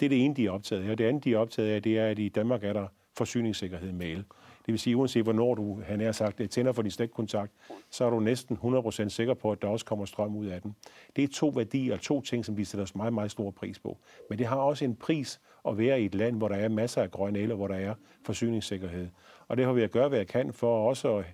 Det 0.00 0.06
er 0.06 0.10
det 0.10 0.24
ene, 0.24 0.34
de 0.34 0.46
er 0.46 0.50
optaget 0.50 0.84
af. 0.84 0.90
Og 0.90 0.98
det 0.98 1.04
andet, 1.04 1.24
de 1.24 1.34
er 1.34 1.38
optaget 1.38 1.68
af, 1.68 1.82
det 1.82 1.98
er, 1.98 2.06
at 2.06 2.18
i 2.18 2.28
Danmark 2.28 2.64
er 2.64 2.72
der 2.72 2.86
forsyningssikkerhed 3.16 3.92
med 3.92 4.06
el. 4.06 4.24
Det 4.66 4.72
vil 4.72 4.78
sige, 4.78 4.96
uanset 4.96 5.22
hvornår 5.22 5.54
du, 5.54 5.80
han 5.86 6.00
er 6.00 6.12
sagt, 6.12 6.50
tænder 6.50 6.72
for 6.72 6.82
din 6.82 6.90
stikkontakt, 6.90 7.52
så 7.90 8.04
er 8.04 8.10
du 8.10 8.20
næsten 8.20 8.58
100% 8.62 9.08
sikker 9.08 9.34
på, 9.34 9.52
at 9.52 9.62
der 9.62 9.68
også 9.68 9.84
kommer 9.84 10.04
strøm 10.04 10.36
ud 10.36 10.46
af 10.46 10.62
den. 10.62 10.76
Det 11.16 11.24
er 11.24 11.28
to 11.28 11.48
værdier, 11.48 11.96
to 11.96 12.20
ting, 12.20 12.44
som 12.44 12.56
vi 12.56 12.64
sætter 12.64 12.82
os 12.82 12.94
meget, 12.94 13.12
meget 13.12 13.30
stor 13.30 13.50
pris 13.50 13.78
på. 13.78 13.98
Men 14.30 14.38
det 14.38 14.46
har 14.46 14.56
også 14.56 14.84
en 14.84 14.96
pris 14.96 15.40
at 15.68 15.78
være 15.78 16.02
i 16.02 16.04
et 16.04 16.14
land, 16.14 16.36
hvor 16.36 16.48
der 16.48 16.56
er 16.56 16.68
masser 16.68 17.02
af 17.02 17.10
grøn 17.10 17.36
el, 17.36 17.50
og 17.50 17.56
hvor 17.56 17.68
der 17.68 17.74
er 17.74 17.94
forsyningssikkerhed. 18.24 19.08
Og 19.48 19.56
det 19.56 19.64
har 19.64 19.72
vi 19.72 19.82
at 19.82 19.90
gøre, 19.90 20.08
hvad 20.08 20.18
jeg 20.18 20.26
kan 20.26 20.52
for 20.52 20.88
også 20.88 21.16
at 21.16 21.24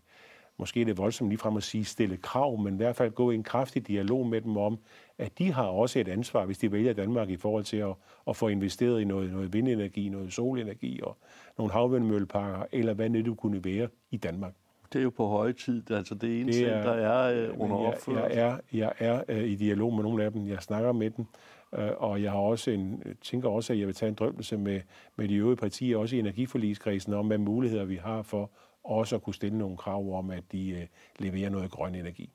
måske 0.61 0.81
er 0.81 0.85
det 0.85 0.99
voldsomt 0.99 1.31
ligefrem 1.31 1.57
at 1.57 1.63
sige 1.63 1.85
stille 1.85 2.17
krav, 2.17 2.59
men 2.59 2.75
i 2.75 2.77
hvert 2.77 2.97
fald 2.97 3.11
gå 3.11 3.31
i 3.31 3.35
en 3.35 3.43
kraftig 3.43 3.89
dialog 3.89 4.27
med 4.27 4.41
dem 4.41 4.57
om, 4.57 4.79
at 5.19 5.39
de 5.39 5.53
har 5.53 5.65
også 5.65 5.99
et 5.99 6.09
ansvar, 6.09 6.47
hvis 6.47 6.59
de 6.59 6.73
vælger 6.73 6.93
Danmark 6.93 7.31
i 7.31 7.37
forhold 7.37 7.65
til 7.65 7.77
at, 7.77 7.95
at 8.29 8.37
få 8.37 8.49
investeret 8.49 9.01
i 9.01 9.05
noget, 9.05 9.33
noget 9.33 9.53
vindenergi, 9.53 10.09
noget 10.09 10.33
solenergi 10.33 11.01
og 11.03 11.17
nogle 11.59 11.73
havvindmølleparker, 11.73 12.67
eller 12.73 12.95
hvad 12.95 13.11
det 13.11 13.37
kunne 13.37 13.65
være 13.65 13.89
i 14.11 14.17
Danmark. 14.17 14.53
Det 14.93 14.99
er 14.99 15.03
jo 15.03 15.11
på 15.11 15.27
høje 15.27 15.53
tid, 15.53 15.91
altså 15.91 16.15
det 16.15 16.41
eneste, 16.41 16.65
det 16.65 16.73
er, 16.73 16.83
der 16.83 16.93
er 16.93 17.49
øh, 17.49 17.61
under 17.61 17.77
opførelse. 17.77 18.37
Jeg, 18.37 18.59
jeg 18.73 18.87
er, 18.89 18.93
jeg 18.99 19.19
er 19.19 19.23
øh, 19.29 19.45
i 19.45 19.55
dialog 19.55 19.95
med 19.95 20.03
nogle 20.03 20.25
af 20.25 20.33
dem, 20.33 20.49
jeg 20.49 20.63
snakker 20.63 20.93
med 20.93 21.11
dem, 21.11 21.27
øh, 21.75 21.91
og 21.97 22.23
jeg 22.23 22.31
har 22.31 22.39
også 22.39 22.71
en, 22.71 23.03
tænker 23.23 23.49
også, 23.49 23.73
at 23.73 23.79
jeg 23.79 23.87
vil 23.87 23.95
tage 23.95 24.09
en 24.09 24.15
drøftelse 24.15 24.57
med, 24.57 24.81
med 25.17 25.29
de 25.29 25.35
øvrige 25.35 25.57
partier, 25.57 25.97
også 25.97 26.17
i 26.17 26.19
energiforligskredsen, 26.19 27.15
om 27.15 27.27
hvad 27.27 27.39
muligheder 27.39 27.85
vi 27.85 27.97
har 27.97 28.23
for 28.23 28.51
også 28.85 29.17
at 29.17 29.23
kunne 29.23 29.35
stille 29.35 29.59
nogle 29.59 29.77
krav 29.77 30.19
om, 30.19 30.31
at 30.31 30.45
de 30.53 30.71
øh, 30.71 30.87
leverer 31.19 31.51
noget 31.51 31.71
grøn 31.71 31.95
energi. 31.95 32.31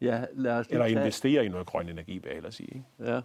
Ja, 0.00 0.24
lad 0.32 0.52
os 0.52 0.66
Eller 0.66 0.84
tage... 0.84 0.98
investere 0.98 1.46
i 1.46 1.48
noget 1.48 1.66
grøn 1.66 1.88
energi, 1.88 2.12
vil 2.12 2.22
jeg 2.24 2.34
hellere 2.34 2.52
sige. 2.52 2.68
Ikke? 2.74 3.12
Ja, 3.12 3.20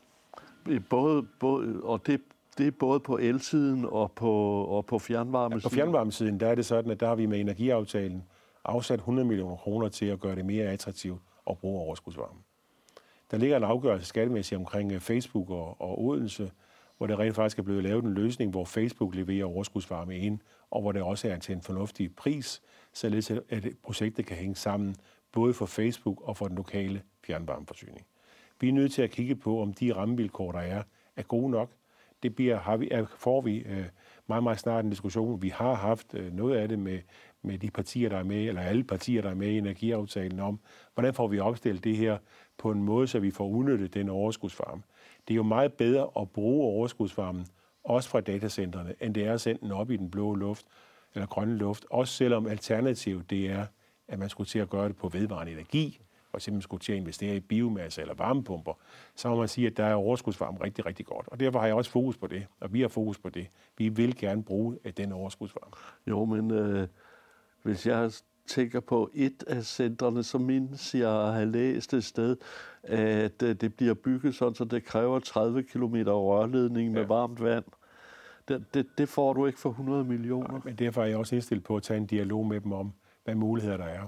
både, 0.89 1.27
både, 1.39 1.81
og 1.83 2.07
det, 2.07 2.21
det 2.57 2.67
er 2.67 2.71
både 2.71 2.99
på 2.99 3.17
elsiden 3.17 3.85
og 3.85 4.11
på, 4.11 4.63
og 4.63 4.85
på 4.85 4.99
fjernvarmesiden. 4.99 5.61
Ja, 5.61 5.69
på 5.69 5.75
fjernvarmesiden, 5.75 6.39
der 6.39 6.47
er 6.47 6.55
det 6.55 6.65
sådan, 6.65 6.91
at 6.91 6.99
der 6.99 7.07
har 7.07 7.15
vi 7.15 7.25
med 7.25 7.39
energiaftalen 7.39 8.23
afsat 8.65 8.99
100 8.99 9.27
millioner 9.27 9.55
kroner 9.55 9.89
til 9.89 10.05
at 10.05 10.19
gøre 10.19 10.35
det 10.35 10.45
mere 10.45 10.65
attraktivt 10.65 11.21
at 11.49 11.57
bruge 11.57 11.81
overskudsvarme. 11.81 12.39
Der 13.31 13.37
ligger 13.37 13.57
en 13.57 13.63
afgørelse 13.63 14.05
skattemæssigt 14.05 14.59
omkring 14.59 14.91
øh, 14.91 14.99
Facebook 14.99 15.49
og, 15.49 15.81
og 15.81 16.03
Odense, 16.05 16.51
hvor 16.99 17.07
der 17.07 17.19
rent 17.19 17.35
faktisk 17.35 17.59
er 17.59 17.63
blevet 17.63 17.83
lavet 17.83 18.03
en 18.03 18.13
løsning, 18.13 18.51
hvor 18.51 18.65
Facebook 18.65 19.15
leverer 19.15 19.45
overskudsvarme 19.45 20.17
ind, 20.17 20.39
og 20.71 20.81
hvor 20.81 20.91
det 20.91 21.01
også 21.01 21.29
er 21.29 21.37
til 21.37 21.55
en 21.55 21.61
fornuftig 21.61 22.15
pris, 22.15 22.61
således 22.93 23.31
at 23.31 23.67
projektet 23.83 24.25
kan 24.25 24.37
hænge 24.37 24.55
sammen, 24.55 24.95
både 25.31 25.53
for 25.53 25.65
Facebook 25.65 26.21
og 26.21 26.37
for 26.37 26.47
den 26.47 26.57
lokale 26.57 27.01
fjernvarmeforsyning. 27.25 28.05
Vi 28.59 28.69
er 28.69 28.73
nødt 28.73 28.91
til 28.91 29.01
at 29.01 29.11
kigge 29.11 29.35
på, 29.35 29.61
om 29.61 29.73
de 29.73 29.95
rammevilkår, 29.95 30.51
der 30.51 30.59
er, 30.59 30.83
er 31.15 31.23
gode 31.23 31.51
nok. 31.51 31.71
Det 32.23 32.35
bliver, 32.35 32.59
har 32.59 32.77
vi, 32.77 32.87
er, 32.91 33.05
får 33.17 33.41
vi 33.41 33.57
øh, 33.57 33.85
meget, 34.27 34.43
meget 34.43 34.59
snart 34.59 34.83
en 34.83 34.89
diskussion. 34.89 35.41
Vi 35.41 35.49
har 35.49 35.73
haft 35.73 36.13
øh, 36.13 36.33
noget 36.33 36.57
af 36.57 36.67
det 36.67 36.79
med, 36.79 36.99
med 37.41 37.57
de 37.57 37.71
partier, 37.71 38.09
der 38.09 38.17
er 38.17 38.23
med, 38.23 38.47
eller 38.47 38.61
alle 38.61 38.83
partier, 38.83 39.21
der 39.21 39.29
er 39.29 39.35
med 39.35 39.47
i 39.47 39.57
energiaftalen 39.57 40.39
om, 40.39 40.59
hvordan 40.93 41.13
får 41.13 41.27
vi 41.27 41.39
opstillet 41.39 41.83
det 41.83 41.97
her 41.97 42.17
på 42.57 42.71
en 42.71 42.83
måde, 42.83 43.07
så 43.07 43.19
vi 43.19 43.31
får 43.31 43.47
udnyttet 43.47 43.93
den 43.93 44.09
overskudsvarme. 44.09 44.81
Det 45.29 45.33
er 45.33 45.37
jo 45.37 45.43
meget 45.43 45.73
bedre 45.73 46.09
at 46.19 46.29
bruge 46.29 46.63
overskudsvarmen, 46.63 47.45
også 47.83 48.09
fra 48.09 48.21
datacenterne, 48.21 48.95
end 49.01 49.15
det 49.15 49.25
er 49.25 49.33
at 49.33 49.41
sende 49.41 49.61
den 49.61 49.71
op 49.71 49.91
i 49.91 49.97
den 49.97 50.11
blå 50.11 50.35
luft, 50.35 50.65
eller 51.13 51.27
grønne 51.27 51.57
luft, 51.57 51.85
også 51.89 52.13
selvom 52.13 52.47
alternativet 52.47 53.29
det 53.29 53.49
er, 53.49 53.65
at 54.07 54.19
man 54.19 54.29
skulle 54.29 54.47
til 54.47 54.59
at 54.59 54.69
gøre 54.69 54.87
det 54.87 54.95
på 54.95 55.09
vedvarende 55.09 55.51
energi, 55.51 56.01
for 56.31 56.37
eksempel 56.37 56.63
skulle 56.63 56.81
til 56.81 56.91
at 56.91 56.97
investere 56.97 57.35
i 57.35 57.39
biomasse 57.39 58.01
eller 58.01 58.13
varmepumper, 58.13 58.73
så 59.15 59.29
må 59.29 59.35
man 59.35 59.47
sige, 59.47 59.67
at 59.67 59.77
der 59.77 59.85
er 59.85 59.93
overskudsvarme 59.93 60.63
rigtig, 60.63 60.85
rigtig 60.85 61.05
godt. 61.05 61.27
Og 61.27 61.39
derfor 61.39 61.59
har 61.59 61.65
jeg 61.65 61.75
også 61.75 61.91
fokus 61.91 62.17
på 62.17 62.27
det, 62.27 62.45
og 62.59 62.73
vi 62.73 62.81
har 62.81 62.87
fokus 62.87 63.19
på 63.19 63.29
det. 63.29 63.47
Vi 63.77 63.89
vil 63.89 64.17
gerne 64.17 64.43
bruge 64.43 64.77
den 64.97 65.11
overskudsvarme. 65.11 65.71
Jo, 66.07 66.25
men 66.25 66.51
øh, 66.51 66.87
hvis 67.63 67.87
jeg 67.87 68.11
tænker 68.49 68.79
på 68.79 69.09
et 69.13 69.43
af 69.47 69.63
centrene, 69.63 70.23
så 70.23 70.37
mindes 70.37 70.95
jeg 70.95 71.27
at 71.27 71.33
have 71.33 71.51
læst 71.51 71.93
et 71.93 72.03
sted, 72.03 72.37
at 72.83 73.43
øh, 73.43 73.55
det 73.55 73.73
bliver 73.73 73.93
bygget 73.93 74.35
sådan, 74.35 74.55
så 74.55 74.65
det 74.65 74.83
kræver 74.83 75.19
30 75.19 75.63
km 75.63 75.95
rørledning 75.95 76.91
med 76.91 77.01
ja. 77.01 77.07
varmt 77.07 77.43
vand. 77.43 77.65
Det, 78.47 78.65
det, 78.73 78.87
det 78.97 79.09
får 79.09 79.33
du 79.33 79.45
ikke 79.45 79.59
for 79.59 79.69
100 79.69 80.03
millioner. 80.03 80.51
Nej, 80.51 80.61
men 80.63 80.75
derfor 80.75 81.01
er 81.01 81.05
jeg 81.05 81.17
også 81.17 81.35
indstillet 81.35 81.63
på 81.63 81.75
at 81.75 81.83
tage 81.83 81.97
en 81.97 82.05
dialog 82.05 82.45
med 82.45 82.61
dem 82.61 82.71
om, 82.71 82.93
hvad 83.23 83.35
muligheder 83.35 83.77
der 83.77 83.85
er, 83.85 84.07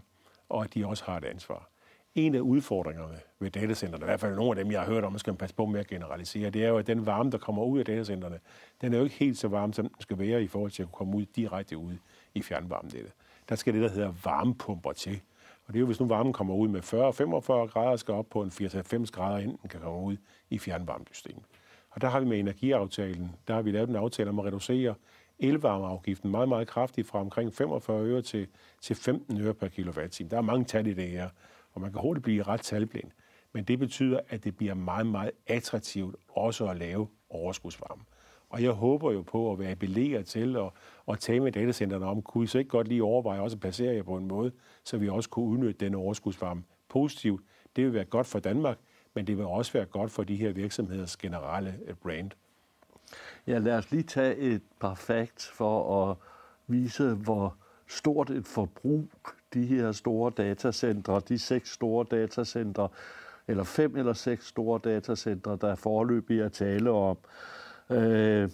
og 0.49 0.63
at 0.63 0.73
de 0.73 0.88
også 0.88 1.04
har 1.06 1.17
et 1.17 1.25
ansvar. 1.25 1.69
En 2.15 2.36
af 2.36 2.39
udfordringerne 2.39 3.17
ved 3.39 3.51
datacenterne, 3.51 4.04
i 4.04 4.06
hvert 4.06 4.19
fald 4.19 4.36
nogle 4.36 4.60
af 4.60 4.65
dem, 4.65 4.71
jeg 4.71 4.82
har 4.82 4.88
hørt 4.88 5.04
om, 5.04 5.17
skal 5.17 5.32
man 5.32 5.38
passe 5.38 5.56
på 5.56 5.65
med 5.65 5.80
at 5.80 5.88
generalisere, 5.88 6.49
det 6.49 6.63
er 6.63 6.69
jo, 6.69 6.77
at 6.77 6.88
den 6.88 7.06
varme, 7.06 7.32
der 7.32 7.38
kommer 7.38 7.63
ud 7.63 7.80
af 7.80 7.86
datacenterne, 7.86 8.39
den 8.82 8.93
er 8.93 8.97
jo 8.97 9.04
ikke 9.04 9.15
helt 9.15 9.38
så 9.38 9.47
varm, 9.47 9.73
som 9.73 9.88
den 9.88 10.01
skal 10.01 10.19
være 10.19 10.43
i 10.43 10.47
forhold 10.47 10.71
til 10.71 10.84
at 10.84 10.91
komme 10.91 11.17
ud 11.17 11.25
direkte 11.25 11.77
ud 11.77 11.93
i 12.34 12.41
fjernvarmenettet 12.41 13.12
der 13.52 13.58
skal 13.58 13.74
det, 13.74 13.82
der 13.82 13.90
hedder 13.90 14.14
varmepumper 14.24 14.92
til. 14.92 15.22
Og 15.66 15.74
det 15.74 15.76
er 15.76 15.80
jo, 15.80 15.86
hvis 15.86 16.00
nu 16.00 16.08
varmen 16.08 16.34
kommer 16.34 16.54
ud 16.56 16.68
med 16.68 16.82
40-45 16.82 17.72
grader, 17.72 17.96
skal 17.96 18.14
op 18.14 18.30
på 18.30 18.42
en 18.42 18.50
80-90 18.50 19.06
grader, 19.06 19.40
den 19.40 19.58
kan 19.70 19.80
komme 19.80 20.00
ud 20.00 20.18
i 20.50 20.60
fjernvarmesystemet. 20.60 21.44
Og 21.90 22.02
der 22.02 22.10
har 22.10 22.20
vi 22.20 22.26
med 22.26 22.40
energiaftalen, 22.40 23.36
der 23.48 23.54
har 23.54 23.62
vi 23.62 23.72
lavet 23.72 23.90
en 23.90 23.96
aftale 23.96 24.30
om 24.30 24.40
at 24.40 24.46
reducere 24.46 24.96
elvarmeafgiften 25.40 26.32
meget, 26.32 26.50
meget 26.50 26.68
kraftigt 26.68 27.08
fra 27.08 27.20
omkring 27.20 27.54
45 27.54 28.06
øre 28.06 28.22
til, 28.22 28.48
til 28.82 28.96
15 28.96 29.42
øre 29.42 29.54
per 29.54 29.68
kilowatt-time. 29.68 30.30
Der 30.30 30.38
er 30.38 30.42
mange 30.42 30.66
tal 30.66 30.88
i 30.88 30.94
det 30.94 31.08
her, 31.08 31.30
og 31.74 31.82
man 31.82 31.92
kan 31.92 32.02
hurtigt 32.02 32.24
blive 32.24 32.44
ret 32.44 32.62
talblind. 32.62 33.12
Men 33.54 33.64
det 33.64 33.80
betyder, 33.80 34.20
at 34.30 34.44
det 34.44 34.58
bliver 34.58 34.74
meget, 34.74 35.08
meget 35.08 35.32
attraktivt 35.48 36.16
også 36.30 36.68
at 36.68 36.78
lave 36.78 37.08
overskudsvarme. 37.30 38.04
Og 38.52 38.64
jeg 38.64 38.72
håber 38.72 39.12
jo 39.12 39.22
på 39.22 39.52
at 39.52 39.60
være 39.60 39.72
appelleret 39.72 40.26
til 40.26 40.56
at, 40.58 40.70
at 41.08 41.20
tage 41.20 41.40
med 41.40 41.52
datacenterne 41.52 42.06
om, 42.06 42.22
kunne 42.22 42.44
I 42.44 42.48
så 42.48 42.58
ikke 42.58 42.70
godt 42.70 42.88
lige 42.88 43.04
overveje 43.04 43.40
også 43.40 43.56
at 43.56 43.62
placere 43.62 43.96
jer 43.96 44.04
på 44.04 44.16
en 44.16 44.28
måde, 44.28 44.52
så 44.84 44.98
vi 44.98 45.10
også 45.10 45.30
kunne 45.30 45.46
udnytte 45.46 45.86
den 45.86 45.96
overskudsvarme 45.96 46.64
positivt. 46.90 47.42
Det 47.76 47.86
vil 47.86 47.94
være 47.94 48.06
godt 48.06 48.28
for 48.28 48.40
Danmark, 48.40 48.78
men 49.14 49.28
det 49.28 49.38
vil 49.38 49.46
også 49.46 49.74
være 49.74 49.86
godt 49.86 50.12
for 50.12 50.24
de 50.24 50.36
her 50.36 50.52
virksomheders 50.52 51.18
generelle 51.18 51.80
øh, 51.88 51.96
brand. 51.96 52.32
Ja, 53.48 53.58
lad 53.58 53.78
os 53.78 53.92
lige 53.92 54.04
tage 54.04 54.36
et 54.36 54.62
par 54.80 54.96
facts 54.96 55.48
for 55.50 56.10
at 56.10 56.18
vise, 56.68 57.14
hvor 57.14 57.56
stort 57.88 58.30
et 58.30 58.48
forbrug 58.48 59.08
de 59.54 59.66
her 59.66 59.92
store 59.92 60.32
datacentre, 60.38 61.22
de 61.30 61.40
seks 61.40 61.72
store 61.72 62.06
datacentre, 62.12 62.90
eller 63.48 63.64
fem 63.64 63.98
eller 63.98 64.14
seks 64.14 64.48
store 64.48 64.80
datacentre, 64.84 65.58
der 65.62 65.68
er 65.68 65.76
forløbig 65.76 66.52
tale 66.52 66.92
om, 66.92 67.18
Øh, 67.91 68.49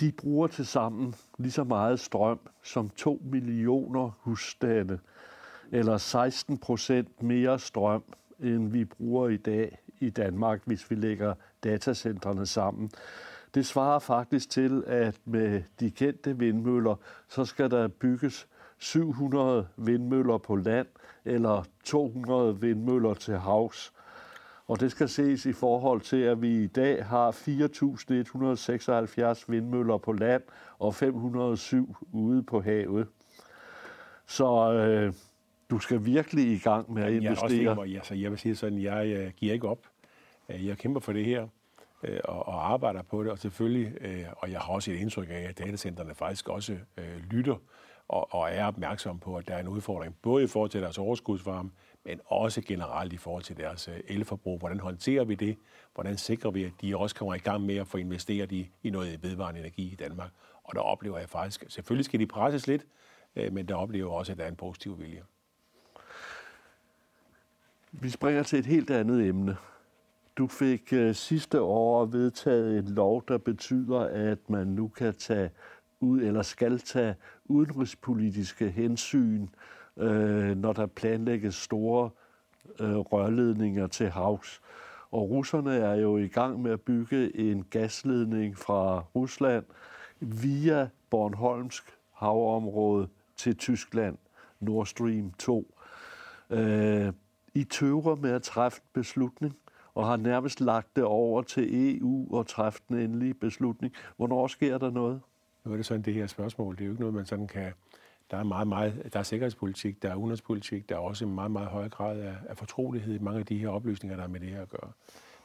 de 0.00 0.12
bruger 0.12 0.46
til 0.46 0.66
sammen 0.66 1.14
lige 1.38 1.52
så 1.52 1.64
meget 1.64 2.00
strøm 2.00 2.40
som 2.62 2.90
2 2.90 3.22
millioner 3.24 4.10
husstande, 4.20 4.98
eller 5.70 5.96
16 5.96 6.58
procent 6.58 7.22
mere 7.22 7.58
strøm, 7.58 8.02
end 8.40 8.70
vi 8.70 8.84
bruger 8.84 9.28
i 9.28 9.36
dag 9.36 9.78
i 10.00 10.10
Danmark, 10.10 10.60
hvis 10.64 10.90
vi 10.90 10.94
lægger 10.94 11.34
datacentrene 11.64 12.46
sammen. 12.46 12.90
Det 13.54 13.66
svarer 13.66 13.98
faktisk 13.98 14.50
til, 14.50 14.84
at 14.86 15.20
med 15.24 15.62
de 15.80 15.90
kendte 15.90 16.38
vindmøller, 16.38 16.96
så 17.28 17.44
skal 17.44 17.70
der 17.70 17.88
bygges 17.88 18.48
700 18.78 19.68
vindmøller 19.76 20.38
på 20.38 20.56
land, 20.56 20.86
eller 21.24 21.64
200 21.84 22.60
vindmøller 22.60 23.14
til 23.14 23.38
havs. 23.38 23.92
Og 24.72 24.80
det 24.80 24.90
skal 24.90 25.08
ses 25.08 25.46
i 25.46 25.52
forhold 25.52 26.00
til, 26.00 26.16
at 26.16 26.42
vi 26.42 26.64
i 26.64 26.66
dag 26.66 27.06
har 27.06 27.30
4.176 27.30 29.44
vindmøller 29.48 29.98
på 29.98 30.12
land 30.12 30.42
og 30.78 30.94
507 30.94 31.96
ude 32.12 32.42
på 32.42 32.60
havet. 32.60 33.08
Så 34.26 34.72
øh, 34.72 35.12
du 35.70 35.78
skal 35.78 36.04
virkelig 36.04 36.52
i 36.52 36.58
gang 36.58 36.92
med 36.92 37.02
at 37.02 37.12
investere. 37.12 37.62
Jeg, 37.62 37.78
også 37.78 37.94
altså, 37.94 38.14
jeg 38.14 38.30
vil 38.30 38.38
sige 38.38 38.56
sådan, 38.56 38.82
jeg, 38.82 39.08
jeg 39.08 39.32
giver 39.32 39.52
ikke 39.52 39.68
op. 39.68 39.86
Øh, 40.48 40.66
jeg 40.66 40.78
kæmper 40.78 41.00
for 41.00 41.12
det 41.12 41.24
her 41.24 41.48
øh, 42.02 42.20
og, 42.24 42.48
og 42.48 42.72
arbejder 42.72 43.02
på 43.02 43.24
det, 43.24 43.32
og 43.32 43.38
selvfølgelig, 43.38 43.92
øh, 44.00 44.24
og 44.36 44.50
jeg 44.50 44.60
har 44.60 44.72
også 44.72 44.90
et 44.90 44.96
indtryk 44.96 45.28
af, 45.30 45.46
at 45.48 45.58
datacenterne 45.58 46.14
faktisk 46.14 46.48
også 46.48 46.76
øh, 46.96 47.16
lytter 47.30 47.56
og, 48.08 48.34
og 48.34 48.50
er 48.50 48.66
opmærksom 48.66 49.18
på, 49.18 49.36
at 49.36 49.48
der 49.48 49.54
er 49.54 49.60
en 49.60 49.68
udfordring, 49.68 50.16
både 50.22 50.44
i 50.44 50.46
forhold 50.46 50.70
til 50.70 50.82
deres 50.82 50.98
overskudsvarme, 50.98 51.70
men 52.04 52.20
også 52.26 52.60
generelt 52.60 53.12
i 53.12 53.16
forhold 53.16 53.42
til 53.42 53.56
deres 53.56 53.88
øh, 53.88 54.00
elforbrug. 54.08 54.58
Hvordan 54.58 54.80
håndterer 54.80 55.24
vi 55.24 55.34
det? 55.34 55.56
Hvordan 55.94 56.16
sikrer 56.16 56.50
vi, 56.50 56.64
at 56.64 56.72
de 56.80 56.96
også 56.96 57.16
kommer 57.16 57.34
i 57.34 57.38
gang 57.38 57.62
med 57.62 57.76
at 57.76 57.86
få 57.86 57.98
investeret 57.98 58.52
i, 58.52 58.70
i 58.82 58.90
noget 58.90 59.22
vedvarende 59.22 59.60
energi 59.60 59.92
i 59.92 59.94
Danmark? 59.94 60.30
Og 60.64 60.74
der 60.74 60.80
oplever 60.80 61.18
jeg 61.18 61.28
faktisk, 61.28 61.64
selvfølgelig 61.68 62.04
skal 62.04 62.20
de 62.20 62.26
presses 62.26 62.66
lidt, 62.66 62.86
øh, 63.36 63.52
men 63.52 63.68
der 63.68 63.74
oplever 63.74 64.10
jeg 64.10 64.18
også, 64.18 64.32
at 64.32 64.38
der 64.38 64.44
er 64.44 64.48
en 64.48 64.56
positiv 64.56 64.98
vilje. 64.98 65.22
Vi 67.92 68.10
springer 68.10 68.42
til 68.42 68.58
et 68.58 68.66
helt 68.66 68.90
andet 68.90 69.28
emne. 69.28 69.56
Du 70.36 70.46
fik 70.46 70.92
øh, 70.92 71.14
sidste 71.14 71.60
år 71.60 72.04
vedtaget 72.04 72.78
en 72.78 72.94
lov, 72.94 73.24
der 73.28 73.38
betyder, 73.38 74.00
at 74.00 74.50
man 74.50 74.66
nu 74.66 74.88
kan 74.88 75.14
tage 75.14 75.50
ud 76.00 76.20
eller 76.20 76.42
skal 76.42 76.78
tage 76.78 77.14
udenrigspolitiske 77.44 78.70
hensyn 78.70 79.42
øh, 79.42 79.48
Øh, 79.96 80.56
når 80.56 80.72
der 80.72 80.86
planlægges 80.86 81.54
store 81.54 82.10
øh, 82.80 82.96
rørledninger 82.96 83.86
til 83.86 84.10
havs. 84.10 84.60
Og 85.10 85.30
russerne 85.30 85.74
er 85.76 85.94
jo 85.94 86.16
i 86.16 86.28
gang 86.28 86.62
med 86.62 86.70
at 86.70 86.80
bygge 86.80 87.36
en 87.36 87.64
gasledning 87.70 88.58
fra 88.58 89.04
Rusland 89.14 89.64
via 90.20 90.88
Bornholmsk 91.10 91.84
havområde 92.12 93.08
til 93.36 93.56
Tyskland, 93.56 94.18
Nord 94.60 94.86
Stream 94.86 95.32
2. 95.38 95.74
Øh, 96.50 97.12
I 97.54 97.64
tøver 97.64 98.16
med 98.16 98.30
at 98.30 98.42
træffe 98.42 98.80
en 98.80 99.00
beslutning, 99.00 99.56
og 99.94 100.06
har 100.06 100.16
nærmest 100.16 100.60
lagt 100.60 100.96
det 100.96 101.04
over 101.04 101.42
til 101.42 101.96
EU 101.98 102.36
og 102.36 102.46
træffe 102.46 102.80
den 102.88 102.98
endelige 102.98 103.34
beslutning. 103.34 103.94
Hvornår 104.16 104.46
sker 104.46 104.78
der 104.78 104.90
noget? 104.90 105.20
Nu 105.64 105.72
er 105.72 105.76
det 105.76 105.86
sådan, 105.86 106.02
det 106.02 106.14
her 106.14 106.26
spørgsmål, 106.26 106.74
det 106.74 106.80
er 106.80 106.84
jo 106.84 106.92
ikke 106.92 107.00
noget, 107.00 107.14
man 107.14 107.26
sådan 107.26 107.46
kan... 107.46 107.72
Der 108.32 108.38
er 108.38 108.42
meget, 108.42 108.68
meget, 108.68 109.10
der 109.12 109.18
er 109.18 109.22
sikkerhedspolitik, 109.22 110.02
der 110.02 110.10
er 110.10 110.14
udenrigspolitik, 110.14 110.88
der 110.88 110.94
er 110.94 110.98
også 110.98 111.24
en 111.24 111.34
meget, 111.34 111.50
meget 111.50 111.68
høj 111.68 111.88
grad 111.88 112.20
af, 112.20 112.34
af 112.48 112.56
fortrolighed 112.56 113.14
i 113.14 113.18
mange 113.18 113.40
af 113.40 113.46
de 113.46 113.58
her 113.58 113.68
oplysninger, 113.68 114.16
der 114.16 114.24
er 114.24 114.28
med 114.28 114.40
det 114.40 114.48
her 114.48 114.62
at 114.62 114.68
gøre. 114.68 114.92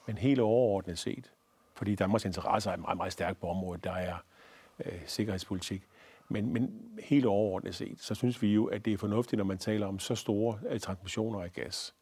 Men 0.06 0.18
helt 0.18 0.40
overordnet 0.40 1.00
set, 1.00 1.32
fordi 1.76 1.96
Danmarks 1.96 2.26
interesser 2.26 2.72
er 2.72 2.78
meget, 2.78 2.98
meget 2.98 3.14
stærke 3.14 3.40
på 3.40 3.48
området, 3.48 3.84
der 3.84 3.92
er 3.92 4.16
øh, 4.86 5.02
sikkerhedspolitik. 5.06 5.84
Men, 6.30 6.54
men 6.54 6.92
helt 7.04 7.26
overordnet 7.26 7.76
set, 7.76 8.00
så 8.02 8.16
synes 8.16 8.42
vi 8.42 8.54
jo, 8.54 8.66
at 8.66 8.86
det 8.86 8.94
er 8.94 8.98
fornuftigt, 8.98 9.38
når 9.38 9.46
man 9.46 9.58
taler 9.58 9.88
om 9.88 10.00
så 10.00 10.16
store 10.16 10.60
øh, 10.70 10.80
transmissioner 10.80 11.42
af 11.42 11.54
gas. 11.54 11.96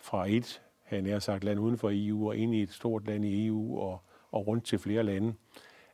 Fra 0.00 0.28
et, 0.28 0.62
han 0.82 1.06
er 1.06 1.18
sagt, 1.18 1.44
land 1.44 1.60
uden 1.60 1.78
for 1.78 1.90
EU 1.92 2.28
og 2.28 2.36
ind 2.36 2.54
i 2.54 2.62
et 2.62 2.72
stort 2.72 3.06
land 3.06 3.24
i 3.24 3.46
EU 3.46 3.80
og, 3.80 4.02
og 4.30 4.46
rundt 4.46 4.64
til 4.64 4.78
flere 4.78 5.02
lande, 5.02 5.34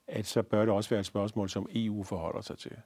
at 0.06 0.26
så 0.26 0.42
bør 0.42 0.60
det 0.60 0.74
også 0.74 0.90
være 0.90 1.00
et 1.00 1.06
spørgsmål, 1.06 1.48
som 1.48 1.68
EU 1.74 2.02
forholder 2.02 2.40
sig 2.40 2.58
til. 2.58 2.76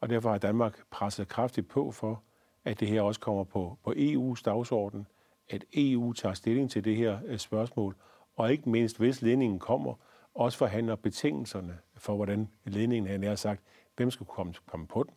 Og 0.00 0.10
derfor 0.10 0.30
har 0.30 0.38
Danmark 0.38 0.80
presset 0.90 1.28
kraftigt 1.28 1.68
på 1.68 1.90
for, 1.90 2.22
at 2.64 2.80
det 2.80 2.88
her 2.88 3.02
også 3.02 3.20
kommer 3.20 3.44
på, 3.44 3.78
på 3.84 3.90
EU's 3.90 4.42
dagsorden, 4.44 5.06
at 5.50 5.64
EU 5.72 6.12
tager 6.12 6.34
stilling 6.34 6.70
til 6.70 6.84
det 6.84 6.96
her 6.96 7.18
øh, 7.26 7.38
spørgsmål, 7.38 7.96
og 8.36 8.52
ikke 8.52 8.70
mindst, 8.70 8.98
hvis 8.98 9.22
ledningen 9.22 9.58
kommer, 9.58 9.94
også 10.34 10.58
forhandler 10.58 10.94
betingelserne 10.94 11.78
for, 11.96 12.16
hvordan 12.16 12.48
ledningen, 12.64 13.10
han 13.10 13.22
har 13.22 13.34
sagt, 13.34 13.62
hvem 13.96 14.10
skal 14.10 14.26
komme, 14.26 14.54
komme 14.66 14.86
på 14.86 15.02
den, 15.02 15.14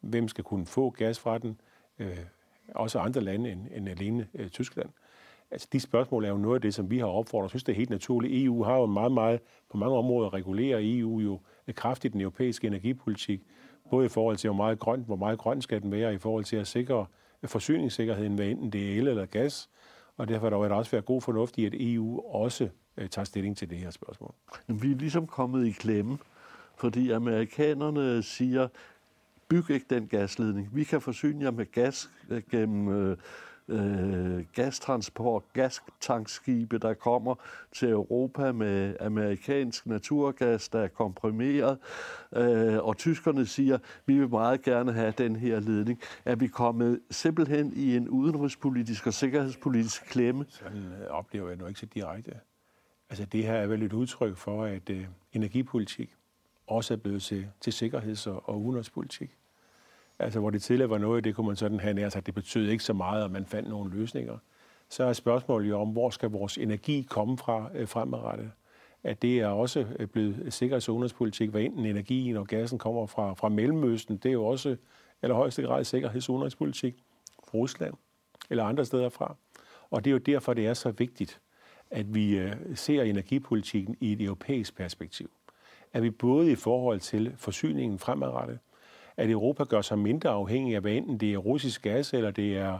hvem 0.00 0.28
skal 0.28 0.44
kunne 0.44 0.66
få 0.66 0.90
gas 0.90 1.18
fra 1.18 1.38
den, 1.38 1.60
øh, 1.98 2.18
også 2.74 2.98
andre 2.98 3.20
lande 3.20 3.52
end, 3.52 3.66
end 3.72 3.88
alene 3.88 4.28
øh, 4.34 4.48
Tyskland. 4.48 4.88
Altså, 5.50 5.68
de 5.72 5.80
spørgsmål 5.80 6.24
er 6.24 6.28
jo 6.28 6.36
noget 6.36 6.54
af 6.54 6.60
det, 6.60 6.74
som 6.74 6.90
vi 6.90 6.98
har 6.98 7.06
opfordret. 7.06 7.44
Jeg 7.44 7.50
synes, 7.50 7.64
det 7.64 7.72
er 7.72 7.76
helt 7.76 7.90
naturligt. 7.90 8.44
EU 8.44 8.62
har 8.62 8.76
jo 8.76 8.86
meget, 8.86 9.12
meget 9.12 9.40
på 9.70 9.76
mange 9.76 9.96
områder 9.96 10.34
regulerer 10.34 10.78
EU 10.82 11.20
jo 11.20 11.40
øh, 11.68 11.74
kraftigt 11.74 12.12
den 12.12 12.20
europæiske 12.20 12.66
energipolitik, 12.66 13.42
både 13.90 14.06
i 14.06 14.08
forhold 14.08 14.36
til, 14.36 14.48
hvor 14.48 14.56
meget 14.56 14.78
grønt, 14.78 15.06
hvor 15.06 15.16
meget 15.16 15.38
grønt 15.38 15.62
skal 15.62 15.82
den 15.82 15.92
være, 15.92 16.14
i 16.14 16.18
forhold 16.18 16.44
til 16.44 16.56
at 16.56 16.66
sikre 16.66 17.06
forsyningssikkerheden, 17.44 18.34
hvad 18.34 18.46
enten 18.46 18.70
det 18.70 18.92
er 18.92 18.98
el 18.98 19.08
eller 19.08 19.26
gas. 19.26 19.70
Og 20.16 20.28
derfor 20.28 20.60
vil 20.60 20.70
der 20.70 20.76
også 20.76 20.90
være 20.90 21.02
god 21.02 21.20
fornuft 21.20 21.58
i, 21.58 21.66
at 21.66 21.72
EU 21.74 22.20
også 22.20 22.68
øh, 22.96 23.08
tager 23.08 23.24
stilling 23.24 23.56
til 23.56 23.70
det 23.70 23.78
her 23.78 23.90
spørgsmål. 23.90 24.34
Vi 24.68 24.92
er 24.92 24.96
ligesom 24.96 25.26
kommet 25.26 25.66
i 25.66 25.70
klemme, 25.70 26.18
fordi 26.76 27.10
amerikanerne 27.10 28.22
siger, 28.22 28.68
byg 29.48 29.70
ikke 29.70 29.86
den 29.90 30.06
gasledning. 30.06 30.68
Vi 30.72 30.84
kan 30.84 31.00
forsyne 31.00 31.44
jer 31.44 31.50
med 31.50 31.72
gas 31.72 32.10
øh, 32.30 32.42
gennem 32.50 32.88
øh, 32.88 33.16
øh, 33.68 34.44
gastransport, 34.54 35.42
gastankskibe, 35.52 36.78
der 36.78 36.94
kommer 36.94 37.34
til 37.72 37.88
Europa 37.88 38.52
med 38.52 38.96
amerikansk 39.00 39.86
naturgas, 39.86 40.68
der 40.68 40.80
er 40.80 40.88
komprimeret. 40.88 41.78
Øh, 42.36 42.78
og 42.78 42.96
tyskerne 42.96 43.46
siger, 43.46 43.78
vi 44.06 44.18
vil 44.18 44.28
meget 44.28 44.62
gerne 44.62 44.92
have 44.92 45.12
den 45.18 45.36
her 45.36 45.60
ledning. 45.60 46.00
Er 46.24 46.36
vi 46.36 46.46
kommet 46.46 47.00
simpelthen 47.10 47.72
i 47.76 47.96
en 47.96 48.08
udenrigspolitisk 48.08 49.06
og 49.06 49.14
sikkerhedspolitisk 49.14 50.04
klemme? 50.06 50.44
Sådan 50.48 50.78
øh, 50.78 51.06
oplever 51.10 51.48
jeg 51.48 51.56
nu 51.56 51.66
ikke 51.66 51.80
så 51.80 51.86
direkte. 51.86 52.32
Altså 53.10 53.24
det 53.24 53.44
her 53.44 53.54
er 53.54 53.66
vel 53.66 53.82
et 53.82 53.92
udtryk 53.92 54.36
for, 54.36 54.64
at 54.64 54.90
øh, 54.90 55.06
energipolitik 55.32 56.14
også 56.66 56.94
er 56.94 56.98
blevet 56.98 57.22
til, 57.22 57.48
til 57.60 57.72
sikkerheds- 57.72 58.26
og, 58.26 58.48
og 58.48 58.62
udenrigspolitik. 58.62 59.36
Altså, 60.18 60.40
hvor 60.40 60.50
det 60.50 60.62
tidligere 60.62 60.90
var 60.90 60.98
noget, 60.98 61.24
det 61.24 61.34
kunne 61.34 61.46
man 61.46 61.56
sådan 61.56 61.80
have 61.80 61.94
nær 61.94 62.08
det 62.08 62.34
betød 62.34 62.68
ikke 62.68 62.84
så 62.84 62.92
meget, 62.92 63.24
at 63.24 63.30
man 63.30 63.46
fandt 63.46 63.68
nogle 63.68 63.90
løsninger. 63.90 64.38
Så 64.88 65.04
er 65.04 65.12
spørgsmålet 65.12 65.68
jo 65.68 65.80
om, 65.80 65.88
hvor 65.88 66.10
skal 66.10 66.30
vores 66.30 66.58
energi 66.58 67.06
komme 67.10 67.38
fra 67.38 67.70
øh, 67.74 67.88
fremadrettet? 67.88 68.50
At 69.02 69.22
det 69.22 69.40
er 69.40 69.46
også 69.46 69.86
øh, 69.98 70.06
blevet 70.06 70.52
sikkerheds- 70.52 70.88
og 70.88 70.94
udenrigspolitik, 70.94 71.50
hvad 71.50 71.62
enten 71.62 71.86
energien 71.86 72.36
og 72.36 72.46
gassen 72.46 72.78
kommer 72.78 73.06
fra, 73.06 73.34
fra 73.34 73.48
Mellemøsten, 73.48 74.16
det 74.16 74.28
er 74.28 74.32
jo 74.32 74.46
også 74.46 74.76
eller 75.22 75.36
højeste 75.36 75.62
grad 75.62 75.84
sikkerheds- 75.84 76.28
og 76.28 76.34
udenrigspolitik 76.34 76.94
fra 77.44 77.58
Rusland 77.58 77.94
eller 78.50 78.64
andre 78.64 78.84
steder 78.84 79.08
fra. 79.08 79.36
Og 79.90 80.04
det 80.04 80.10
er 80.10 80.12
jo 80.12 80.18
derfor, 80.18 80.54
det 80.54 80.66
er 80.66 80.74
så 80.74 80.90
vigtigt, 80.90 81.40
at 81.90 82.14
vi 82.14 82.38
øh, 82.38 82.56
ser 82.74 83.02
energipolitikken 83.02 83.96
i 84.00 84.12
et 84.12 84.20
europæisk 84.20 84.76
perspektiv. 84.76 85.30
At 85.92 86.02
vi 86.02 86.10
både 86.10 86.52
i 86.52 86.54
forhold 86.54 87.00
til 87.00 87.34
forsyningen 87.36 87.98
fremadrettet, 87.98 88.58
at 89.16 89.30
Europa 89.30 89.64
gør 89.64 89.80
sig 89.80 89.98
mindre 89.98 90.30
afhængig 90.30 90.74
af, 90.74 90.80
hvad 90.80 90.92
enten 90.92 91.18
det 91.18 91.32
er 91.32 91.38
russisk 91.38 91.82
gas 91.82 92.14
eller 92.14 92.30
det 92.30 92.56
er, 92.56 92.78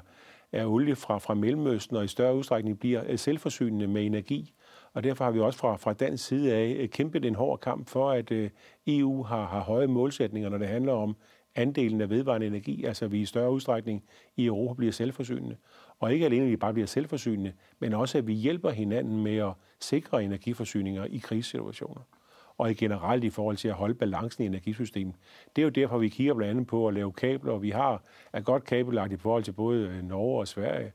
er 0.52 0.66
olie 0.66 0.96
fra, 0.96 1.18
fra 1.18 1.34
Mellemøsten, 1.34 1.96
og 1.96 2.04
i 2.04 2.08
større 2.08 2.36
udstrækning 2.36 2.78
bliver 2.78 3.02
øh, 3.08 3.18
selvforsynende 3.18 3.86
med 3.86 4.06
energi. 4.06 4.54
Og 4.92 5.04
derfor 5.04 5.24
har 5.24 5.30
vi 5.30 5.40
også 5.40 5.58
fra, 5.58 5.76
fra 5.76 5.92
dansk 5.92 6.26
side 6.26 6.54
af 6.54 6.76
øh, 6.78 6.88
kæmpet 6.88 7.24
en 7.24 7.34
hård 7.34 7.60
kamp 7.60 7.88
for, 7.88 8.10
at 8.10 8.30
øh, 8.30 8.50
EU 8.86 9.22
har, 9.22 9.46
har 9.46 9.60
høje 9.60 9.86
målsætninger, 9.86 10.48
når 10.48 10.58
det 10.58 10.68
handler 10.68 10.92
om 10.92 11.16
andelen 11.54 12.00
af 12.00 12.10
vedvarende 12.10 12.46
energi, 12.46 12.84
altså 12.84 13.06
vi 13.06 13.20
i 13.20 13.26
større 13.26 13.52
udstrækning 13.52 14.04
i 14.36 14.46
Europa 14.46 14.74
bliver 14.76 14.92
selvforsynende. 14.92 15.56
Og 15.98 16.12
ikke 16.12 16.26
alene, 16.26 16.44
at 16.44 16.50
vi 16.50 16.56
bare 16.56 16.72
bliver 16.72 16.86
selvforsynende, 16.86 17.52
men 17.78 17.94
også, 17.94 18.18
at 18.18 18.26
vi 18.26 18.32
hjælper 18.32 18.70
hinanden 18.70 19.22
med 19.22 19.36
at 19.36 19.52
sikre 19.80 20.24
energiforsyninger 20.24 21.04
i 21.04 21.16
krisesituationer 21.16 22.00
og 22.58 22.70
i 22.70 22.74
generelt 22.74 23.24
i 23.24 23.30
forhold 23.30 23.56
til 23.56 23.68
at 23.68 23.74
holde 23.74 23.94
balancen 23.94 24.44
i 24.44 24.46
energisystemet. 24.46 25.14
Det 25.56 25.62
er 25.62 25.66
jo 25.66 25.70
derfor, 25.70 25.98
vi 25.98 26.08
kigger 26.08 26.34
blandt 26.34 26.50
andet 26.50 26.66
på 26.66 26.88
at 26.88 26.94
lave 26.94 27.12
kabler, 27.12 27.52
og 27.52 27.62
vi 27.62 27.70
har 27.70 28.02
et 28.36 28.44
godt 28.44 28.64
kabellagt 28.64 29.12
i 29.12 29.16
forhold 29.16 29.42
til 29.42 29.52
både 29.52 29.88
øh, 29.88 30.02
Norge 30.02 30.40
og 30.40 30.48
Sverige, 30.48 30.92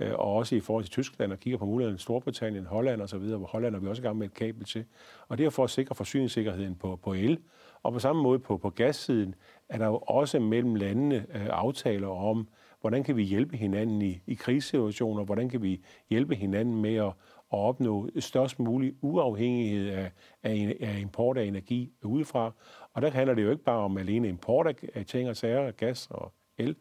øh, 0.00 0.12
og 0.12 0.34
også 0.34 0.56
i 0.56 0.60
forhold 0.60 0.84
til 0.84 0.92
Tyskland, 0.92 1.32
og 1.32 1.38
kigger 1.38 1.58
på 1.58 1.66
muligheden 1.66 1.98
Storbritannien, 1.98 2.66
Holland 2.66 3.00
og 3.00 3.08
så 3.08 3.18
videre, 3.18 3.38
hvor 3.38 3.46
Holland 3.46 3.74
er 3.74 3.78
vi 3.78 3.88
også 3.88 4.02
i 4.02 4.04
gang 4.04 4.18
med 4.18 4.26
et 4.26 4.34
kabel 4.34 4.64
til. 4.64 4.84
Og 5.28 5.38
det 5.38 5.46
er 5.46 5.50
for 5.50 5.64
at 5.64 5.70
sikre 5.70 5.94
forsyningssikkerheden 5.94 6.74
på, 6.74 6.96
på 6.96 7.12
el. 7.12 7.38
Og 7.82 7.92
på 7.92 7.98
samme 7.98 8.22
måde 8.22 8.38
på, 8.38 8.56
på 8.56 8.70
gassiden 8.70 9.34
er 9.68 9.78
der 9.78 9.86
jo 9.86 9.96
også 9.96 10.40
mellem 10.40 10.74
landene 10.74 11.16
øh, 11.16 11.46
aftaler 11.50 12.08
om, 12.08 12.48
hvordan 12.80 13.04
kan 13.04 13.16
vi 13.16 13.22
hjælpe 13.22 13.56
hinanden 13.56 14.02
i, 14.02 14.20
i 14.26 14.34
krisesituationer, 14.34 15.24
hvordan 15.24 15.48
kan 15.48 15.62
vi 15.62 15.80
hjælpe 16.10 16.34
hinanden 16.34 16.82
med 16.82 16.94
at, 16.94 17.12
at 17.54 17.58
opnå 17.58 18.08
størst 18.18 18.58
mulig 18.58 18.94
uafhængighed 19.00 19.88
af, 19.88 20.10
af, 20.42 20.76
af 20.80 20.98
import 21.00 21.38
af 21.38 21.44
energi 21.44 21.92
udefra. 22.02 22.52
Og 22.92 23.02
der 23.02 23.10
handler 23.10 23.34
det 23.34 23.42
jo 23.42 23.50
ikke 23.50 23.64
bare 23.64 23.78
om 23.78 23.98
alene 23.98 24.28
import 24.28 24.66
af 24.94 25.06
ting 25.06 25.28
og 25.28 25.36
sager, 25.36 25.70
gas 25.70 26.08
og 26.10 26.32
el, 26.58 26.76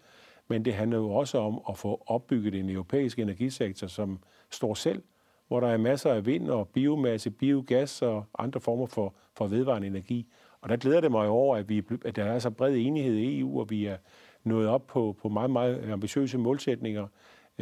men 0.48 0.66
det 0.66 0.74
handler 0.74 0.98
jo 0.98 1.12
også 1.12 1.38
om 1.38 1.62
at 1.70 1.78
få 1.78 2.04
opbygget 2.08 2.56
en 2.56 2.70
europæisk 2.70 3.20
energisektor, 3.20 3.88
som 3.88 4.20
står 4.50 4.74
selv, 4.74 5.04
hvor 5.48 5.60
der 5.60 5.68
er 5.68 5.78
masser 5.78 6.14
af 6.14 6.26
vind 6.26 6.50
og 6.50 6.68
biomasse, 6.68 7.30
biogas 7.32 8.02
og 8.02 8.26
andre 8.40 8.60
former 8.60 8.86
for, 8.86 9.14
for 9.38 9.48
vedvarende 9.48 9.88
energi. 9.88 10.28
Og 10.62 10.70
der 10.70 10.78
glæder 10.78 11.02
det 11.02 11.12
mig 11.12 11.28
over, 11.28 11.58
at, 11.58 11.70
vi, 11.70 11.84
at 12.06 12.16
der 12.16 12.24
er 12.24 12.40
så 12.40 12.50
bred 12.50 12.76
enighed 12.76 13.16
i 13.16 13.40
EU, 13.40 13.60
og 13.60 13.70
vi 13.70 13.86
er 13.86 13.98
nået 14.44 14.68
op 14.68 14.88
på, 14.88 15.16
på 15.22 15.30
meget, 15.30 15.52
meget 15.52 15.92
ambitiøse 15.92 16.38
målsætninger, 16.38 17.08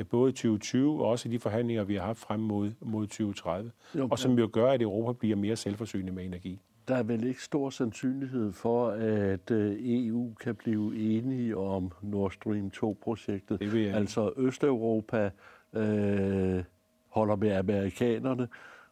både 0.10 0.30
i 0.30 0.34
2020 0.34 1.04
og 1.04 1.10
også 1.10 1.30
i 1.30 1.32
de 1.32 1.40
forhandlinger, 1.40 1.84
vi 1.84 1.96
har 1.96 2.06
haft 2.06 2.20
frem 2.20 2.40
mod, 2.40 2.72
mod 2.80 3.08
2030, 3.08 3.72
jo, 3.96 4.08
og 4.12 4.20
som 4.20 4.40
jo 4.40 4.50
gør, 4.54 4.72
at 4.72 4.82
Europa 4.82 5.18
bliver 5.18 5.36
mere 5.36 5.56
selvforsynende 5.56 6.12
med 6.12 6.26
energi. 6.26 6.62
Der 6.88 6.96
er 6.96 7.04
vel 7.04 7.24
ikke 7.24 7.44
stor 7.44 7.70
sandsynlighed 7.70 8.54
for, 8.54 8.90
at 8.90 9.52
øh, 9.52 9.78
EU 9.80 10.34
kan 10.34 10.56
blive 10.56 11.18
enige 11.18 11.58
om 11.58 11.92
Nord 12.02 12.32
Stream 12.32 12.72
2-projektet. 12.78 13.62
Altså 13.96 14.32
Østeuropa 14.38 15.32
øh, 15.74 16.64
holder 17.08 17.36
med 17.36 17.52
amerikanerne 17.52 18.48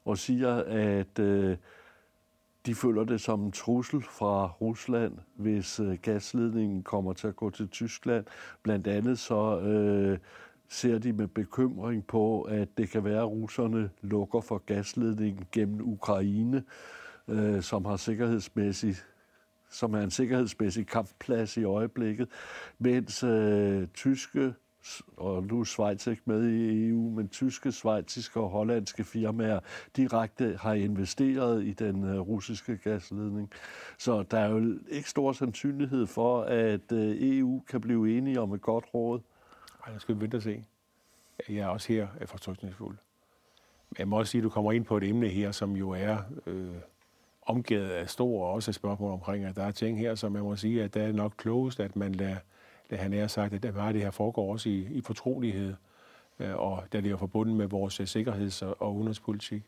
og 0.06 0.18
siger, 0.18 0.56
at 0.68 1.20
øh, 1.20 1.58
de 2.66 2.76
føler 2.76 3.04
det 3.04 3.22
som 3.22 3.44
en 3.44 3.52
trussel 3.52 4.02
fra 4.02 4.48
Rusland, 4.48 5.14
hvis 5.36 5.80
øh, 5.80 5.98
gasledningen 6.02 6.84
kommer 6.84 7.14
til 7.14 7.28
at 7.28 7.36
gå 7.36 7.50
til 7.50 7.68
Tyskland. 7.68 8.26
Blandt 8.64 8.88
andet 8.88 9.20
så 9.20 9.60
øh, 9.60 10.18
ser 10.70 10.98
de 10.98 11.14
med 11.14 11.28
bekymring 11.28 12.08
på, 12.08 12.42
at 12.42 12.68
det 12.78 12.90
kan 12.90 13.04
være, 13.04 13.22
at 13.22 13.32
russerne 13.32 13.90
lukker 14.02 14.42
for 14.42 14.58
gasledningen 14.58 15.46
gennem 15.52 15.82
Ukraine, 15.82 16.64
øh, 17.28 17.62
som 17.62 17.86
har 17.86 17.98
sikkerhedsmæssigt 17.98 19.06
som 19.70 19.94
er 19.94 20.02
en 20.02 20.12
sikkerhedsmæssig 20.12 20.88
kampplads 20.88 21.58
i 21.58 21.64
øjeblikket, 21.64 22.28
mens 22.80 23.24
øh, 23.24 23.88
tyske, 23.88 24.54
og 25.18 25.44
nu 25.44 25.60
er 25.60 25.64
Schweiz 25.64 26.08
ikke 26.08 26.22
med 26.26 26.50
i 26.50 26.88
EU, 26.88 27.10
men 27.10 27.30
tyske, 27.30 27.72
svejtiske 27.72 28.40
og 28.40 28.50
hollandske 28.50 29.04
firmaer 29.04 29.60
direkte 29.96 30.58
har 30.62 30.74
investeret 30.74 31.64
i 31.64 31.74
den 31.74 32.04
øh, 32.04 32.20
russiske 32.20 32.78
gasledning. 32.78 33.52
Så 33.98 34.24
der 34.32 34.40
er 34.40 34.50
jo 34.50 34.80
ikke 34.90 35.10
stor 35.10 35.32
sandsynlighed 35.32 36.08
for, 36.08 36.42
at 36.42 36.92
øh, 36.92 37.16
EU 37.20 37.64
kan 37.70 37.82
blive 37.82 38.18
enige 38.18 38.42
om 38.42 38.54
et 38.54 38.62
godt 38.62 38.86
råd. 38.94 39.20
Ej, 39.86 39.94
jeg 39.94 40.02
skal 40.02 40.16
vi 40.16 40.22
vente 40.22 40.36
og 40.36 40.42
se. 40.42 40.66
Jeg 41.50 41.58
er 41.58 41.68
også 41.68 41.94
her 41.94 42.08
fortrykningsfuld. 42.26 42.98
Men 43.90 43.96
jeg 44.00 44.08
må 44.08 44.20
også 44.20 44.32
sige, 44.32 44.40
at 44.40 44.44
du 44.44 44.50
kommer 44.50 44.72
ind 44.72 44.86
på 44.86 44.98
et 44.98 45.04
emne 45.04 45.28
her, 45.28 45.52
som 45.52 45.76
jo 45.76 45.90
er 45.90 46.18
øh, 46.46 46.76
omgivet 47.42 47.90
af 47.90 48.10
stor 48.10 48.46
og 48.46 48.54
også 48.54 48.72
spørgsmål 48.72 49.12
omkring, 49.12 49.46
at 49.46 49.56
der 49.56 49.64
er 49.64 49.72
ting 49.72 50.00
her, 50.00 50.16
som 50.16 50.32
man 50.32 50.44
må 50.44 50.56
sige, 50.56 50.84
at 50.84 50.94
det 50.94 51.02
er 51.02 51.12
nok 51.12 51.34
klogest, 51.38 51.80
at 51.80 51.96
man 51.96 52.16
lader, 52.16 52.38
lader 52.90 53.04
han 53.04 53.14
er 53.14 53.28
sagt, 53.28 53.54
at 53.54 53.76
meget 53.76 53.88
af 53.88 53.94
det 53.94 54.02
her 54.02 54.12
foregår 54.12 54.52
også 54.52 54.70
i, 54.70 54.88
i 54.92 55.02
fortrolighed, 55.02 55.74
øh, 56.40 56.56
og 56.56 56.84
der 56.92 57.02
det 57.02 57.12
er 57.12 57.18
forbundet 57.18 57.56
med 57.56 57.68
vores 57.68 58.00
øh, 58.00 58.08
sikkerheds- 58.08 58.62
og 58.62 58.96
udenrigspolitik. 58.96 59.64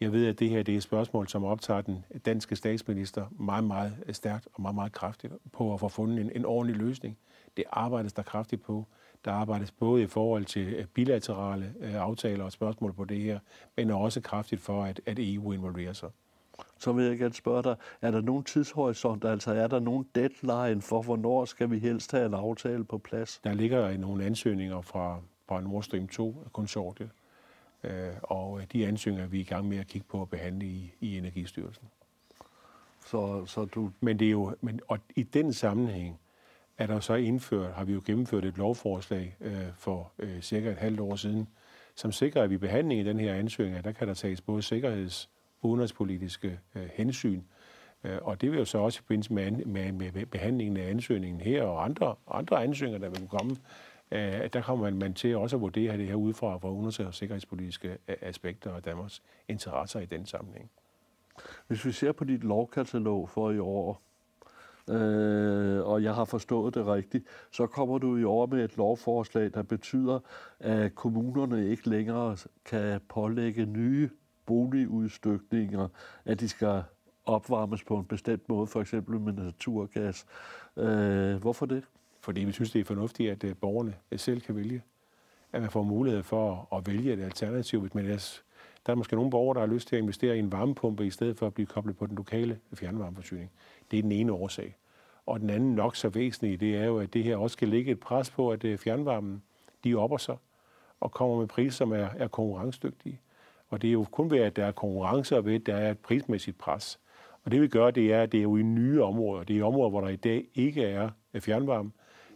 Jeg 0.00 0.12
ved, 0.12 0.26
at 0.26 0.38
det 0.38 0.50
her 0.50 0.62
det 0.62 0.72
er 0.72 0.76
et 0.76 0.82
spørgsmål, 0.82 1.28
som 1.28 1.44
optager 1.44 1.80
den 1.80 2.04
danske 2.26 2.56
statsminister 2.56 3.26
meget, 3.30 3.64
meget 3.64 3.96
øh, 4.06 4.14
stærkt 4.14 4.48
og 4.54 4.62
meget, 4.62 4.74
meget 4.74 4.92
kraftigt 4.92 5.32
på 5.52 5.74
at 5.74 5.80
få 5.80 5.88
fundet 5.88 6.20
en, 6.20 6.30
en 6.34 6.44
ordentlig 6.44 6.76
løsning. 6.76 7.18
Det 7.56 7.64
arbejdes 7.70 8.12
der 8.12 8.22
kraftigt 8.22 8.62
på. 8.62 8.86
Der 9.24 9.32
arbejdes 9.32 9.70
både 9.70 10.02
i 10.02 10.06
forhold 10.06 10.44
til 10.44 10.74
øh, 10.74 10.84
bilaterale 10.84 11.74
øh, 11.80 11.94
aftaler 11.94 12.44
og 12.44 12.52
spørgsmål 12.52 12.92
på 12.92 13.04
det 13.04 13.20
her, 13.20 13.38
men 13.76 13.90
også 13.90 14.20
kraftigt 14.20 14.60
for, 14.60 14.84
at, 14.84 15.00
at 15.06 15.18
EU 15.18 15.52
involverer 15.52 15.92
sig. 15.92 16.10
Så 16.78 16.92
vil 16.92 17.04
jeg 17.04 17.18
gerne 17.18 17.34
spørge 17.34 17.62
dig, 17.62 17.76
er 18.02 18.10
der 18.10 18.20
nogen 18.20 18.44
tidshorisont, 18.44 19.24
altså 19.24 19.52
er 19.52 19.66
der 19.66 19.80
nogen 19.80 20.06
deadline 20.14 20.82
for, 20.82 21.02
hvornår 21.02 21.44
skal 21.44 21.70
vi 21.70 21.78
helst 21.78 22.12
have 22.12 22.26
en 22.26 22.34
aftale 22.34 22.84
på 22.84 22.98
plads? 22.98 23.40
Der 23.44 23.54
ligger 23.54 23.96
nogle 23.96 24.24
ansøgninger 24.24 24.80
fra, 24.80 25.20
fra 25.48 25.60
Nord 25.60 25.82
Stream 25.82 26.08
2-konsortiet, 26.12 27.10
øh, 27.84 28.12
og 28.22 28.60
de 28.72 28.86
ansøgninger 28.86 29.24
er 29.24 29.28
vi 29.28 29.40
i 29.40 29.44
gang 29.44 29.68
med 29.68 29.78
at 29.78 29.86
kigge 29.86 30.06
på 30.10 30.22
at 30.22 30.30
behandle 30.30 30.66
i, 30.66 30.94
i 31.00 31.18
Energistyrelsen. 31.18 31.88
Så, 33.06 33.46
så 33.46 33.64
du... 33.64 33.90
Men 34.00 34.18
det 34.18 34.26
er 34.26 34.30
jo, 34.30 34.54
men, 34.60 34.80
og 34.88 34.98
i 35.16 35.22
den 35.22 35.52
sammenhæng 35.52 36.20
er 36.78 36.86
der 36.86 37.00
så 37.00 37.14
indført, 37.14 37.74
har 37.74 37.84
vi 37.84 37.92
jo 37.92 38.02
gennemført 38.06 38.44
et 38.44 38.58
lovforslag 38.58 39.36
øh, 39.40 39.66
for 39.74 40.12
øh, 40.18 40.40
cirka 40.40 40.70
et 40.70 40.76
halvt 40.76 41.00
år 41.00 41.16
siden, 41.16 41.48
som 41.94 42.12
sikrer, 42.12 42.42
at 42.42 42.50
vi 42.50 42.58
behandling 42.58 43.00
i 43.00 43.04
den 43.04 43.20
her 43.20 43.34
ansøgning, 43.34 43.76
at 43.76 43.84
der 43.84 43.92
kan 43.92 44.08
der 44.08 44.14
tages 44.14 44.40
både 44.40 44.62
sikkerheds- 44.62 45.30
og 45.60 45.68
udenrigspolitiske 45.68 46.58
øh, 46.74 46.88
hensyn. 46.94 47.42
Øh, 48.04 48.18
og 48.22 48.40
det 48.40 48.50
vil 48.50 48.58
jo 48.58 48.64
så 48.64 48.78
også 48.78 48.98
i 48.98 49.02
forbindelse 49.02 49.32
med, 49.32 49.50
med, 49.50 49.92
med 49.92 50.26
behandlingen 50.26 50.76
af 50.76 50.90
ansøgningen 50.90 51.40
her 51.40 51.62
og 51.62 51.84
andre, 51.84 52.14
andre 52.30 52.62
ansøgninger, 52.62 53.08
der 53.08 53.20
vil 53.20 53.28
komme, 53.28 53.56
øh, 54.10 54.48
der 54.52 54.60
kommer 54.62 54.84
man, 54.84 54.98
man 54.98 55.14
til 55.14 55.36
også 55.36 55.56
at 55.56 55.62
vurdere 55.62 55.96
det 55.96 56.06
her 56.06 56.14
ud 56.14 56.34
fra, 56.34 56.56
fra 56.56 56.70
udenrigs- 56.70 57.06
og 57.06 57.14
sikkerhedspolitiske 57.14 57.98
øh, 58.08 58.16
aspekter 58.22 58.70
og 58.70 58.84
Danmarks 58.84 59.22
interesser 59.48 60.00
i 60.00 60.06
den 60.06 60.26
sammenhæng. 60.26 60.70
Hvis 61.66 61.86
vi 61.86 61.92
ser 61.92 62.12
på 62.12 62.24
dit 62.24 62.44
lovkatalog 62.44 63.28
for 63.28 63.50
i 63.50 63.58
år, 63.58 64.02
øh, 64.88 65.86
og 65.86 66.02
jeg 66.02 66.14
har 66.14 66.24
forstået 66.24 66.74
det 66.74 66.86
rigtigt, 66.86 67.24
så 67.50 67.66
kommer 67.66 67.98
du 67.98 68.16
i 68.16 68.24
år 68.24 68.46
med 68.46 68.64
et 68.64 68.76
lovforslag, 68.76 69.50
der 69.54 69.62
betyder, 69.62 70.18
at 70.60 70.94
kommunerne 70.94 71.68
ikke 71.68 71.88
længere 71.88 72.36
kan 72.64 73.00
pålægge 73.08 73.66
nye 73.66 74.10
boligudstykninger, 74.46 75.88
at 76.24 76.40
de 76.40 76.48
skal 76.48 76.82
opvarmes 77.24 77.84
på 77.84 77.96
en 77.96 78.04
bestemt 78.04 78.48
måde, 78.48 78.66
for 78.66 78.80
eksempel 78.80 79.20
med 79.20 79.32
naturgas. 79.32 80.26
Øh, 80.76 81.36
hvorfor 81.36 81.66
det? 81.66 81.84
Fordi 82.20 82.40
vi 82.40 82.52
synes, 82.52 82.70
det 82.70 82.80
er 82.80 82.84
fornuftigt, 82.84 83.30
at 83.30 83.44
øh, 83.44 83.56
borgerne 83.56 83.94
øh, 84.12 84.18
selv 84.18 84.40
kan 84.40 84.56
vælge. 84.56 84.82
At 85.52 85.60
man 85.60 85.70
får 85.70 85.82
mulighed 85.82 86.22
for 86.22 86.68
at 86.76 86.86
vælge 86.86 87.12
et 87.12 87.20
alternativ, 87.20 87.80
hvis 87.80 87.94
man 87.94 88.04
ellers 88.04 88.44
der 88.88 88.92
er 88.92 88.96
måske 88.96 89.16
nogle 89.16 89.30
borgere, 89.30 89.54
der 89.54 89.60
har 89.60 89.74
lyst 89.74 89.88
til 89.88 89.96
at 89.96 90.02
investere 90.02 90.36
i 90.36 90.38
en 90.38 90.52
varmepumpe, 90.52 91.06
i 91.06 91.10
stedet 91.10 91.36
for 91.36 91.46
at 91.46 91.54
blive 91.54 91.66
koblet 91.66 91.96
på 91.96 92.06
den 92.06 92.16
lokale 92.16 92.58
fjernvarmeforsyning. 92.74 93.50
Det 93.90 93.98
er 93.98 94.02
den 94.02 94.12
ene 94.12 94.32
årsag. 94.32 94.76
Og 95.26 95.40
den 95.40 95.50
anden 95.50 95.74
nok 95.74 95.96
så 95.96 96.08
væsentlige, 96.08 96.56
det 96.56 96.76
er 96.76 96.84
jo, 96.84 96.98
at 96.98 97.14
det 97.14 97.24
her 97.24 97.36
også 97.36 97.52
skal 97.52 97.68
ligge 97.68 97.92
et 97.92 98.00
pres 98.00 98.30
på, 98.30 98.50
at 98.50 98.64
øh, 98.64 98.78
fjernvarmen, 98.78 99.42
de 99.84 99.94
opper 99.94 100.16
sig 100.16 100.36
og 101.00 101.12
kommer 101.12 101.38
med 101.38 101.46
priser, 101.46 101.76
som 101.76 101.92
er, 101.92 102.08
er 102.16 102.28
konkurrencedygtige. 102.28 103.20
Og 103.68 103.82
det 103.82 103.88
er 103.88 103.92
jo 103.92 104.06
kun 104.10 104.30
ved, 104.30 104.38
at 104.38 104.56
der 104.56 104.64
er 104.64 104.72
konkurrence, 104.72 105.36
og 105.36 105.44
ved, 105.44 105.54
at 105.54 105.66
der 105.66 105.76
er 105.76 105.90
et 105.90 105.98
prismæssigt 105.98 106.58
pres. 106.58 107.00
Og 107.44 107.50
det 107.50 107.60
vi 107.60 107.68
gør, 107.68 107.90
det 107.90 108.12
er, 108.12 108.22
at 108.22 108.32
det 108.32 108.38
er 108.38 108.42
jo 108.42 108.56
i 108.56 108.62
nye 108.62 109.02
områder. 109.02 109.44
Det 109.44 109.54
er 109.54 109.58
i 109.58 109.62
områder, 109.62 109.90
hvor 109.90 110.00
der 110.00 110.08
i 110.08 110.16
dag 110.16 110.44
ikke 110.54 110.84
er 110.84 111.10
fjernvarme. 111.40 111.90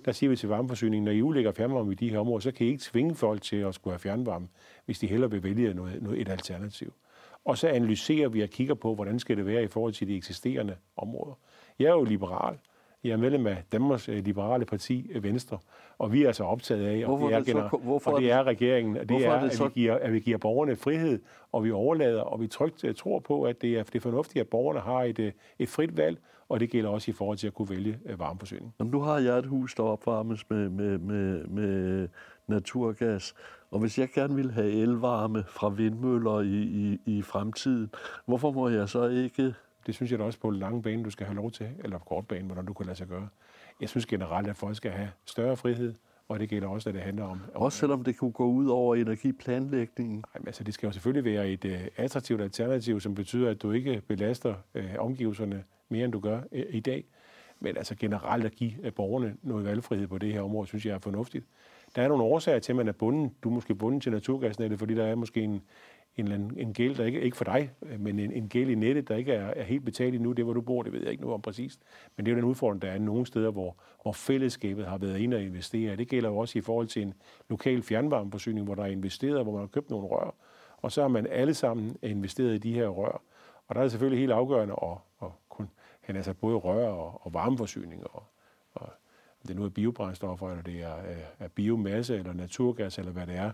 Der 0.05 0.13
siger 0.13 0.31
vi 0.31 0.37
til 0.37 0.49
varmeforsyningen, 0.49 1.05
når 1.05 1.13
I 1.13 1.23
udlægger 1.23 1.53
fjernvarme 1.53 1.93
i 1.93 1.95
de 1.95 2.11
her 2.11 2.19
områder, 2.19 2.41
så 2.41 2.53
kan 2.53 2.67
I 2.67 2.71
ikke 2.71 2.83
tvinge 2.83 3.15
folk 3.15 3.43
til 3.43 3.57
at 3.57 3.75
skulle 3.75 3.93
have 3.93 3.99
fjernvarme, 3.99 4.49
hvis 4.85 4.99
de 4.99 5.07
hellere 5.07 5.31
vil 5.31 5.43
vælge 5.43 5.75
noget, 5.75 6.03
noget, 6.03 6.21
et 6.21 6.29
alternativ. 6.29 6.93
Og 7.45 7.59
så 7.59 7.69
analyserer 7.69 8.29
vi 8.29 8.43
og 8.43 8.49
kigger 8.49 8.75
på, 8.75 8.95
hvordan 8.95 9.19
skal 9.19 9.37
det 9.37 9.47
være 9.47 9.63
i 9.63 9.69
forhold 9.69 9.93
til 9.93 10.09
de 10.09 10.17
eksisterende 10.17 10.77
områder. 10.97 11.39
Jeg 11.79 11.87
er 11.87 11.93
jo 11.93 12.05
liberal, 12.05 12.59
jeg 13.05 13.13
er 13.13 13.17
medlem 13.17 13.47
af 13.47 13.63
Danmarks 13.73 14.09
øh, 14.09 14.25
Liberale 14.25 14.65
Parti, 14.65 15.11
øh, 15.13 15.23
Venstre, 15.23 15.59
og 15.99 16.13
vi 16.13 16.23
er 16.23 16.27
altså 16.27 16.45
optaget 16.45 16.87
af, 16.87 17.07
og 17.07 17.21
det 17.21 17.35
er, 17.35 17.39
det 17.39 17.49
så, 17.49 17.79
hvorfor 17.83 18.11
og 18.11 18.21
det 18.21 18.31
er 18.31 18.45
regeringen, 18.45 18.97
og 18.97 19.09
det 19.09 19.27
er, 19.27 19.31
er 19.31 19.43
det 19.43 19.53
så... 19.53 19.65
at, 19.65 19.71
vi 19.75 19.81
giver, 19.81 19.99
at 19.99 20.13
vi 20.13 20.21
giver 20.21 20.39
borgerne 20.39 20.77
frihed, 20.77 21.21
og 21.53 21.65
vi 21.65 21.71
overlader, 21.71 22.23
og 22.23 22.41
vi 22.41 22.47
trygt 22.47 22.85
øh, 22.85 22.95
tror 22.95 23.19
på, 23.19 23.43
at 23.43 23.63
det 23.63 23.79
er, 23.79 23.83
det 23.83 23.95
er 23.95 24.01
fornuftigt, 24.01 24.41
at 24.41 24.49
borgerne 24.49 24.81
har 24.81 25.03
et, 25.03 25.33
et 25.59 25.69
frit 25.69 25.97
valg, 25.97 26.19
og 26.49 26.61
det 26.61 26.71
gælder 26.71 26.91
også 26.91 27.11
i 27.11 27.15
forhold 27.15 27.39
til 27.39 27.47
at 27.47 27.55
kunne 27.55 27.71
vælge 27.71 27.99
varmeforsyning. 28.19 28.75
Jamen, 28.79 28.91
nu 28.91 29.01
har 29.01 29.19
jeg 29.19 29.39
et 29.39 29.47
hus, 29.47 29.75
der 29.75 29.83
opvarmes 29.83 30.51
med, 30.51 30.69
med, 30.69 30.99
med, 30.99 31.45
med 31.49 32.09
naturgas, 32.47 33.35
og 33.71 33.81
hvis 33.81 33.99
jeg 33.99 34.09
gerne 34.15 34.35
vil 34.35 34.53
have 34.53 34.71
elvarme 34.71 35.45
fra 35.49 35.69
vindmøller 35.69 36.41
i, 36.41 36.63
i, 36.63 37.01
i 37.07 37.23
fremtiden, 37.23 37.91
hvorfor 38.27 38.51
må 38.51 38.69
jeg 38.69 38.89
så 38.89 39.09
ikke 39.09 39.55
det 39.87 39.95
synes 39.95 40.11
jeg 40.11 40.19
da 40.19 40.25
også 40.25 40.39
på 40.39 40.51
lang 40.51 40.83
bane, 40.83 41.05
du 41.05 41.11
skal 41.11 41.27
have 41.27 41.37
lov 41.37 41.51
til, 41.51 41.69
eller 41.85 41.99
på 41.99 42.05
kort 42.05 42.27
bane, 42.27 42.47
hvordan 42.47 42.67
du 42.67 42.73
kan 42.73 42.87
lade 42.87 42.97
sig 42.97 43.09
gøre. 43.09 43.29
Jeg 43.81 43.89
synes 43.89 44.07
generelt, 44.07 44.49
at 44.49 44.57
folk 44.57 44.77
skal 44.77 44.91
have 44.91 45.11
større 45.25 45.57
frihed, 45.57 45.95
og 46.29 46.41
det 46.41 46.49
gælder 46.49 46.69
også, 46.69 46.89
at 46.89 46.95
det 46.95 47.03
handler 47.03 47.25
om... 47.25 47.41
Også 47.55 47.79
selvom 47.79 48.05
det 48.05 48.17
kunne 48.17 48.33
gå 48.33 48.47
ud 48.47 48.67
over 48.67 48.95
energiplanlægningen? 48.97 50.25
Nej, 50.35 50.43
altså 50.47 50.65
det 50.65 50.75
skal 50.75 50.87
jo 50.87 50.93
selvfølgelig 50.93 51.33
være 51.33 51.49
et 51.49 51.65
uh, 51.65 51.87
attraktivt 51.97 52.41
alternativ, 52.41 53.01
som 53.01 53.15
betyder, 53.15 53.51
at 53.51 53.63
du 53.63 53.73
ikke 53.73 54.03
belaster 54.09 54.55
uh, 54.75 54.85
omgivelserne 54.99 55.65
mere, 55.89 56.05
end 56.05 56.13
du 56.13 56.21
gør 56.21 56.41
uh, 56.53 56.59
i 56.71 56.81
dag. 56.81 57.05
Men 57.61 57.77
altså 57.77 57.95
generelt 57.95 58.45
at 58.45 58.53
give 58.53 58.73
uh, 58.87 58.93
borgerne 58.93 59.37
noget 59.43 59.65
valgfrihed 59.65 60.07
på 60.07 60.19
det 60.19 60.33
her 60.33 60.43
område, 60.43 60.67
synes 60.67 60.87
jeg 60.87 60.95
er 60.95 60.99
fornuftigt. 60.99 61.47
Der 61.97 62.03
er 62.03 62.09
nogle 62.09 62.25
årsager 62.25 62.59
til, 62.59 62.73
at 62.73 62.77
man 62.77 62.89
er 62.89 62.93
bunden. 62.93 63.35
Du 63.43 63.49
er 63.49 63.55
måske 63.55 63.75
bunden 63.75 64.01
til 64.01 64.13
naturgasnettet, 64.13 64.79
fordi 64.79 64.95
der 64.95 65.05
er 65.05 65.15
måske 65.15 65.41
en, 65.41 65.63
en, 66.17 66.33
en, 66.33 66.53
en 66.57 66.73
gæld, 66.73 66.97
der 66.97 67.05
ikke, 67.05 67.21
ikke 67.21 67.37
for 67.37 67.45
dig, 67.45 67.71
øh, 67.83 68.01
men 68.01 68.19
en, 68.19 68.33
en 68.33 68.49
gæld 68.49 68.71
i 68.71 68.75
nettet, 68.75 69.09
der 69.09 69.17
ikke 69.17 69.33
er, 69.33 69.47
er 69.47 69.63
helt 69.63 69.85
betalt 69.85 70.15
endnu. 70.15 70.33
Det, 70.33 70.45
hvor 70.45 70.55
du 70.55 70.61
bor, 70.61 70.83
det 70.83 70.93
ved 70.93 71.01
jeg 71.01 71.11
ikke 71.11 71.23
noget 71.23 71.35
om 71.35 71.43
præcist. 71.43 71.81
Men 72.17 72.27
det 72.27 72.33
er 72.33 72.37
jo 72.37 72.41
den 72.41 72.49
udfordring, 72.51 72.83
der 72.83 72.89
er 72.89 72.99
nogle 72.99 73.27
steder, 73.27 73.51
hvor, 73.51 73.77
hvor 74.03 74.13
fællesskabet 74.13 74.87
har 74.87 74.99
været 74.99 75.19
inde 75.19 75.37
og 75.37 75.43
investere. 75.43 75.97
Det 75.97 76.09
gælder 76.09 76.29
jo 76.29 76.37
også 76.37 76.59
i 76.59 76.63
forhold 76.63 76.87
til 76.87 77.03
en 77.03 77.15
lokal 77.49 77.83
fjernvarmeforsyning, 77.83 78.65
hvor 78.65 78.75
der 78.75 78.83
er 78.83 78.87
investeret, 78.87 79.43
hvor 79.43 79.53
man 79.53 79.61
har 79.61 79.67
købt 79.67 79.91
nogle 79.91 80.07
rør. 80.07 80.35
Og 80.77 80.93
så 80.93 81.01
har 81.01 81.09
man 81.09 81.27
alle 81.27 81.55
sammen 81.55 81.97
investeret 82.03 82.55
i 82.55 82.59
de 82.59 82.73
her 82.73 82.89
rør. 82.89 83.23
Og 83.67 83.75
der 83.75 83.81
er 83.81 83.85
det 83.85 83.91
selvfølgelig 83.91 84.21
helt 84.21 84.33
afgørende 84.33 84.75
at, 84.83 84.97
at 85.23 85.29
kunne 85.49 85.69
have 86.01 86.17
altså 86.17 86.35
både 86.35 86.57
rør 86.57 86.89
og, 86.89 87.27
og 87.27 87.35
varmeforsyning. 87.35 88.05
Og, 88.15 88.23
og 88.75 88.89
det 89.49 89.57
nu 89.57 89.65
er 89.65 89.69
biobrændstoffer, 89.69 90.51
eller 90.51 90.63
det 90.63 90.83
er, 90.83 90.95
er 91.39 91.49
biomasse, 91.49 92.19
eller 92.19 92.33
naturgas, 92.33 92.99
eller 92.99 93.13
hvad 93.13 93.27
det 93.27 93.37
er, 93.37 93.51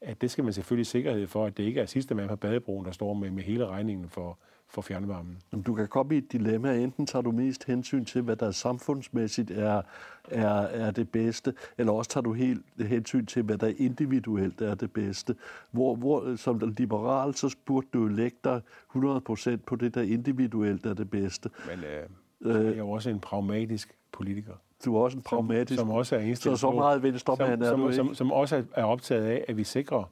at 0.00 0.20
det 0.20 0.30
skal 0.30 0.44
man 0.44 0.52
selvfølgelig 0.52 0.86
sikkerhed 0.86 1.26
for, 1.26 1.46
at 1.46 1.56
det 1.56 1.62
ikke 1.62 1.80
er 1.80 1.86
sidste 1.86 2.14
mand 2.14 2.28
på 2.28 2.36
badebroen, 2.36 2.84
der 2.84 2.92
står 2.92 3.14
med, 3.14 3.30
med 3.30 3.42
hele 3.42 3.66
regningen 3.66 4.08
for, 4.08 4.38
for 4.68 4.82
fjernvarmen. 4.82 5.38
Du 5.66 5.74
kan 5.74 5.88
komme 5.88 6.14
i 6.14 6.18
et 6.18 6.32
dilemma. 6.32 6.74
Enten 6.74 7.06
tager 7.06 7.22
du 7.22 7.30
mest 7.30 7.64
hensyn 7.64 8.04
til, 8.04 8.22
hvad 8.22 8.36
der 8.36 8.50
samfundsmæssigt 8.50 9.50
er, 9.50 9.82
er, 10.24 10.50
er 10.50 10.90
det 10.90 11.10
bedste, 11.10 11.54
eller 11.78 11.92
også 11.92 12.10
tager 12.10 12.22
du 12.22 12.32
helt 12.32 12.64
hensyn 12.78 13.26
til, 13.26 13.42
hvad 13.42 13.58
der 13.58 13.72
individuelt 13.78 14.60
er 14.60 14.74
det 14.74 14.92
bedste. 14.92 15.36
Hvor, 15.70 15.94
hvor 15.94 16.36
som 16.36 16.74
liberal, 16.78 17.34
så 17.34 17.56
burde 17.64 17.86
du 17.92 18.06
lægge 18.06 18.36
dig 18.44 18.60
100% 18.96 19.56
på 19.66 19.76
det, 19.76 19.94
der 19.94 20.02
individuelt 20.02 20.86
er 20.86 20.94
det 20.94 21.10
bedste. 21.10 21.50
Men 21.66 21.84
øh, 21.84 22.64
jeg 22.64 22.72
er 22.72 22.76
jo 22.76 22.90
også 22.90 23.10
en 23.10 23.20
pragmatisk 23.20 23.94
politiker 24.12 24.54
du 24.84 24.96
er 24.96 25.00
også 25.00 25.16
en 25.16 25.22
pragmatisk. 25.22 25.78
Som, 25.78 25.86
som 25.86 25.96
også 25.96 26.16
er 26.16 26.34
så, 26.34 26.56
så 26.56 26.70
meget 26.70 27.02
venstremand 27.02 27.62
er 27.62 27.70
som, 27.70 27.80
du. 27.80 27.92
Som, 27.92 28.14
som 28.14 28.32
også 28.32 28.64
er 28.74 28.84
optaget 28.84 29.24
af, 29.24 29.44
at 29.48 29.56
vi 29.56 29.64
sikrer 29.64 30.04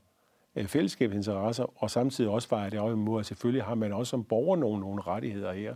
uh, 0.56 0.64
fællesskabsinteresser, 0.64 1.82
og 1.82 1.90
samtidig 1.90 2.30
også 2.30 2.48
vejer 2.48 2.70
det 2.70 2.80
op 2.80 2.90
imod, 2.90 3.20
at 3.20 3.26
selvfølgelig 3.26 3.64
har 3.64 3.74
man 3.74 3.92
også 3.92 4.10
som 4.10 4.24
borger 4.24 4.56
nogle, 4.56 4.80
nogle 4.80 5.02
rettigheder 5.02 5.52
her. 5.52 5.74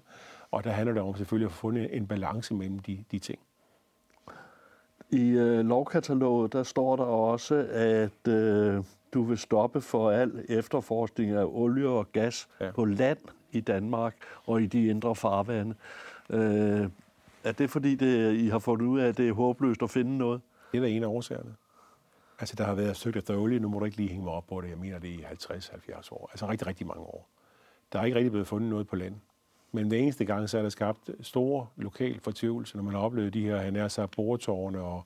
Og 0.50 0.64
der 0.64 0.70
handler 0.70 0.94
det 0.94 1.02
om 1.02 1.16
selvfølgelig 1.16 1.46
at 1.46 1.52
få 1.52 1.58
fundet 1.58 1.96
en 1.96 2.06
balance 2.06 2.54
mellem 2.54 2.78
de, 2.78 3.04
de 3.10 3.18
ting. 3.18 3.38
I 5.10 5.28
øh, 5.28 5.66
lovkataloget, 5.66 6.52
der 6.52 6.62
står 6.62 6.96
der 6.96 7.04
også, 7.04 7.66
at 7.70 8.32
øh, 8.32 8.84
du 9.14 9.22
vil 9.22 9.38
stoppe 9.38 9.80
for 9.80 10.10
al 10.10 10.44
efterforskning 10.48 11.30
af 11.30 11.44
olie 11.44 11.88
og 11.88 12.12
gas 12.12 12.48
ja. 12.60 12.70
på 12.70 12.84
land 12.84 13.18
i 13.52 13.60
Danmark 13.60 14.16
og 14.46 14.62
i 14.62 14.66
de 14.66 14.86
indre 14.86 15.14
farvande. 15.14 15.74
Øh, 16.30 16.88
er 17.48 17.52
det 17.52 17.70
fordi, 17.70 17.94
det, 17.94 18.34
I 18.34 18.48
har 18.48 18.58
fundet 18.58 18.86
ud 18.86 19.00
af, 19.00 19.08
at 19.08 19.16
det 19.16 19.28
er 19.28 19.32
håbløst 19.32 19.82
at 19.82 19.90
finde 19.90 20.18
noget? 20.18 20.40
Det 20.72 20.82
er 20.82 20.86
en 20.86 21.02
af 21.02 21.06
årsagerne. 21.06 21.54
Altså, 22.38 22.56
der 22.56 22.64
har 22.64 22.74
været 22.74 22.96
søgt 22.96 23.16
efter 23.16 23.36
olie, 23.36 23.58
nu 23.58 23.68
må 23.68 23.78
du 23.78 23.84
ikke 23.84 23.96
lige 23.96 24.08
hænge 24.08 24.24
mig 24.24 24.32
op 24.32 24.46
på 24.46 24.60
det. 24.60 24.68
Jeg 24.68 24.78
mener, 24.78 24.98
det 24.98 25.10
er 25.10 25.14
i 25.14 25.22
50-70 25.22 26.08
år. 26.10 26.28
Altså 26.32 26.48
rigtig, 26.48 26.66
rigtig 26.66 26.86
mange 26.86 27.02
år. 27.02 27.28
Der 27.92 28.00
er 28.00 28.04
ikke 28.04 28.16
rigtig 28.16 28.30
blevet 28.30 28.48
fundet 28.48 28.70
noget 28.70 28.86
på 28.86 28.96
land. 28.96 29.14
Men 29.72 29.90
den 29.90 30.02
eneste 30.02 30.24
gang, 30.24 30.50
så 30.50 30.58
er 30.58 30.62
der 30.62 30.68
skabt 30.68 31.10
store 31.20 31.66
lokal 31.76 32.20
fortvivlelse, 32.20 32.76
når 32.76 32.84
man 32.84 32.94
har 32.94 33.00
oplevet 33.00 33.34
de 33.34 33.42
her, 33.42 33.56
han 33.56 33.76
er 33.76 33.88
så 33.88 34.06
boretårne 34.06 34.80
og 34.80 35.02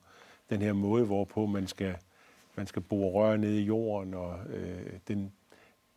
den 0.49 0.61
her 0.61 0.73
måde, 0.73 1.05
hvorpå 1.05 1.45
man 1.45 1.67
skal, 1.67 1.95
man 2.55 2.67
skal 2.67 2.81
bore 2.81 3.11
rør 3.11 3.37
ned 3.37 3.53
i 3.53 3.63
jorden, 3.63 4.13
og 4.13 4.39
øh, 4.49 4.93
den, 5.07 5.31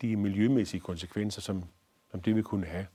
de 0.01 0.15
miljømæssige 0.15 0.81
konsekvenser, 0.81 1.41
som, 1.41 1.63
som 2.11 2.21
det 2.21 2.35
vil 2.35 2.43
kunne 2.43 2.65
have. 2.65 2.85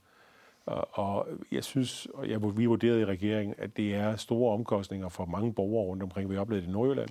Og, 0.65 1.27
jeg 1.51 1.63
synes, 1.63 2.07
og 2.13 2.29
jeg, 2.29 2.57
vi 2.57 2.65
vurderede 2.65 3.01
i 3.01 3.05
regeringen, 3.05 3.55
at 3.57 3.77
det 3.77 3.95
er 3.95 4.15
store 4.15 4.53
omkostninger 4.53 5.09
for 5.09 5.25
mange 5.25 5.53
borgere 5.53 5.85
rundt 5.85 6.03
omkring. 6.03 6.29
Vi 6.29 6.37
oplevede 6.37 6.65
det 6.65 6.69
i 6.69 6.73
Nordjylland, 6.73 7.09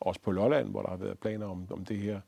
også 0.00 0.20
på 0.20 0.30
Lolland, 0.30 0.68
hvor 0.68 0.82
der 0.82 0.88
har 0.88 0.96
været 0.96 1.18
planer 1.18 1.46
om, 1.46 1.66
om 1.70 1.84
det 1.84 1.98
her, 1.98 2.20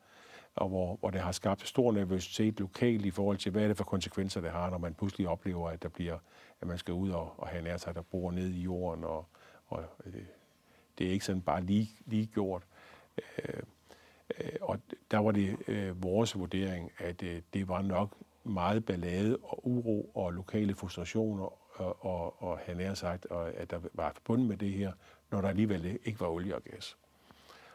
og 0.56 0.68
hvor, 0.68 0.96
hvor 0.96 1.10
det 1.10 1.20
har 1.20 1.32
skabt 1.32 1.68
stor 1.68 1.92
nervøsitet 1.92 2.60
lokalt 2.60 3.06
i 3.06 3.10
forhold 3.10 3.36
til, 3.36 3.52
hvad 3.52 3.62
er 3.62 3.68
det 3.68 3.76
for 3.76 3.84
konsekvenser, 3.84 4.40
det 4.40 4.50
har, 4.50 4.70
når 4.70 4.78
man 4.78 4.94
pludselig 4.94 5.28
oplever, 5.28 5.70
at 5.70 5.82
der 5.82 5.88
bliver, 5.88 6.18
at 6.60 6.68
man 6.68 6.78
skal 6.78 6.94
ud 6.94 7.10
og, 7.10 7.34
og 7.36 7.48
have 7.48 7.62
nær 7.62 7.76
sig, 7.76 7.94
der 7.94 8.02
bor 8.02 8.30
ned 8.30 8.48
i 8.48 8.60
jorden, 8.60 9.04
og, 9.04 9.26
og 9.66 9.84
øh, 10.06 10.22
det 10.98 11.06
er 11.06 11.10
ikke 11.10 11.24
sådan 11.24 11.42
bare 11.42 11.62
lige, 11.62 11.90
lige 12.06 12.26
gjort. 12.26 12.62
Øh, 13.18 13.62
øh 14.40 14.52
og 14.60 14.78
der 15.10 15.18
var 15.18 15.30
det 15.30 15.56
øh, 15.68 16.02
vores 16.02 16.38
vurdering, 16.38 16.92
at 16.98 17.22
øh, 17.22 17.42
det 17.54 17.68
var 17.68 17.82
nok 17.82 18.16
meget 18.44 18.84
ballade 18.84 19.36
og 19.42 19.66
uro 19.66 20.10
og 20.14 20.32
lokale 20.32 20.74
frustrationer 20.74 21.80
og, 21.80 22.04
og, 22.04 22.42
og 22.42 22.58
han 22.58 22.76
nær 22.76 22.94
sagt, 22.94 23.26
og 23.26 23.54
at 23.54 23.70
der 23.70 23.78
var 23.92 24.12
forbundet 24.14 24.48
med 24.48 24.56
det 24.56 24.72
her, 24.72 24.92
når 25.30 25.40
der 25.40 25.48
alligevel 25.48 25.98
ikke 26.04 26.20
var 26.20 26.26
olie 26.26 26.56
og 26.56 26.62
gas. 26.62 26.96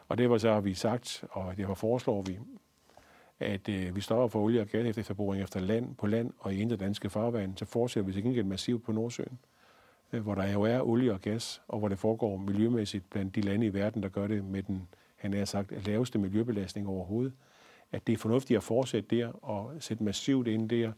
Og 0.08 0.18
det 0.18 0.30
var 0.30 0.38
så 0.38 0.52
har 0.52 0.60
vi 0.60 0.74
sagt, 0.74 1.24
og 1.30 1.56
det 1.56 1.78
foreslår 1.78 2.22
vi, 2.22 2.38
at 3.40 3.68
øh, 3.68 3.96
vi 3.96 4.00
stopper 4.00 4.28
for 4.28 4.40
olie- 4.40 4.60
og 4.60 4.66
gas 4.66 4.98
efter 4.98 5.34
efter 5.34 5.60
land 5.60 5.94
på 5.94 6.06
land 6.06 6.32
og 6.38 6.54
i 6.54 6.60
indre 6.60 6.76
danske 6.76 7.10
farvand, 7.10 7.56
så 7.56 7.64
fortsætter 7.64 8.06
vi 8.06 8.12
til 8.12 8.22
gengæld 8.22 8.44
massivt 8.44 8.84
på 8.84 8.92
Nordsøen, 8.92 9.38
øh, 10.12 10.22
hvor 10.22 10.34
der 10.34 10.52
jo 10.52 10.62
er 10.62 10.80
olie 10.80 11.12
og 11.12 11.20
gas, 11.20 11.62
og 11.68 11.78
hvor 11.78 11.88
det 11.88 11.98
foregår 11.98 12.36
miljømæssigt 12.36 13.10
blandt 13.10 13.34
de 13.34 13.40
lande 13.40 13.66
i 13.66 13.74
verden, 13.74 14.02
der 14.02 14.08
gør 14.08 14.26
det 14.26 14.44
med 14.44 14.62
den, 14.62 14.88
han 15.16 15.32
har 15.32 15.44
sagt, 15.44 15.86
laveste 15.86 16.18
miljøbelastning 16.18 16.88
overhovedet 16.88 17.32
at 17.92 18.06
det 18.06 18.12
er 18.12 18.16
fornuftigt 18.16 18.56
at 18.56 18.62
fortsætte 18.62 19.16
der 19.16 19.44
og 19.44 19.72
sætte 19.80 20.04
massivt 20.04 20.48
ind 20.48 20.68
der, 20.68 20.92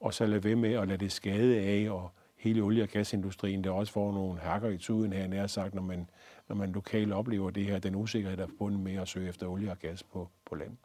og 0.00 0.14
så 0.14 0.26
lade 0.26 0.44
være 0.44 0.56
med 0.56 0.72
at 0.72 0.88
lade 0.88 0.98
det 0.98 1.12
skade 1.12 1.60
af, 1.60 1.90
og 1.90 2.10
hele 2.36 2.62
olie- 2.62 2.82
og 2.82 2.88
gasindustrien, 2.88 3.64
der 3.64 3.70
også 3.70 3.92
får 3.92 4.12
nogle 4.12 4.40
hakker 4.40 4.68
i 4.68 4.78
tuden 4.78 5.12
her, 5.12 5.26
nær 5.26 5.46
sagt, 5.46 5.74
når 5.74 5.82
man, 5.82 6.10
når 6.48 6.56
man 6.56 6.72
lokalt 6.72 7.12
oplever 7.12 7.50
det 7.50 7.64
her, 7.64 7.78
den 7.78 7.94
usikkerhed, 7.94 8.36
der 8.36 8.42
er 8.42 8.48
forbundet 8.48 8.80
med 8.80 8.94
at 8.96 9.08
søge 9.08 9.28
efter 9.28 9.46
olie 9.46 9.70
og 9.70 9.78
gas 9.78 10.02
på, 10.02 10.28
på 10.44 10.54
land. 10.54 10.76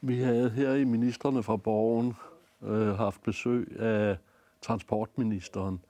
Vi 0.00 0.20
havde 0.20 0.50
her 0.50 0.74
i 0.74 0.84
ministerne 0.84 1.42
fra 1.42 1.56
Borgen 1.56 2.14
øh, 2.62 2.94
haft 2.94 3.22
besøg 3.22 3.80
af 3.80 4.16
transportministeren, 4.62 5.80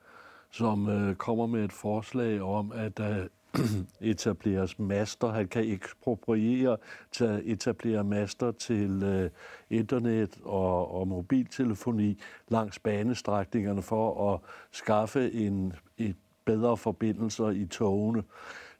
som 0.50 0.88
øh, 0.88 1.14
kommer 1.14 1.46
med 1.46 1.64
et 1.64 1.72
forslag 1.72 2.42
om, 2.42 2.72
at 2.72 3.00
øh, 3.00 3.26
etableres 4.00 4.78
master. 4.78 5.28
Han 5.28 5.48
kan 5.48 5.64
ekspropriere 5.64 6.76
til 7.12 7.42
etablere 7.44 8.04
master 8.04 8.52
til 8.52 9.02
øh, 9.02 9.30
internet 9.70 10.38
og, 10.44 10.94
og 10.94 11.08
mobiltelefoni 11.08 12.18
langs 12.48 12.78
banestrækningerne 12.78 13.82
for 13.82 14.34
at 14.34 14.40
skaffe 14.72 15.32
en 15.32 15.72
et 15.98 16.16
bedre 16.44 16.76
forbindelser 16.76 17.48
i 17.50 17.66
togene. 17.66 18.22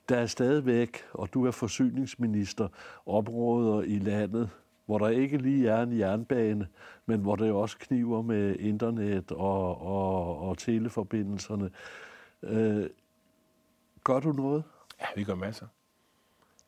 Der 0.08 0.16
er 0.16 0.26
stadigvæk, 0.26 1.02
og 1.12 1.34
du 1.34 1.46
er 1.46 1.50
forsyningsminister, 1.50 2.68
områder 3.06 3.82
i 3.82 3.98
landet, 3.98 4.50
hvor 4.86 4.98
der 4.98 5.08
ikke 5.08 5.38
lige 5.38 5.68
er 5.68 5.82
en 5.82 5.98
jernbane, 5.98 6.68
men 7.06 7.20
hvor 7.20 7.36
det 7.36 7.52
også 7.52 7.78
kniver 7.78 8.22
med 8.22 8.56
internet 8.56 9.32
og, 9.32 9.82
og, 9.82 10.38
og 10.38 10.58
teleforbindelserne. 10.58 11.70
Øh, 12.42 12.86
Gør 14.04 14.20
du 14.20 14.32
noget? 14.32 14.64
Ja, 15.00 15.06
vi 15.16 15.24
gør 15.24 15.34
masser. 15.34 15.66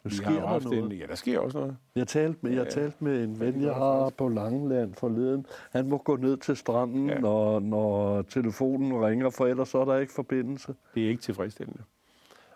Nu 0.05 0.11
sker 0.11 0.31
der 0.31 0.47
haft 0.47 0.65
noget. 0.65 0.85
En, 0.85 0.93
ja, 0.93 1.07
der 1.07 1.15
sker 1.15 1.39
også 1.39 1.59
noget. 1.59 1.77
Jeg 1.95 2.09
talte 2.09 2.39
med, 2.43 2.53
jeg 2.53 2.69
talte 2.69 3.05
med 3.05 3.25
en 3.25 3.41
ven, 3.41 3.63
jeg 3.63 3.75
har 3.75 4.11
på 4.19 4.29
Langeland 4.29 4.95
forleden. 4.95 5.47
Han 5.71 5.89
må 5.89 5.99
gå 5.99 6.17
ned 6.17 6.37
til 6.37 6.57
stranden, 6.57 7.09
ja. 7.09 7.19
når, 7.19 7.61
når 7.61 8.23
telefonen 8.23 9.05
ringer, 9.05 9.31
for 9.31 9.47
ellers 9.47 9.69
så 9.69 9.79
er 9.79 9.85
der 9.85 9.97
ikke 9.97 10.13
forbindelse. 10.13 10.75
Det 10.95 11.05
er 11.05 11.09
ikke 11.09 11.23
tilfredsstillende. 11.23 11.83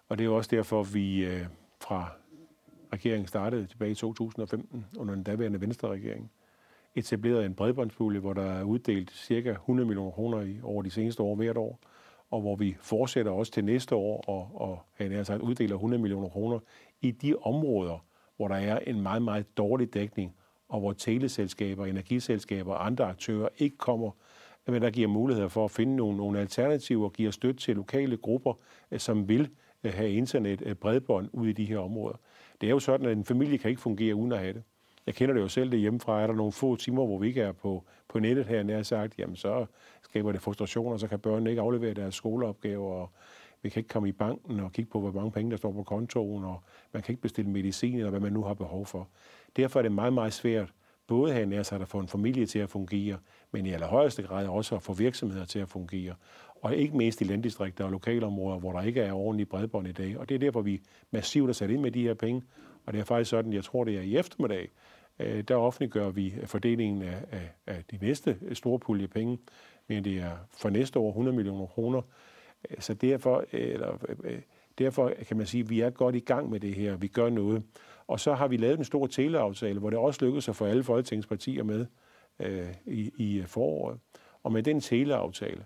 Og 0.09 0.19
det 0.19 0.27
er 0.27 0.31
også 0.31 0.51
derfor, 0.53 0.83
vi 0.83 1.25
øh, 1.25 1.47
fra 1.81 2.09
regeringen 2.93 3.27
startede 3.27 3.67
tilbage 3.67 3.91
i 3.91 3.95
2015, 3.95 4.87
under 4.99 5.15
den 5.15 5.23
daværende 5.23 5.61
Venstre-regering, 5.61 6.31
etablerede 6.95 7.47
en 7.47 7.55
bredbåndspulje, 7.55 8.21
hvor 8.21 8.33
der 8.33 8.53
er 8.53 8.63
uddelt 8.63 9.11
ca. 9.11 9.51
100 9.51 9.87
millioner 9.87 10.11
kroner 10.11 10.41
i, 10.41 10.61
over 10.63 10.83
de 10.83 10.91
seneste 10.91 11.23
år 11.23 11.35
hvert 11.35 11.57
år 11.57 11.79
og 12.37 12.43
hvor 12.43 12.57
vi 12.57 12.77
fortsætter 12.81 13.33
også 13.33 13.53
til 13.53 13.65
næste 13.65 13.95
år 13.95 14.25
og, 14.29 14.51
og 14.55 14.79
altså 14.99 15.25
sagt, 15.25 15.43
uddeler 15.43 15.75
100 15.75 16.03
millioner 16.03 16.29
kroner 16.29 16.59
i 17.01 17.11
de 17.11 17.35
områder, 17.43 18.05
hvor 18.37 18.49
der 18.49 18.55
er 18.55 18.79
en 18.79 19.01
meget, 19.01 19.23
meget 19.23 19.57
dårlig 19.57 19.95
dækning, 19.95 20.35
og 20.69 20.81
hvor 20.81 20.93
teleselskaber, 20.93 21.87
energiselskaber 21.87 22.73
og 22.73 22.87
andre 22.87 23.05
aktører 23.05 23.49
ikke 23.59 23.77
kommer, 23.77 24.11
men 24.67 24.83
der 24.83 24.91
giver 24.91 25.09
muligheder 25.09 25.49
for 25.49 25.65
at 25.65 25.71
finde 25.71 25.97
nogle, 25.97 26.17
nogle 26.17 26.41
alternativer 26.41 27.05
og 27.05 27.13
giver 27.13 27.31
støtte 27.31 27.61
til 27.61 27.77
lokale 27.77 28.17
grupper, 28.17 28.55
øh, 28.91 29.01
som 29.01 29.29
vil 29.29 29.51
øh, 29.85 29.93
have 29.93 30.11
internet 30.11 30.63
øh, 30.67 30.75
bredbånd 30.75 31.29
ud 31.33 31.47
i 31.47 31.53
de 31.53 31.65
her 31.65 31.79
områder. 31.79 32.17
Det 32.61 32.67
er 32.67 32.71
jo 32.71 32.79
sådan, 32.79 33.07
at 33.07 33.17
en 33.17 33.25
familie 33.25 33.59
kan 33.59 33.71
ikke 33.71 33.83
fungere 33.83 34.15
uden 34.15 34.33
at 34.33 34.39
have 34.39 34.53
det. 34.53 34.63
Jeg 35.07 35.15
kender 35.15 35.35
det 35.35 35.41
jo 35.41 35.49
selv 35.49 35.71
det 35.71 35.81
hjemmefra. 35.81 36.23
Er 36.23 36.27
der 36.27 36.35
nogle 36.35 36.53
få 36.53 36.77
timer, 36.77 37.07
hvor 37.07 37.19
vi 37.19 37.29
ikke 37.29 37.43
er 37.43 37.53
på, 37.53 37.85
på 38.09 38.19
nettet 38.19 38.47
her, 38.47 38.63
nær 38.63 38.83
sagt, 38.83 39.19
jamen 39.19 39.37
så 39.37 39.67
skaber 40.03 40.33
det 40.33 40.43
frustrationer, 40.43 40.97
så 40.97 41.09
kan 41.09 41.19
børnene 41.19 41.51
ikke 41.51 41.63
aflevere 41.63 41.95
deres 41.95 42.15
skoleopgaver, 42.15 42.93
og 42.93 43.11
vi 43.63 43.69
kan 43.69 43.81
ikke 43.81 43.89
komme 43.89 44.09
i 44.09 44.13
banken 44.13 44.61
og 44.61 44.73
kigge 44.73 44.91
på, 44.91 45.01
hvor 45.01 45.13
mange 45.13 45.31
penge 45.31 45.51
der 45.51 45.57
står 45.57 45.73
på 45.73 45.83
kontoen, 45.83 46.45
og 46.45 46.63
man 46.93 47.03
kan 47.03 47.13
ikke 47.13 47.23
bestille 47.23 47.51
medicin, 47.51 47.95
eller 47.95 48.11
hvad 48.11 48.21
man 48.21 48.33
nu 48.33 48.43
har 48.43 48.55
behov 48.55 48.87
for. 48.87 49.09
Derfor 49.57 49.81
er 49.81 49.83
det 49.83 49.93
meget, 49.93 50.13
meget 50.13 50.33
svært, 50.33 50.73
både 51.07 51.33
her 51.33 51.47
nær 51.47 51.63
sig 51.63 51.81
at 51.81 51.89
få 51.89 51.99
en 51.99 52.09
familie 52.09 52.47
til 52.47 52.59
at 52.59 52.71
fungere, 52.71 53.19
men 53.51 53.67
i 53.67 53.73
allerhøjeste 53.73 54.23
grad 54.23 54.47
også 54.47 54.75
at 54.75 54.83
få 54.83 54.93
virksomheder 54.93 55.45
til 55.45 55.59
at 55.59 55.69
fungere. 55.69 56.15
Og 56.63 56.77
ikke 56.77 56.97
mindst 56.97 57.21
i 57.21 57.25
landdistrikter 57.25 57.85
og 57.85 57.91
lokalområder, 57.91 58.59
hvor 58.59 58.73
der 58.73 58.83
ikke 58.83 59.01
er 59.01 59.13
ordentligt 59.13 59.49
bredbånd 59.49 59.89
i 59.89 59.93
dag. 59.93 60.19
Og 60.19 60.29
det 60.29 60.35
er 60.35 60.39
derfor, 60.39 60.61
vi 60.61 60.81
massivt 61.11 61.49
har 61.49 61.53
sat 61.53 61.71
ind 61.71 61.81
med 61.81 61.91
de 61.91 62.03
her 62.03 62.15
penge. 62.15 62.43
Og 62.87 62.93
det 62.93 63.01
er 63.01 63.05
faktisk 63.05 63.31
sådan, 63.31 63.53
jeg 63.53 63.65
tror, 63.65 63.85
det 63.85 63.97
er 63.97 64.01
i 64.01 64.17
eftermiddag, 64.17 64.71
øh, 65.19 65.43
der 65.43 65.57
offentliggør 65.57 66.11
vi 66.11 66.35
øh, 66.41 66.47
fordelingen 66.47 67.03
af, 67.03 67.25
af, 67.31 67.51
af 67.67 67.85
de 67.91 67.99
næste 68.01 68.39
øh, 68.43 68.57
store 68.57 68.79
pulje 68.79 69.09
penge, 69.09 69.39
men 69.89 70.05
det 70.05 70.17
er 70.17 70.37
for 70.57 70.71
næste 70.71 70.99
år 70.99 71.09
100 71.09 71.37
millioner 71.37 71.67
kroner. 71.67 72.03
Øh, 72.71 72.77
så 72.81 72.95
derfor, 72.95 73.45
eller, 73.53 73.99
derfor 74.79 75.13
kan 75.29 75.37
man 75.37 75.47
sige, 75.47 75.63
at 75.63 75.71
vi 75.71 75.81
er 75.81 75.91
godt 75.91 76.15
i 76.15 76.21
gang 76.21 76.51
med 76.51 76.61
det 76.61 76.75
her. 76.75 76.97
Vi 76.97 77.07
gør 77.07 77.31
noget. 77.31 77.63
Og 78.07 78.21
så 78.21 78.35
har 78.35 78.49
vi 78.49 78.57
lavet 78.57 78.79
en 78.79 78.85
stor 78.85 79.07
teleaftale, 79.07 79.79
hvor 79.79 79.91
det 79.91 79.99
også 79.99 80.25
lykkedes 80.25 80.49
at 80.49 80.57
få 80.57 80.65
alle 80.65 80.85
folketingspartier 80.85 81.63
med 81.63 81.87
øh, 82.41 82.75
i, 82.87 83.13
i 83.17 83.43
foråret. 83.47 83.99
Og 84.43 84.53
med 84.53 84.63
den 84.63 84.81
teleaftale, 84.81 85.65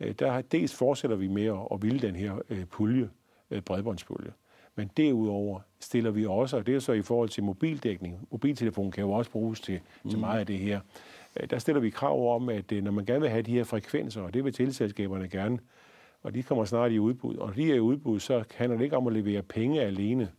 øh, 0.00 0.14
der 0.18 0.40
dels 0.40 0.74
fortsætter 0.74 1.16
vi 1.16 1.28
med 1.28 1.44
at, 1.44 1.68
at 1.72 1.82
ville 1.82 2.00
den 2.00 2.16
her 2.16 2.38
øh, 2.50 2.64
pulje, 2.66 3.10
øh, 3.50 3.62
bredbåndspulje. 3.62 4.32
Men 4.74 4.90
derudover 4.96 5.60
stiller 5.80 6.10
vi 6.10 6.26
også, 6.26 6.56
og 6.56 6.66
det 6.66 6.74
er 6.74 6.78
så 6.78 6.92
i 6.92 7.02
forhold 7.02 7.28
til 7.28 7.44
mobildækning. 7.44 8.28
Mobiltelefonen 8.30 8.92
kan 8.92 9.04
jo 9.04 9.12
også 9.12 9.30
bruges 9.30 9.60
til, 9.60 9.80
mm. 10.04 10.10
til 10.10 10.18
meget 10.18 10.40
af 10.40 10.46
det 10.46 10.58
her. 10.58 10.80
Øh, 11.40 11.50
der 11.50 11.58
stiller 11.58 11.80
vi 11.80 11.90
krav 11.90 12.34
om, 12.34 12.48
at 12.48 12.72
øh, 12.72 12.84
når 12.84 12.90
man 12.90 13.04
gerne 13.04 13.20
vil 13.20 13.30
have 13.30 13.42
de 13.42 13.52
her 13.52 13.64
frekvenser, 13.64 14.22
og 14.22 14.34
det 14.34 14.44
vil 14.44 14.52
tilselskaberne 14.52 15.28
gerne, 15.28 15.58
og 16.22 16.34
de 16.34 16.42
kommer 16.42 16.64
snart 16.64 16.92
i 16.92 16.98
udbud, 16.98 17.36
og 17.36 17.56
de 17.56 17.70
er 17.70 17.74
i 17.74 17.80
udbud, 17.80 18.20
så 18.20 18.44
handler 18.54 18.76
det 18.76 18.84
ikke 18.84 18.96
om 18.96 19.06
at 19.06 19.12
levere 19.12 19.42
penge 19.42 19.82
alene. 19.82 20.30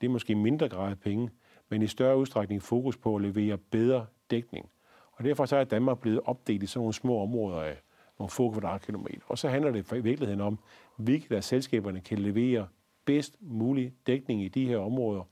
Det 0.00 0.06
er 0.06 0.10
måske 0.10 0.34
mindre 0.34 0.68
grad 0.68 0.96
penge, 0.96 1.30
men 1.68 1.82
i 1.82 1.86
større 1.86 2.18
udstrækning 2.18 2.62
fokus 2.62 2.96
på 2.96 3.16
at 3.16 3.22
levere 3.22 3.58
bedre 3.58 4.06
dækning. 4.30 4.68
Og 5.12 5.24
derfor 5.24 5.46
så 5.46 5.56
er 5.56 5.64
Danmark 5.64 5.98
blevet 5.98 6.20
opdelt 6.24 6.62
i 6.62 6.66
sådan 6.66 6.80
nogle 6.80 6.94
små 6.94 7.22
områder 7.22 7.60
af 7.60 7.76
nogle 8.18 8.30
få 8.30 8.50
kvadratkilometer. 8.50 9.20
Og 9.26 9.38
så 9.38 9.48
handler 9.48 9.70
det 9.70 9.92
i 9.92 10.00
virkeligheden 10.00 10.40
om, 10.40 10.58
hvilke 10.96 11.36
af 11.36 11.44
selskaberne 11.44 12.00
kan 12.00 12.18
levere 12.18 12.66
bedst 13.06 13.36
mulig 13.40 13.92
dækning 14.06 14.42
i 14.42 14.48
de 14.48 14.66
her 14.66 14.78
områder, 14.78 15.22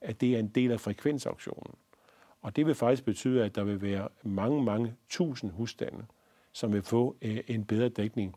at 0.00 0.20
det 0.20 0.34
er 0.34 0.38
en 0.38 0.48
del 0.48 0.72
af 0.72 0.80
frekvensauktionen. 0.80 1.74
Og 2.42 2.56
det 2.56 2.66
vil 2.66 2.74
faktisk 2.74 3.04
betyde, 3.04 3.44
at 3.44 3.54
der 3.54 3.64
vil 3.64 3.82
være 3.82 4.08
mange, 4.22 4.62
mange 4.64 4.94
tusind 5.08 5.50
husstande, 5.50 6.04
som 6.52 6.72
vil 6.72 6.82
få 6.82 7.16
øh, 7.22 7.40
en 7.46 7.64
bedre 7.64 7.88
dækning 7.88 8.36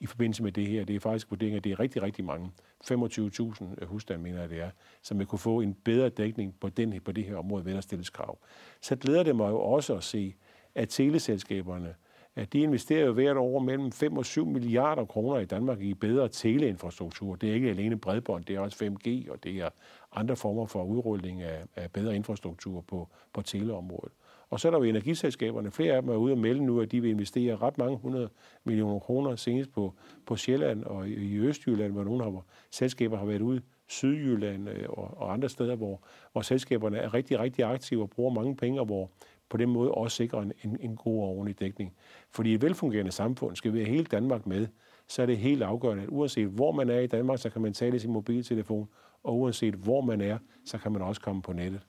i 0.00 0.06
forbindelse 0.06 0.42
med 0.42 0.52
det 0.52 0.66
her. 0.66 0.84
Det 0.84 0.96
er 0.96 1.00
faktisk 1.00 1.30
vurderingen, 1.30 1.56
at 1.56 1.64
det 1.64 1.72
er 1.72 1.80
rigtig, 1.80 2.02
rigtig 2.02 2.24
mange. 2.24 2.50
25.000 2.84 3.64
øh, 3.78 3.88
husstande, 3.88 4.22
mener 4.22 4.40
jeg, 4.40 4.50
det 4.50 4.60
er, 4.60 4.70
som 5.02 5.18
vil 5.18 5.26
kunne 5.26 5.38
få 5.38 5.60
en 5.60 5.74
bedre 5.74 6.08
dækning 6.08 6.54
på, 6.60 6.68
den, 6.68 7.00
på 7.00 7.12
det 7.12 7.24
her 7.24 7.36
område 7.36 7.64
ved 7.64 7.74
at 7.74 7.84
stilles 7.84 8.10
krav. 8.10 8.38
Så 8.80 8.96
glæder 8.96 9.22
det 9.22 9.36
mig 9.36 9.50
jo 9.50 9.60
også 9.60 9.96
at 9.96 10.04
se, 10.04 10.34
at 10.74 10.88
teleselskaberne 10.88 11.94
at 12.36 12.52
de 12.52 12.60
investerer 12.60 13.06
jo 13.06 13.12
hvert 13.12 13.36
år 13.36 13.58
mellem 13.58 13.92
5 13.92 14.16
og 14.16 14.24
7 14.24 14.46
milliarder 14.46 15.04
kroner 15.04 15.38
i 15.38 15.44
Danmark 15.44 15.80
i 15.80 15.94
bedre 15.94 16.28
teleinfrastruktur. 16.28 17.34
Det 17.34 17.50
er 17.50 17.54
ikke 17.54 17.70
alene 17.70 17.98
bredbånd, 17.98 18.44
det 18.44 18.56
er 18.56 18.60
også 18.60 18.84
5G, 18.84 19.32
og 19.32 19.44
det 19.44 19.52
er 19.60 19.68
andre 20.12 20.36
former 20.36 20.66
for 20.66 20.84
udrulling 20.84 21.42
af, 21.42 21.64
af 21.76 21.90
bedre 21.90 22.16
infrastruktur 22.16 22.80
på, 22.80 23.08
på 23.32 23.42
teleområdet. 23.42 24.12
Og 24.50 24.60
så 24.60 24.68
er 24.68 24.70
der 24.70 24.78
jo 24.78 24.84
energiselskaberne. 24.84 25.70
Flere 25.70 25.94
af 25.94 26.02
dem 26.02 26.10
er 26.10 26.16
ude 26.16 26.32
og 26.32 26.38
melde 26.38 26.64
nu, 26.64 26.80
at 26.80 26.92
de 26.92 27.00
vil 27.00 27.10
investere 27.10 27.56
ret 27.56 27.78
mange 27.78 27.96
hundrede 27.96 28.28
millioner 28.64 28.98
kroner 28.98 29.36
senest 29.36 29.72
på, 29.72 29.94
på 30.26 30.36
Sjælland 30.36 30.84
og 30.84 31.08
i, 31.08 31.14
i 31.14 31.38
Østjylland, 31.38 31.92
hvor 31.92 32.04
nogle 32.04 32.24
af 32.24 32.32
selskaber 32.70 33.16
har 33.16 33.24
været 33.24 33.40
ude 33.40 33.62
Sydjylland 33.88 34.68
øh, 34.68 34.88
og, 34.88 35.14
og 35.16 35.32
andre 35.32 35.48
steder, 35.48 35.74
hvor, 35.74 36.00
hvor 36.32 36.40
selskaberne 36.40 36.98
er 36.98 37.14
rigtig, 37.14 37.38
rigtig 37.38 37.64
aktive 37.64 38.02
og 38.02 38.10
bruger 38.10 38.34
mange 38.34 38.56
penge, 38.56 38.80
og 38.80 38.86
hvor 38.86 39.10
på 39.50 39.56
den 39.56 39.68
måde 39.68 39.90
også 39.90 40.16
sikre 40.16 40.42
en, 40.42 40.52
en, 40.64 40.76
en 40.80 40.96
god 40.96 41.22
og 41.22 41.28
ordentlig 41.28 41.60
dækning. 41.60 41.92
Fordi 42.30 42.50
i 42.50 42.54
et 42.54 42.62
velfungerende 42.62 43.12
samfund 43.12 43.56
skal 43.56 43.72
vi 43.72 43.78
have 43.78 43.90
hele 43.90 44.04
Danmark 44.04 44.46
med, 44.46 44.66
så 45.06 45.22
er 45.22 45.26
det 45.26 45.38
helt 45.38 45.62
afgørende, 45.62 46.02
at 46.02 46.08
uanset 46.08 46.46
hvor 46.46 46.72
man 46.72 46.90
er 46.90 46.98
i 46.98 47.06
Danmark, 47.06 47.38
så 47.38 47.50
kan 47.50 47.62
man 47.62 47.72
tale 47.72 47.98
sin 47.98 48.12
mobiltelefon, 48.12 48.88
og 49.24 49.38
uanset 49.38 49.74
hvor 49.74 50.00
man 50.00 50.20
er, 50.20 50.38
så 50.64 50.78
kan 50.78 50.92
man 50.92 51.02
også 51.02 51.20
komme 51.20 51.42
på 51.42 51.52
nettet. 51.52 51.80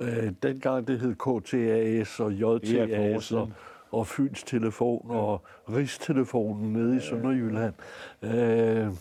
Øh, 0.00 0.32
dengang 0.42 0.86
det 0.86 1.00
hed 1.00 1.14
KTAS 1.14 2.20
og 2.20 2.32
JTAS 2.32 3.32
og, 3.32 3.52
og 3.90 4.06
Fyns 4.06 4.42
Telefon 4.42 5.06
ja. 5.10 5.14
og 5.14 5.44
Rigstelefonen 5.68 6.72
nede 6.72 6.96
i 6.96 7.00
Sønderjylland, 7.00 7.74
øh, 8.22 8.92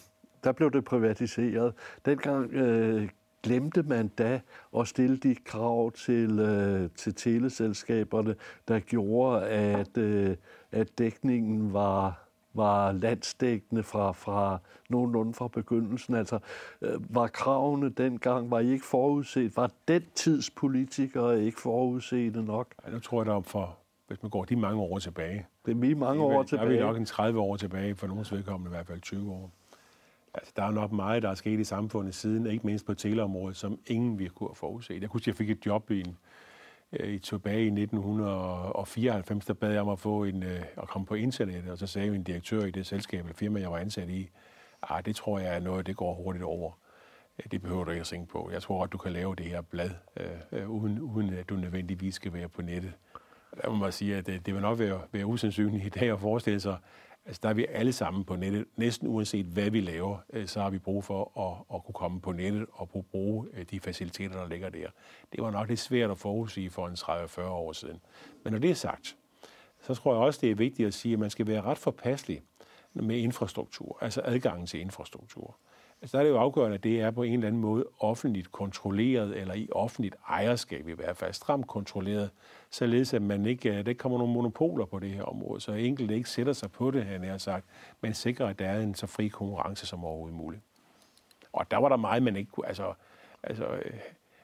der 0.43 0.51
blev 0.51 0.71
det 0.71 0.85
privatiseret. 0.85 1.73
Dengang 2.05 2.53
øh, 2.53 3.09
glemte 3.43 3.83
man 3.83 4.07
da 4.07 4.39
at 4.77 4.87
stille 4.87 5.17
de 5.17 5.35
krav 5.35 5.91
til, 5.91 6.39
øh, 6.39 6.89
til 6.95 7.15
teleselskaberne, 7.15 8.35
der 8.67 8.79
gjorde, 8.79 9.47
at, 9.47 9.97
øh, 9.97 10.35
at 10.71 10.97
dækningen 10.97 11.73
var, 11.73 12.27
var 12.53 12.91
landsdækkende 12.91 13.83
fra, 13.83 14.11
fra 14.11 14.57
nogenlunde 14.89 15.33
fra 15.33 15.47
begyndelsen. 15.47 16.15
Altså, 16.15 16.39
øh, 16.81 17.15
var 17.15 17.27
kravene 17.27 17.89
dengang, 17.89 18.51
var 18.51 18.59
I 18.59 18.71
ikke 18.71 18.85
forudset? 18.85 19.57
Var 19.57 19.71
den 19.87 20.03
tids 20.15 20.49
politikere 20.49 21.43
ikke 21.43 21.61
forudset 21.61 22.45
nok? 22.45 22.67
Ja, 22.85 22.91
nu 22.91 22.99
tror 22.99 23.21
jeg, 23.21 23.25
der 23.25 23.41
for, 23.41 23.77
hvis 24.07 24.23
man 24.23 24.29
går 24.29 24.45
de 24.45 24.55
mange 24.55 24.81
år 24.81 24.99
tilbage. 24.99 25.47
Det 25.65 25.71
er 25.71 25.95
mange 25.95 26.23
år 26.23 26.43
tilbage. 26.43 26.69
Der 26.69 26.75
er 26.75 26.79
vi 26.79 26.85
nok 26.85 26.97
en 26.97 27.05
30 27.05 27.39
år 27.39 27.55
tilbage, 27.55 27.95
for 27.95 28.07
nogens 28.07 28.31
vedkommende 28.31 28.69
i 28.69 28.73
hvert 28.75 28.87
fald 28.87 29.01
20 29.01 29.31
år. 29.31 29.51
Altså, 30.33 30.53
der 30.55 30.63
er 30.63 30.71
nok 30.71 30.91
meget, 30.91 31.23
der 31.23 31.29
er 31.29 31.35
sket 31.35 31.59
i 31.59 31.63
samfundet 31.63 32.15
siden, 32.15 32.45
ikke 32.45 32.65
mindst 32.65 32.85
på 32.85 32.93
teleområdet, 32.93 33.57
som 33.57 33.79
ingen 33.87 34.19
vi 34.19 34.27
kunne 34.27 34.49
have 34.49 34.55
forudset. 34.55 35.01
Jeg 35.01 35.09
kunne 35.09 35.21
jeg 35.27 35.35
fik 35.35 35.49
et 35.49 35.65
job 35.65 35.91
i 35.91 35.99
en, 35.99 36.17
øh, 36.93 37.13
i 37.13 37.19
tilbage 37.19 37.63
i 37.63 37.69
1994, 37.71 39.45
der 39.45 39.53
bad 39.53 39.71
jeg 39.71 39.81
om 39.81 39.89
at 39.89 39.99
få 39.99 40.23
en, 40.23 40.43
øh, 40.43 40.61
at 40.77 40.87
komme 40.87 41.05
på 41.05 41.15
internettet, 41.15 41.71
og 41.71 41.77
så 41.77 41.87
sagde 41.87 42.11
min 42.11 42.23
direktør 42.23 42.63
i 42.65 42.71
det 42.71 42.85
selskab 42.85 43.19
eller 43.19 43.33
firma, 43.33 43.59
jeg 43.59 43.71
var 43.71 43.77
ansat 43.77 44.09
i, 44.09 44.29
ah, 44.81 45.05
det 45.05 45.15
tror 45.15 45.39
jeg 45.39 45.55
er 45.55 45.59
noget, 45.59 45.87
det 45.87 45.95
går 45.95 46.13
hurtigt 46.13 46.43
over. 46.43 46.71
Øh, 47.39 47.51
det 47.51 47.61
behøver 47.61 47.83
du 47.83 47.91
ikke 47.91 48.01
at 48.01 48.07
tænke 48.07 48.31
på. 48.31 48.49
Jeg 48.53 48.61
tror 48.61 48.83
at 48.83 48.91
du 48.91 48.97
kan 48.97 49.11
lave 49.11 49.35
det 49.35 49.45
her 49.45 49.61
blad, 49.61 49.91
øh, 50.51 50.69
uden, 50.69 50.99
uden 50.99 51.33
at 51.33 51.49
du 51.49 51.55
nødvendigvis 51.55 52.15
skal 52.15 52.33
være 52.33 52.49
på 52.49 52.61
nettet. 52.61 52.93
Der 53.61 53.69
må 53.69 53.75
man 53.75 53.91
sige, 53.91 54.17
at 54.17 54.25
det, 54.27 54.45
det 54.45 54.53
vil 54.53 54.61
nok 54.61 54.79
være, 54.79 55.01
være 55.11 55.25
usandsynligt 55.25 55.85
i 55.85 55.89
dag 55.99 56.11
at 56.11 56.19
forestille 56.19 56.59
sig, 56.59 56.77
Altså, 57.25 57.39
der 57.43 57.49
er 57.49 57.53
vi 57.53 57.65
alle 57.69 57.93
sammen 57.93 58.23
på 58.23 58.35
nettet. 58.35 58.65
Næsten 58.75 59.07
uanset 59.07 59.45
hvad 59.45 59.69
vi 59.69 59.81
laver, 59.81 60.17
øh, 60.33 60.47
så 60.47 60.61
har 60.61 60.69
vi 60.69 60.77
brug 60.79 61.03
for 61.03 61.39
at, 61.39 61.75
at 61.75 61.83
kunne 61.83 61.93
komme 61.93 62.21
på 62.21 62.31
nettet 62.31 62.65
og 62.71 62.89
bruge 63.11 63.47
øh, 63.53 63.65
de 63.71 63.79
faciliteter, 63.79 64.37
der 64.37 64.47
ligger 64.47 64.69
der. 64.69 64.87
Det 65.31 65.43
var 65.43 65.51
nok 65.51 65.69
lidt 65.69 65.79
svært 65.79 66.11
at 66.11 66.17
forudsige 66.17 66.69
for 66.69 66.87
en 66.87 66.93
30-40 66.93 67.41
år 67.41 67.71
siden. 67.71 67.99
Men 68.43 68.53
når 68.53 68.59
det 68.59 68.69
er 68.69 68.75
sagt, 68.75 69.17
så 69.81 69.93
tror 69.93 70.13
jeg 70.13 70.21
også, 70.21 70.39
det 70.41 70.51
er 70.51 70.55
vigtigt 70.55 70.87
at 70.87 70.93
sige, 70.93 71.13
at 71.13 71.19
man 71.19 71.29
skal 71.29 71.47
være 71.47 71.61
ret 71.61 71.77
forpasselig 71.77 72.41
med 72.93 73.17
infrastruktur, 73.17 73.97
altså 74.01 74.21
adgangen 74.25 74.67
til 74.67 74.79
infrastruktur. 74.79 75.57
Altså, 76.01 76.17
der 76.17 76.23
er 76.23 76.27
det 76.27 76.31
jo 76.33 76.39
afgørende, 76.39 76.75
at 76.75 76.83
det 76.83 77.01
er 77.01 77.11
på 77.11 77.23
en 77.23 77.33
eller 77.33 77.47
anden 77.47 77.61
måde 77.61 77.85
offentligt 77.99 78.51
kontrolleret, 78.51 79.37
eller 79.37 79.53
i 79.53 79.69
offentligt 79.71 80.15
ejerskab 80.29 80.87
i 80.87 80.93
hvert 80.93 81.17
fald, 81.17 81.33
stramt 81.33 81.67
kontrolleret, 81.67 82.29
således 82.71 83.13
at 83.13 83.21
man 83.21 83.45
ikke, 83.45 83.77
øh, 83.77 83.85
der 83.85 83.93
kommer 83.93 84.17
nogle 84.17 84.33
monopoler 84.33 84.85
på 84.85 84.99
det 84.99 85.09
her 85.09 85.23
område, 85.23 85.61
så 85.61 85.71
enkelte 85.71 86.15
ikke 86.15 86.29
sætter 86.29 86.53
sig 86.53 86.71
på 86.71 86.91
det, 86.91 87.05
han 87.05 87.23
har 87.23 87.37
sagt, 87.37 87.65
men 88.01 88.13
sikrer, 88.13 88.47
at 88.47 88.59
der 88.59 88.67
er 88.67 88.79
en 88.79 88.95
så 88.95 89.07
fri 89.07 89.27
konkurrence 89.27 89.85
som 89.85 90.05
overhovedet 90.05 90.37
muligt. 90.37 90.61
Og 91.53 91.71
der 91.71 91.77
var 91.77 91.89
der 91.89 91.95
meget, 91.95 92.23
man 92.23 92.35
ikke 92.35 92.51
kunne, 92.51 92.67
altså, 92.67 92.93
altså 93.43 93.65
øh, 93.65 93.91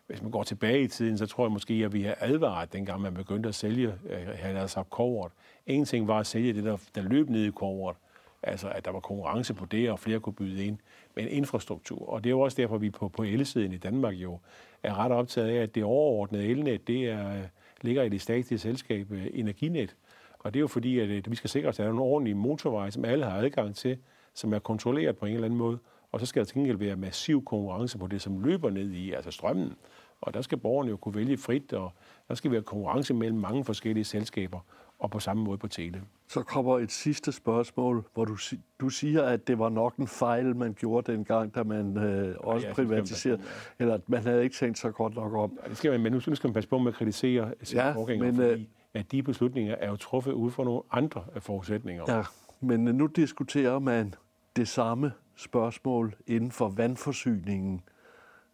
hvis 0.07 0.21
man 0.21 0.32
går 0.32 0.43
tilbage 0.43 0.82
i 0.82 0.88
tiden, 0.88 1.17
så 1.17 1.25
tror 1.25 1.45
jeg 1.45 1.51
måske, 1.51 1.73
at 1.73 1.93
vi 1.93 2.01
har 2.01 2.15
advaret, 2.19 2.73
dengang 2.73 3.01
man 3.01 3.13
begyndte 3.13 3.49
at 3.49 3.55
sælge, 3.55 3.93
han 4.36 4.55
havde 4.55 4.67
sagt 4.67 4.89
kovret. 4.89 5.32
En 5.65 5.86
ting 5.86 6.07
var 6.07 6.19
at 6.19 6.28
sælge 6.28 6.53
det, 6.53 6.63
der, 6.63 6.78
der 6.95 7.01
løb 7.01 7.30
ned 7.30 7.45
i 7.45 7.51
kovret, 7.51 7.97
altså 8.43 8.69
at 8.69 8.86
der 8.86 8.91
var 8.91 8.99
konkurrence 8.99 9.53
på 9.53 9.65
det, 9.65 9.91
og 9.91 9.99
flere 9.99 10.19
kunne 10.19 10.34
byde 10.34 10.65
ind, 10.65 10.78
men 11.15 11.28
infrastruktur. 11.28 12.09
Og 12.09 12.23
det 12.23 12.30
er 12.30 12.32
jo 12.32 12.39
også 12.39 12.61
derfor, 12.61 12.78
vi 12.78 12.89
på, 12.89 13.07
på 13.09 13.23
elsiden 13.23 13.73
i 13.73 13.78
Danmark 13.78 14.13
jo 14.13 14.39
er 14.84 14.99
ret 14.99 15.11
optaget 15.11 15.49
af, 15.49 15.63
at 15.63 15.75
det 15.75 15.84
overordnede 15.84 16.45
elnet, 16.45 16.88
det 16.88 17.05
er, 17.05 17.41
ligger 17.82 18.03
i 18.03 18.09
det 18.09 18.21
statslige 18.21 18.59
selskab 18.59 19.11
øh, 19.11 19.28
Energinet. 19.34 19.95
Og 20.39 20.53
det 20.53 20.59
er 20.59 20.61
jo 20.61 20.67
fordi, 20.67 20.99
at, 20.99 21.09
at 21.09 21.32
vi 21.32 21.36
skal 21.36 21.49
sikre 21.49 21.69
os, 21.69 21.80
at 21.80 21.84
der 21.84 21.89
er 21.89 21.93
nogle 21.93 22.11
ordentlige 22.11 22.36
motorveje, 22.36 22.91
som 22.91 23.05
alle 23.05 23.25
har 23.25 23.38
adgang 23.38 23.75
til, 23.75 23.97
som 24.34 24.53
er 24.53 24.59
kontrolleret 24.59 25.17
på 25.17 25.25
en 25.25 25.34
eller 25.34 25.45
anden 25.45 25.57
måde. 25.57 25.80
Og 26.11 26.19
så 26.19 26.25
skal 26.25 26.39
der 26.39 26.45
til 26.45 26.55
gengæld 26.55 26.78
være 26.78 26.95
massiv 26.95 27.45
konkurrence 27.45 27.97
på 27.97 28.07
det, 28.07 28.21
som 28.21 28.43
løber 28.43 28.69
ned 28.69 28.91
i, 28.91 29.11
altså 29.11 29.32
strømmen. 29.32 29.73
Og 30.21 30.34
der 30.34 30.41
skal 30.41 30.57
borgerne 30.57 30.89
jo 30.89 30.97
kunne 30.97 31.15
vælge 31.15 31.38
frit, 31.38 31.73
og 31.73 31.91
der 32.28 32.36
skal 32.36 32.51
være 32.51 32.61
konkurrence 32.61 33.13
mellem 33.13 33.39
mange 33.39 33.65
forskellige 33.65 34.03
selskaber 34.03 34.59
og 34.99 35.11
på 35.11 35.19
samme 35.19 35.43
måde 35.43 35.57
på 35.57 35.67
tele. 35.67 36.01
Så 36.27 36.41
kommer 36.41 36.79
et 36.79 36.91
sidste 36.91 37.31
spørgsmål, 37.31 38.05
hvor 38.13 38.25
du, 38.25 38.37
du 38.79 38.89
siger, 38.89 39.23
at 39.23 39.47
det 39.47 39.59
var 39.59 39.69
nok 39.69 39.95
en 39.95 40.07
fejl, 40.07 40.55
man 40.55 40.73
gjorde 40.73 41.11
dengang, 41.11 41.55
da 41.55 41.63
man 41.63 41.97
øh, 41.97 42.35
også 42.39 42.67
ja, 42.67 42.73
privatiserede, 42.73 43.41
eller 43.79 43.93
at 43.93 44.09
man 44.09 44.23
havde 44.23 44.43
ikke 44.43 44.55
tænkt 44.55 44.77
sig 44.77 44.93
godt 44.93 45.15
nok 45.15 45.33
om. 45.33 45.59
Ja, 45.63 45.69
det 45.69 45.77
skal 45.77 45.91
man, 45.91 46.01
men 46.01 46.11
nu 46.11 46.19
skal 46.19 46.39
man 46.43 46.53
passe 46.53 46.69
på 46.69 46.77
med 46.77 46.91
at 46.91 46.95
kritisere 46.95 47.53
sin 47.63 47.77
ja, 47.77 47.91
forgænger, 47.91 48.25
men, 48.25 48.35
fordi 48.35 48.61
øh, 48.61 48.67
at 48.93 49.11
de 49.11 49.23
beslutninger 49.23 49.75
er 49.75 49.89
jo 49.89 49.95
truffet 49.95 50.31
ud 50.31 50.51
fra 50.51 50.63
nogle 50.63 50.81
andre 50.91 51.23
forudsætninger. 51.39 52.03
Ja, 52.07 52.23
men 52.59 52.79
nu 52.79 53.05
diskuterer 53.05 53.79
man 53.79 54.13
det 54.55 54.67
samme 54.67 55.11
spørgsmål 55.35 56.15
inden 56.27 56.51
for 56.51 56.69
vandforsyningen. 56.69 57.81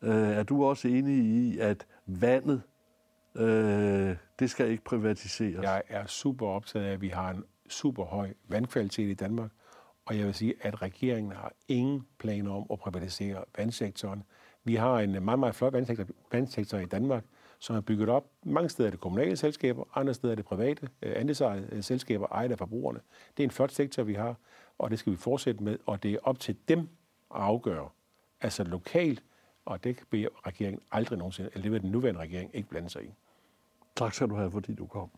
Øh, 0.02 0.14
er 0.14 0.44
du 0.44 0.66
også 0.66 0.88
enig 0.88 1.16
i, 1.16 1.60
at 1.60 1.86
vandet 2.06 2.62
Øh, 3.36 4.16
det 4.40 4.50
skal 4.50 4.70
ikke 4.70 4.84
privatiseres. 4.84 5.64
Jeg 5.64 5.84
er 5.88 6.06
super 6.06 6.48
optaget 6.48 6.86
af, 6.86 6.92
at 6.92 7.02
vi 7.02 7.08
har 7.08 7.30
en 7.30 7.44
super 7.70 8.06
høj 8.06 8.34
vandkvalitet 8.48 9.10
i 9.10 9.14
Danmark, 9.14 9.52
og 10.06 10.18
jeg 10.18 10.26
vil 10.26 10.34
sige, 10.34 10.54
at 10.62 10.82
regeringen 10.82 11.32
har 11.32 11.54
ingen 11.68 12.08
planer 12.18 12.52
om 12.52 12.66
at 12.72 12.80
privatisere 12.80 13.44
vandsektoren. 13.58 14.24
Vi 14.64 14.76
har 14.76 15.00
en 15.00 15.26
meget, 15.26 15.40
meget 15.40 15.56
flot 15.56 15.74
vandsektor, 15.74 16.06
vandsektor 16.32 16.78
i 16.78 16.86
Danmark, 16.86 17.24
som 17.60 17.76
er 17.76 17.82
bygget 17.82 18.10
op. 18.10 18.30
Mange 18.46 18.70
steder 18.70 18.88
er 18.88 18.92
det 18.92 19.00
kommunale 19.00 19.38
selskaber, 19.38 19.84
andre 19.96 20.14
steder 20.14 20.32
er 20.32 20.36
det 20.36 20.46
private, 20.46 20.90
øh, 21.02 21.14
andelsejede 21.16 21.68
øh, 21.72 21.84
selskaber, 21.84 22.28
ejet 22.28 22.52
af 22.52 22.58
forbrugerne. 22.58 23.00
Det 23.38 23.44
er 23.44 23.48
en 23.48 23.52
flot 23.52 23.72
sektor, 23.72 24.04
vi 24.04 24.14
har, 24.14 24.36
og 24.78 24.90
det 24.90 25.00
skal 25.00 25.12
vi 25.12 25.18
fortsætte 25.18 25.64
med, 25.64 25.78
og 25.86 26.04
det 26.04 26.14
er 26.14 26.18
op 26.24 26.40
til 26.40 26.56
dem 26.68 26.80
at 26.80 27.42
afgøre, 27.42 27.90
altså 28.42 28.64
lokalt, 28.64 29.24
og 29.66 29.84
det 29.84 29.98
vil 30.12 30.30
regeringen 30.46 30.82
aldrig 30.92 31.18
nogensinde, 31.18 31.50
eller 31.54 31.62
det 31.62 31.72
vil 31.72 31.82
den 31.82 31.92
nuværende 31.92 32.22
regering 32.22 32.56
ikke 32.56 32.70
blande 32.70 32.90
sig 32.90 33.04
i. 33.04 33.14
Tak 33.96 34.14
skal 34.14 34.30
du 34.30 34.36
have, 34.36 34.52
fordi 34.52 34.76
du 34.76 34.88
kom. 34.88 35.10